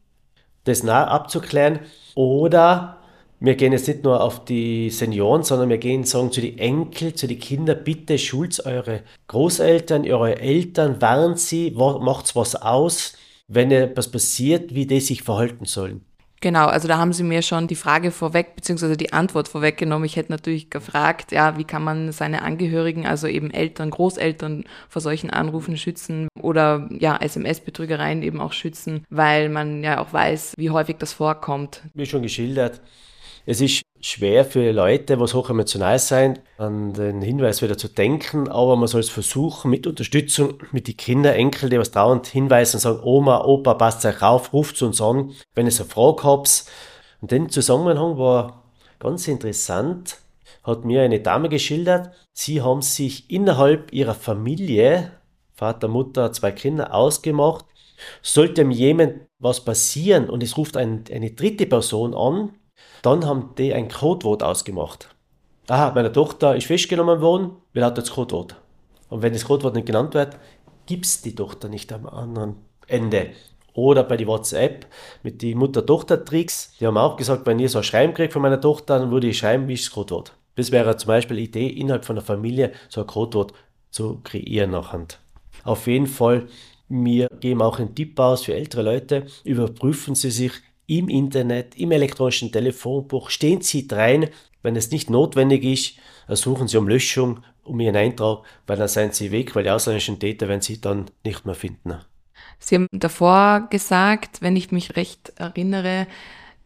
das 0.64 0.82
nah 0.82 1.06
abzuklären 1.06 1.80
oder 2.14 3.01
wir 3.44 3.56
gehen 3.56 3.72
jetzt 3.72 3.88
nicht 3.88 4.04
nur 4.04 4.22
auf 4.22 4.44
die 4.44 4.88
Senioren, 4.90 5.42
sondern 5.42 5.68
wir 5.68 5.78
gehen 5.78 6.04
sagen 6.04 6.30
zu 6.30 6.40
den 6.40 6.58
Enkel, 6.58 7.14
zu 7.14 7.26
den 7.26 7.40
Kindern, 7.40 7.82
bitte 7.82 8.16
schult 8.16 8.64
eure 8.64 9.00
Großeltern, 9.26 10.04
eure 10.06 10.38
Eltern, 10.38 11.02
warnt 11.02 11.40
sie, 11.40 11.72
macht 11.72 12.36
was 12.36 12.54
aus, 12.54 13.14
wenn 13.48 13.72
etwas 13.72 14.10
passiert, 14.12 14.74
wie 14.74 14.86
die 14.86 15.00
sich 15.00 15.22
verhalten 15.22 15.64
sollen. 15.64 16.04
Genau, 16.40 16.66
also 16.66 16.88
da 16.88 16.98
haben 16.98 17.12
Sie 17.12 17.22
mir 17.22 17.42
schon 17.42 17.68
die 17.68 17.76
Frage 17.76 18.10
vorweg, 18.10 18.56
beziehungsweise 18.56 18.96
die 18.96 19.12
Antwort 19.12 19.46
vorweggenommen. 19.46 20.04
Ich 20.04 20.16
hätte 20.16 20.32
natürlich 20.32 20.70
gefragt, 20.70 21.30
ja, 21.30 21.56
wie 21.56 21.62
kann 21.62 21.84
man 21.84 22.10
seine 22.10 22.42
Angehörigen, 22.42 23.06
also 23.06 23.28
eben 23.28 23.52
Eltern, 23.52 23.90
Großeltern 23.90 24.64
vor 24.88 25.00
solchen 25.00 25.30
Anrufen 25.30 25.76
schützen 25.76 26.26
oder 26.40 26.88
ja, 26.98 27.16
SMS-Betrügereien 27.16 28.22
eben 28.22 28.40
auch 28.40 28.52
schützen, 28.52 29.04
weil 29.08 29.50
man 29.50 29.84
ja 29.84 30.00
auch 30.00 30.12
weiß, 30.12 30.54
wie 30.56 30.70
häufig 30.70 30.96
das 30.98 31.12
vorkommt. 31.12 31.82
Wie 31.94 32.06
schon 32.06 32.22
geschildert, 32.22 32.80
es 33.44 33.60
ist 33.60 33.82
schwer 34.00 34.44
für 34.44 34.72
Leute, 34.72 35.18
was 35.18 35.34
hochemotional 35.34 35.98
sein, 35.98 36.38
an 36.58 36.92
den 36.92 37.22
Hinweis 37.22 37.62
wieder 37.62 37.76
zu 37.76 37.88
denken, 37.88 38.48
aber 38.48 38.76
man 38.76 38.88
soll 38.88 39.00
es 39.00 39.10
versuchen, 39.10 39.70
mit 39.70 39.86
Unterstützung, 39.86 40.62
mit 40.72 40.88
den 40.88 40.96
Kindern, 40.96 41.34
Enkel, 41.34 41.68
die 41.68 41.78
was 41.78 41.90
dauernd 41.90 42.26
hinweisen 42.26 42.76
und 42.76 42.80
sagen, 42.80 43.00
Oma, 43.02 43.44
Opa, 43.44 43.74
passt 43.74 44.04
euch 44.04 44.22
auf, 44.22 44.52
ruft 44.52 44.80
uns 44.82 45.00
an, 45.00 45.32
wenn 45.54 45.66
ihr 45.66 45.72
eine 45.72 45.88
Frage 45.88 46.22
habt. 46.24 46.64
Und 47.20 47.30
den 47.30 47.48
Zusammenhang 47.48 48.16
war 48.18 48.64
ganz 48.98 49.26
interessant, 49.28 50.18
hat 50.62 50.84
mir 50.84 51.02
eine 51.02 51.20
Dame 51.20 51.48
geschildert, 51.48 52.10
sie 52.32 52.62
haben 52.62 52.82
sich 52.82 53.30
innerhalb 53.30 53.92
ihrer 53.92 54.14
Familie, 54.14 55.12
Vater, 55.54 55.88
Mutter, 55.88 56.32
zwei 56.32 56.52
Kinder, 56.52 56.94
ausgemacht, 56.94 57.64
sollte 58.20 58.62
jemand 58.62 59.26
was 59.38 59.64
passieren 59.64 60.28
und 60.28 60.42
es 60.42 60.56
ruft 60.56 60.76
ein, 60.76 61.04
eine 61.12 61.32
dritte 61.32 61.66
Person 61.66 62.14
an, 62.14 62.52
dann 63.02 63.26
haben 63.26 63.50
die 63.58 63.74
ein 63.74 63.88
Codewort 63.88 64.42
ausgemacht. 64.42 65.14
Aha, 65.68 65.92
meine 65.94 66.12
Tochter 66.12 66.56
ist 66.56 66.66
festgenommen 66.66 67.20
worden, 67.20 67.50
will 67.72 67.84
hat 67.84 67.98
das 67.98 68.12
Codewort. 68.12 68.56
Und 69.08 69.22
wenn 69.22 69.32
das 69.32 69.44
Codewort 69.44 69.74
nicht 69.74 69.86
genannt 69.86 70.14
wird, 70.14 70.36
gibt 70.86 71.04
es 71.04 71.20
die 71.20 71.34
Tochter 71.34 71.68
nicht 71.68 71.92
am 71.92 72.06
anderen 72.06 72.56
Ende. 72.86 73.30
Oder 73.74 74.04
bei 74.04 74.16
die 74.16 74.26
WhatsApp 74.26 74.86
mit 75.22 75.42
die 75.42 75.54
Mutter-Tochter-Tricks, 75.54 76.76
die 76.78 76.86
haben 76.86 76.96
auch 76.96 77.16
gesagt, 77.16 77.46
wenn 77.46 77.58
ihr 77.58 77.68
so 77.68 77.78
ein 77.78 77.84
Schreiben 77.84 78.14
kriegt 78.14 78.32
von 78.32 78.42
meiner 78.42 78.60
Tochter, 78.60 78.98
dann 78.98 79.10
würde 79.10 79.28
ich 79.28 79.38
schreiben, 79.38 79.66
wie 79.68 79.74
ist 79.74 79.86
das 79.86 79.92
Codewort. 79.92 80.36
Das 80.56 80.70
wäre 80.70 80.96
zum 80.96 81.08
Beispiel 81.08 81.38
eine 81.38 81.46
Idee, 81.46 81.68
innerhalb 81.68 82.04
von 82.04 82.16
der 82.16 82.24
Familie 82.24 82.72
so 82.88 83.00
ein 83.00 83.06
Codewort 83.06 83.54
zu 83.90 84.20
kreieren 84.22 84.70
nachher. 84.70 85.06
Auf 85.64 85.86
jeden 85.86 86.06
Fall, 86.06 86.46
wir 86.88 87.28
geben 87.40 87.62
auch 87.62 87.78
einen 87.78 87.94
Tipp 87.94 88.18
aus 88.20 88.44
für 88.44 88.54
ältere 88.54 88.82
Leute, 88.82 89.26
überprüfen 89.44 90.14
Sie 90.14 90.30
sich 90.30 90.52
im 90.86 91.08
Internet, 91.08 91.76
im 91.76 91.92
elektronischen 91.92 92.52
Telefonbuch, 92.52 93.30
stehen 93.30 93.60
Sie 93.60 93.86
rein. 93.90 94.28
Wenn 94.62 94.76
es 94.76 94.90
nicht 94.90 95.10
notwendig 95.10 95.64
ist, 95.64 95.94
ersuchen 96.28 96.68
Sie 96.68 96.76
um 96.76 96.88
Löschung, 96.88 97.42
um 97.64 97.80
Ihren 97.80 97.96
Eintrag, 97.96 98.42
weil 98.66 98.76
dann 98.76 98.88
seien 98.88 99.12
Sie 99.12 99.32
weg, 99.32 99.54
weil 99.54 99.64
die 99.64 99.70
ausländischen 99.70 100.18
Täter 100.18 100.48
werden 100.48 100.60
Sie 100.60 100.80
dann 100.80 101.06
nicht 101.24 101.44
mehr 101.46 101.54
finden. 101.54 101.96
Sie 102.58 102.76
haben 102.76 102.86
davor 102.92 103.66
gesagt, 103.70 104.40
wenn 104.40 104.56
ich 104.56 104.70
mich 104.70 104.96
recht 104.96 105.32
erinnere, 105.36 106.06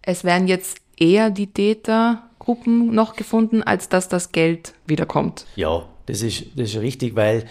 es 0.02 0.24
werden 0.24 0.46
jetzt 0.46 0.78
eher 0.98 1.30
die 1.30 1.46
Tätergruppen 1.46 2.94
noch 2.94 3.16
gefunden, 3.16 3.62
als 3.62 3.88
dass 3.88 4.08
das 4.08 4.32
Geld 4.32 4.74
wiederkommt. 4.86 5.46
Ja, 5.56 5.88
das 6.06 6.22
ist, 6.22 6.46
das 6.54 6.70
ist 6.74 6.80
richtig, 6.80 7.16
weil 7.16 7.46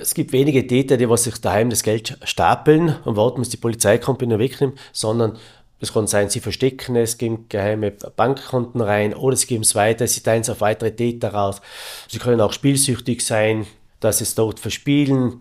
es 0.00 0.14
gibt 0.14 0.32
wenige 0.32 0.66
Täter, 0.66 0.96
die 0.96 1.08
was 1.08 1.24
sich 1.24 1.38
daheim 1.38 1.70
das 1.70 1.82
Geld 1.82 2.18
stapeln 2.24 2.96
und 3.04 3.16
warten, 3.16 3.40
bis 3.40 3.50
die 3.50 3.58
Polizei 3.58 3.98
kommt 3.98 4.22
und 4.22 4.30
ihn 4.30 4.38
wegnimmt, 4.38 4.78
sondern 4.92 5.38
es 5.82 5.92
kann 5.92 6.06
sein, 6.06 6.30
sie 6.30 6.38
verstecken 6.38 6.94
es, 6.94 7.18
geben 7.18 7.46
geheime 7.48 7.90
Bankkonten 7.90 8.80
rein 8.80 9.14
oder 9.14 9.34
sie 9.34 9.48
geben 9.48 9.64
es 9.64 9.74
weiter, 9.74 10.06
sie 10.06 10.22
teilen 10.22 10.42
es 10.42 10.48
auf 10.48 10.60
weitere 10.60 10.94
Täter 10.94 11.34
raus. 11.34 11.60
Sie 12.08 12.20
können 12.20 12.40
auch 12.40 12.52
spielsüchtig 12.52 13.26
sein, 13.26 13.66
dass 13.98 14.18
sie 14.18 14.24
es 14.24 14.36
dort 14.36 14.60
verspielen. 14.60 15.40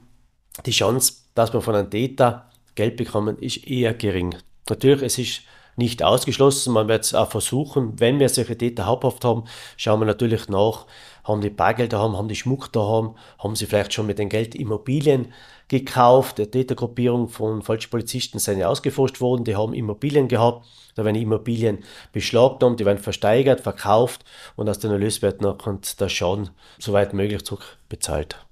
Die 0.65 0.71
Chance, 0.71 1.13
dass 1.35 1.53
man 1.53 1.61
von 1.61 1.75
einem 1.75 1.91
Täter 1.91 2.49
Geld 2.73 2.97
bekommen, 2.97 3.37
ist 3.37 3.67
eher 3.67 3.93
gering. 3.93 4.35
Natürlich, 4.67 5.03
es 5.03 5.17
ist 5.19 5.41
nicht 5.75 6.01
ausgeschlossen, 6.01 6.73
man 6.73 6.87
wird 6.87 7.05
es 7.05 7.13
auch 7.13 7.29
versuchen. 7.29 7.99
Wenn 7.99 8.19
wir 8.19 8.27
solche 8.27 8.57
Täter 8.57 8.87
haupthaft 8.87 9.23
haben, 9.23 9.43
schauen 9.77 9.99
wir 9.99 10.07
natürlich 10.07 10.49
nach, 10.49 10.87
haben 11.23 11.41
die 11.41 11.49
Bargeld 11.49 11.93
haben, 11.93 12.17
haben 12.17 12.27
die 12.27 12.35
Schmuck 12.35 12.71
da 12.71 12.81
haben, 12.81 13.15
haben 13.39 13.55
sie 13.55 13.65
vielleicht 13.65 13.93
schon 13.93 14.07
mit 14.07 14.19
dem 14.19 14.29
Geld 14.29 14.55
Immobilien 14.55 15.33
gekauft. 15.67 16.37
Der 16.37 16.51
Tätergruppierung 16.51 17.29
von 17.29 17.61
falschen 17.61 17.89
Polizisten 17.89 18.39
sind 18.39 18.59
ja 18.59 18.67
ausgeforscht 18.67 19.21
worden. 19.21 19.45
Die 19.45 19.55
haben 19.55 19.73
Immobilien 19.73 20.27
gehabt. 20.27 20.65
Da 20.95 21.05
werden 21.05 21.15
Immobilien 21.15 21.79
beschlagnahmt, 22.11 22.79
die 22.79 22.85
werden 22.85 22.97
versteigert, 22.97 23.61
verkauft 23.61 24.25
und 24.55 24.67
aus 24.67 24.79
den 24.79 24.91
Erlöswerten 24.91 25.57
kommt 25.57 25.99
der 26.01 26.09
Schaden 26.09 26.49
soweit 26.79 27.13
möglich 27.13 27.45
zurückbezahlt. 27.45 28.45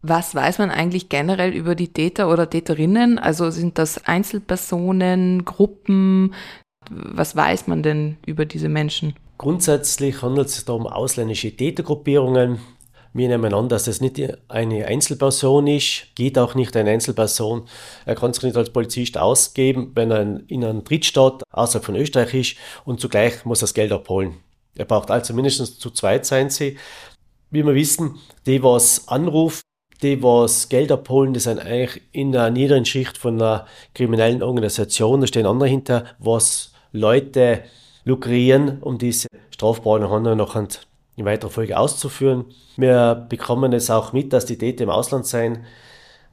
Was 0.00 0.34
weiß 0.34 0.58
man 0.58 0.70
eigentlich 0.70 1.08
generell 1.08 1.52
über 1.52 1.74
die 1.74 1.92
Täter 1.92 2.30
oder 2.30 2.48
Täterinnen? 2.48 3.18
Also 3.18 3.50
sind 3.50 3.76
das 3.76 4.06
Einzelpersonen, 4.06 5.44
Gruppen? 5.44 6.32
Was 6.88 7.34
weiß 7.34 7.66
man 7.66 7.82
denn 7.82 8.16
über 8.24 8.46
diese 8.46 8.68
Menschen? 8.68 9.14
Grundsätzlich 9.38 10.22
handelt 10.22 10.48
es 10.48 10.56
sich 10.56 10.64
da 10.64 10.72
um 10.72 10.86
ausländische 10.86 11.54
Tätergruppierungen, 11.54 12.58
wir 13.16 13.28
nehmen 13.28 13.54
an, 13.54 13.70
dass 13.70 13.86
es 13.86 14.02
nicht 14.02 14.20
eine 14.48 14.86
Einzelperson 14.86 15.66
ist, 15.68 16.08
geht 16.16 16.38
auch 16.38 16.54
nicht 16.54 16.76
eine 16.76 16.90
Einzelperson. 16.90 17.66
Er 18.04 18.14
kann 18.14 18.34
sich 18.34 18.42
nicht 18.42 18.56
als 18.56 18.70
Polizist 18.70 19.16
ausgeben, 19.16 19.92
wenn 19.94 20.10
er 20.10 20.40
in 20.48 20.62
einem 20.62 20.84
Drittstaat 20.84 21.42
außerhalb 21.50 21.84
von 21.84 21.96
Österreich 21.96 22.34
ist 22.34 22.56
und 22.84 23.00
zugleich 23.00 23.46
muss 23.46 23.60
er 23.60 23.68
das 23.68 23.74
Geld 23.74 23.90
abholen. 23.92 24.34
Er 24.76 24.84
braucht 24.84 25.10
also 25.10 25.32
mindestens 25.32 25.78
zu 25.78 25.90
zweit 25.90 26.26
sein 26.26 26.50
sie. 26.50 26.76
Wie 27.50 27.64
wir 27.64 27.74
wissen, 27.74 28.16
die, 28.44 28.62
was 28.62 29.08
anruft, 29.08 29.62
die, 30.02 30.22
was 30.22 30.68
Geld 30.68 30.92
abholen, 30.92 31.32
die 31.32 31.40
sind 31.40 31.58
eigentlich 31.58 32.02
in 32.12 32.32
der 32.32 32.50
niederen 32.50 32.84
Schicht 32.84 33.16
von 33.16 33.40
einer 33.40 33.66
kriminellen 33.94 34.42
Organisation. 34.42 35.22
Da 35.22 35.26
stehen 35.26 35.46
andere 35.46 35.70
hinter, 35.70 36.04
was 36.18 36.72
Leute 36.92 37.62
lukrieren, 38.06 38.80
um 38.80 38.96
diese 38.96 39.28
strafbaren 39.50 40.08
Handlungen 40.08 40.38
nachher 40.38 40.68
in 41.16 41.24
weiterer 41.26 41.50
Folge 41.50 41.78
auszuführen. 41.78 42.46
Wir 42.76 43.26
bekommen 43.28 43.72
es 43.72 43.90
auch 43.90 44.12
mit, 44.14 44.32
dass 44.32 44.46
die 44.46 44.56
Täter 44.56 44.84
im 44.84 44.90
Ausland 44.90 45.26
sein, 45.26 45.64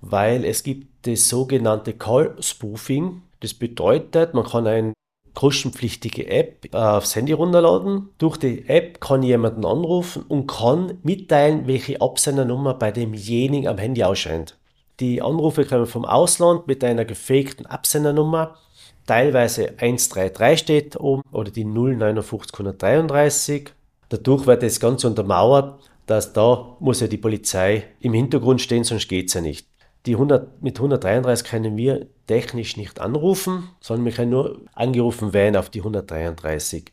weil 0.01 0.45
es 0.45 0.63
gibt 0.63 1.07
das 1.07 1.27
sogenannte 1.27 1.93
Call 1.93 2.35
Spoofing. 2.39 3.23
Das 3.39 3.53
bedeutet, 3.53 4.33
man 4.33 4.45
kann 4.45 4.67
eine 4.67 4.93
kostenpflichtige 5.33 6.27
App 6.27 6.73
aufs 6.73 7.15
Handy 7.15 7.33
runterladen. 7.33 8.09
Durch 8.19 8.37
die 8.37 8.67
App 8.67 9.01
kann 9.01 9.23
jemanden 9.23 9.65
anrufen 9.65 10.23
und 10.27 10.47
kann 10.47 10.99
mitteilen, 11.01 11.65
welche 11.65 12.01
Absendernummer 12.01 12.75
bei 12.75 12.91
demjenigen 12.91 13.67
am 13.67 13.79
Handy 13.79 14.03
ausscheint. 14.03 14.57
Die 14.99 15.21
Anrufe 15.21 15.65
kommen 15.65 15.87
vom 15.87 16.05
Ausland 16.05 16.67
mit 16.67 16.83
einer 16.83 17.03
gefakten 17.03 17.65
Absendernummer. 17.65 18.57
Teilweise 19.05 19.73
133 19.77 20.59
steht 20.59 20.99
oben 20.99 21.23
oder 21.31 21.51
die 21.51 21.65
05933. 21.65 23.71
Dadurch 24.09 24.47
wird 24.47 24.63
das 24.63 24.79
Ganze 24.79 25.07
untermauert, 25.07 25.89
dass 26.05 26.33
da 26.33 26.75
muss 26.79 27.01
ja 27.01 27.07
die 27.07 27.17
Polizei 27.17 27.85
im 27.99 28.13
Hintergrund 28.13 28.61
stehen, 28.61 28.83
sonst 28.83 29.07
geht 29.07 29.27
es 29.27 29.33
ja 29.33 29.41
nicht. 29.41 29.67
Die 30.05 30.13
100, 30.13 30.61
mit 30.61 30.77
133 30.77 31.47
können 31.47 31.77
wir 31.77 32.07
technisch 32.27 32.77
nicht 32.77 32.99
anrufen, 32.99 33.69
sondern 33.79 34.05
wir 34.05 34.11
können 34.11 34.31
nur 34.31 34.61
angerufen 34.73 35.33
werden 35.33 35.55
auf 35.55 35.69
die 35.69 35.79
133. 35.79 36.91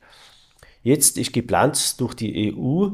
Jetzt 0.83 1.19
ist 1.19 1.33
geplant 1.33 2.01
durch 2.01 2.15
die 2.15 2.55
EU, 2.55 2.89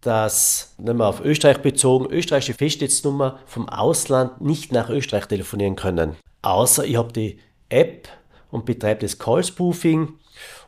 dass, 0.00 0.74
nehmen 0.78 1.00
wir 1.00 1.08
auf 1.08 1.20
Österreich 1.20 1.58
bezogen, 1.58 2.06
österreichische 2.10 2.54
Festnetznummer 2.54 3.40
vom 3.46 3.68
Ausland 3.68 4.40
nicht 4.40 4.72
nach 4.72 4.90
Österreich 4.90 5.26
telefonieren 5.26 5.76
können. 5.76 6.16
Außer 6.42 6.84
ich 6.84 6.96
habe 6.96 7.12
die 7.12 7.38
App 7.68 8.08
und 8.50 8.64
betreibe 8.64 9.00
das 9.00 9.18
Call-Spoofing 9.18 10.14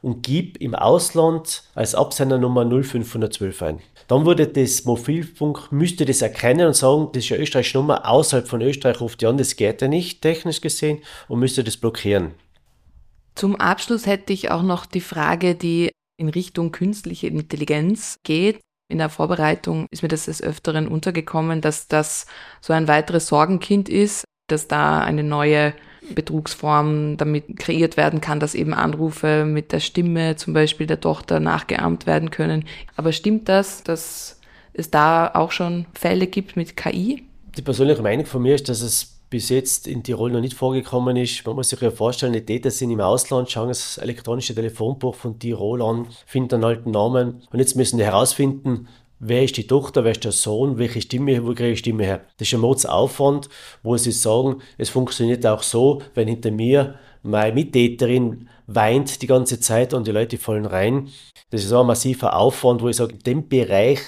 und 0.03 0.23
gebe 0.23 0.59
im 0.59 0.75
Ausland 0.75 1.65
als 1.75 1.95
Absendernummer 1.95 2.65
0512 2.65 3.63
ein. 3.63 3.81
Dann 4.09 4.27
würde 4.27 4.49
das 4.49 4.85
Mobilfunk, 4.85 5.71
müsste 5.71 6.05
das 6.05 6.23
erkennen 6.23 6.67
und 6.67 6.75
sagen, 6.75 7.09
das 7.13 7.25
ist 7.25 7.33
eine 7.33 7.43
österreichische 7.43 7.79
Nummer, 7.79 8.09
außerhalb 8.09 8.49
von 8.49 8.61
Österreich 8.61 9.01
ruft 9.01 9.21
die 9.21 9.27
an, 9.27 9.39
das 9.39 9.57
geht 9.57 9.83
ja 9.83 9.89
nicht, 9.89 10.23
technisch 10.23 10.61
gesehen, 10.61 10.99
und 11.29 11.39
müsste 11.39 11.63
das 11.63 11.77
blockieren. 11.77 12.33
Zum 13.35 13.57
Abschluss 13.57 14.07
hätte 14.07 14.33
ich 14.33 14.51
auch 14.51 14.63
noch 14.63 14.87
die 14.87 15.01
Frage, 15.01 15.55
die 15.55 15.91
in 16.19 16.29
Richtung 16.29 16.73
künstliche 16.73 17.29
Intelligenz 17.29 18.17
geht. 18.25 18.61
In 18.91 18.99
der 18.99 19.09
Vorbereitung 19.09 19.87
ist 19.93 20.03
mir 20.03 20.09
das 20.09 20.25
des 20.25 20.43
Öfteren 20.43 20.89
untergekommen, 20.89 21.61
dass 21.61 21.87
das 21.87 22.27
so 22.61 22.73
ein 22.73 22.89
weiteres 22.89 23.29
Sorgenkind 23.29 23.89
ist, 23.89 24.25
dass 24.49 24.67
da 24.67 25.01
eine 25.01 25.23
neue 25.23 25.73
Betrugsform 26.15 27.17
damit 27.17 27.59
kreiert 27.59 27.97
werden 27.97 28.21
kann, 28.21 28.41
dass 28.41 28.55
eben 28.55 28.75
Anrufe 28.75 29.45
mit 29.45 29.73
der 29.73 29.81
Stimme 29.81 30.37
zum 30.37 30.55
Beispiel 30.55 30.87
der 30.87 31.01
Tochter 31.01 31.41
nachgeahmt 31.41 32.07
werden 32.07 32.31
können. 32.31 32.65
Aber 32.97 33.13
stimmt 33.13 33.49
das, 33.49 33.83
dass 33.83 34.41
es 34.73 34.91
da 34.91 35.31
auch 35.35 35.51
schon 35.51 35.87
Fälle 35.95 36.27
gibt 36.27 36.57
mit 36.57 36.77
KI? 36.77 37.25
Die 37.57 37.63
persönliche 37.63 38.03
Meinung 38.03 38.27
von 38.27 38.43
mir 38.43 38.55
ist, 38.55 38.69
dass 38.69 38.81
es 38.81 39.21
bis 39.31 39.49
jetzt 39.49 39.87
in 39.87 40.03
Tirol 40.03 40.33
noch 40.33 40.41
nicht 40.41 40.55
vorgekommen 40.55 41.17
ist. 41.17 41.47
Man 41.47 41.55
muss 41.55 41.69
sich 41.69 41.81
ja 41.81 41.91
vorstellen, 41.91 42.33
die 42.33 42.45
Täter 42.45 42.71
sind 42.71 42.91
im 42.91 43.01
Ausland, 43.01 43.51
schauen 43.51 43.69
das 43.69 43.97
elektronische 43.99 44.55
Telefonbuch 44.55 45.15
von 45.15 45.39
Tirol 45.39 45.83
an, 45.83 46.09
finden 46.27 46.57
einen 46.57 46.65
alten 46.65 46.91
Namen 46.91 47.43
und 47.51 47.59
jetzt 47.61 47.77
müssen 47.77 47.99
die 47.99 48.05
herausfinden, 48.05 48.89
wer 49.21 49.45
ist 49.45 49.57
die 49.57 49.67
Tochter, 49.67 50.03
wer 50.03 50.13
ist 50.13 50.25
der 50.25 50.33
Sohn, 50.33 50.79
welche 50.79 51.01
Stimme, 51.01 51.47
wo 51.47 51.55
kriege 51.55 51.71
ich 51.71 51.79
Stimme 51.79 52.05
her. 52.05 52.23
Das 52.39 52.49
ist 52.49 52.55
ein 52.55 52.61
Mordsaufwand, 52.61 53.49
wo 53.83 53.97
sie 53.97 54.13
sagen, 54.13 54.57
es 54.79 54.89
funktioniert 54.89 55.47
auch 55.47 55.63
so, 55.63 56.03
wenn 56.15 56.27
hinter 56.27 56.51
mir 56.51 56.97
meine 57.23 57.55
Mittäterin 57.55 58.49
weint 58.67 59.21
die 59.21 59.27
ganze 59.27 59.61
Zeit 59.61 59.93
und 59.93 60.07
die 60.07 60.13
Leute 60.13 60.39
fallen 60.39 60.65
rein. 60.65 61.09
Das 61.51 61.63
ist 61.63 61.73
auch 61.73 61.83
ein 61.83 61.87
massiver 61.87 62.37
Aufwand, 62.37 62.81
wo 62.83 62.89
ich 62.89 62.97
sage, 62.97 63.15
dem 63.15 63.49
Bereich 63.49 64.01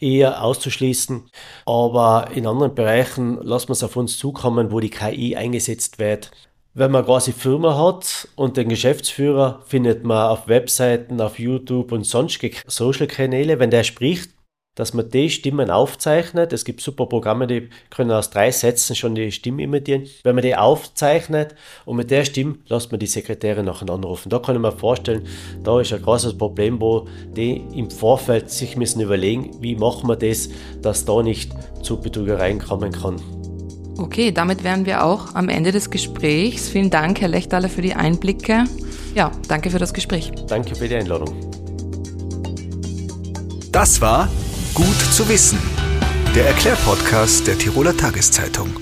eher 0.00 0.42
auszuschließen. 0.44 1.22
Aber 1.66 2.28
in 2.34 2.46
anderen 2.46 2.74
Bereichen 2.74 3.38
lassen 3.42 3.68
wir 3.68 3.72
es 3.72 3.82
auf 3.82 3.96
uns 3.96 4.18
zukommen, 4.18 4.70
wo 4.70 4.80
die 4.80 4.90
KI 4.90 5.36
eingesetzt 5.36 5.98
wird. 5.98 6.30
Wenn 6.74 6.90
man 6.90 7.04
quasi 7.04 7.32
Firma 7.32 7.76
hat 7.76 8.28
und 8.34 8.56
den 8.56 8.68
Geschäftsführer 8.68 9.60
findet 9.66 10.04
man 10.04 10.30
auf 10.30 10.48
Webseiten, 10.48 11.20
auf 11.20 11.38
YouTube 11.38 11.92
und 11.92 12.04
sonstige 12.04 12.56
Social-Kanäle, 12.66 13.58
wenn 13.58 13.70
der 13.70 13.84
spricht, 13.84 14.31
dass 14.74 14.94
man 14.94 15.10
die 15.10 15.28
Stimmen 15.28 15.70
aufzeichnet. 15.70 16.52
Es 16.52 16.64
gibt 16.64 16.80
super 16.80 17.06
Programme, 17.06 17.46
die 17.46 17.68
können 17.90 18.10
aus 18.10 18.30
drei 18.30 18.50
Sätzen 18.50 18.96
schon 18.96 19.14
die 19.14 19.30
Stimme 19.30 19.62
imitieren. 19.62 20.04
Wenn 20.22 20.34
man 20.34 20.42
die 20.42 20.56
aufzeichnet 20.56 21.54
und 21.84 21.96
mit 21.96 22.10
der 22.10 22.24
Stimme 22.24 22.56
lässt 22.68 22.90
man 22.90 22.98
die 22.98 23.06
Sekretärin 23.06 23.66
nachher 23.66 23.90
anrufen. 23.90 24.30
Da 24.30 24.38
kann 24.38 24.56
ich 24.56 24.62
mir 24.62 24.72
vorstellen, 24.72 25.26
da 25.62 25.80
ist 25.80 25.92
ein 25.92 26.02
großes 26.02 26.38
Problem, 26.38 26.80
wo 26.80 27.06
die 27.36 27.62
im 27.74 27.90
Vorfeld 27.90 28.50
sich 28.50 28.76
müssen 28.76 29.00
überlegen, 29.00 29.50
wie 29.60 29.76
machen 29.76 30.08
wir 30.08 30.16
das, 30.16 30.48
dass 30.80 31.04
da 31.04 31.22
nicht 31.22 31.52
zu 31.82 32.00
Betrügereien 32.00 32.58
kommen 32.58 32.92
kann. 32.92 33.16
Okay, 33.98 34.32
damit 34.32 34.64
wären 34.64 34.86
wir 34.86 35.04
auch 35.04 35.34
am 35.34 35.50
Ende 35.50 35.70
des 35.70 35.90
Gesprächs. 35.90 36.70
Vielen 36.70 36.88
Dank, 36.88 37.20
Herr 37.20 37.28
Lechtaler, 37.28 37.68
für 37.68 37.82
die 37.82 37.94
Einblicke. 37.94 38.64
Ja, 39.14 39.30
danke 39.48 39.68
für 39.68 39.78
das 39.78 39.92
Gespräch. 39.92 40.32
Danke 40.48 40.74
für 40.74 40.88
die 40.88 40.94
Einladung. 40.94 41.28
Das 43.70 44.00
war 44.00 44.28
Gut 44.74 44.98
zu 45.12 45.28
wissen. 45.28 45.58
Der 46.34 46.46
Erklärpodcast 46.46 47.46
der 47.46 47.58
Tiroler 47.58 47.94
Tageszeitung. 47.94 48.81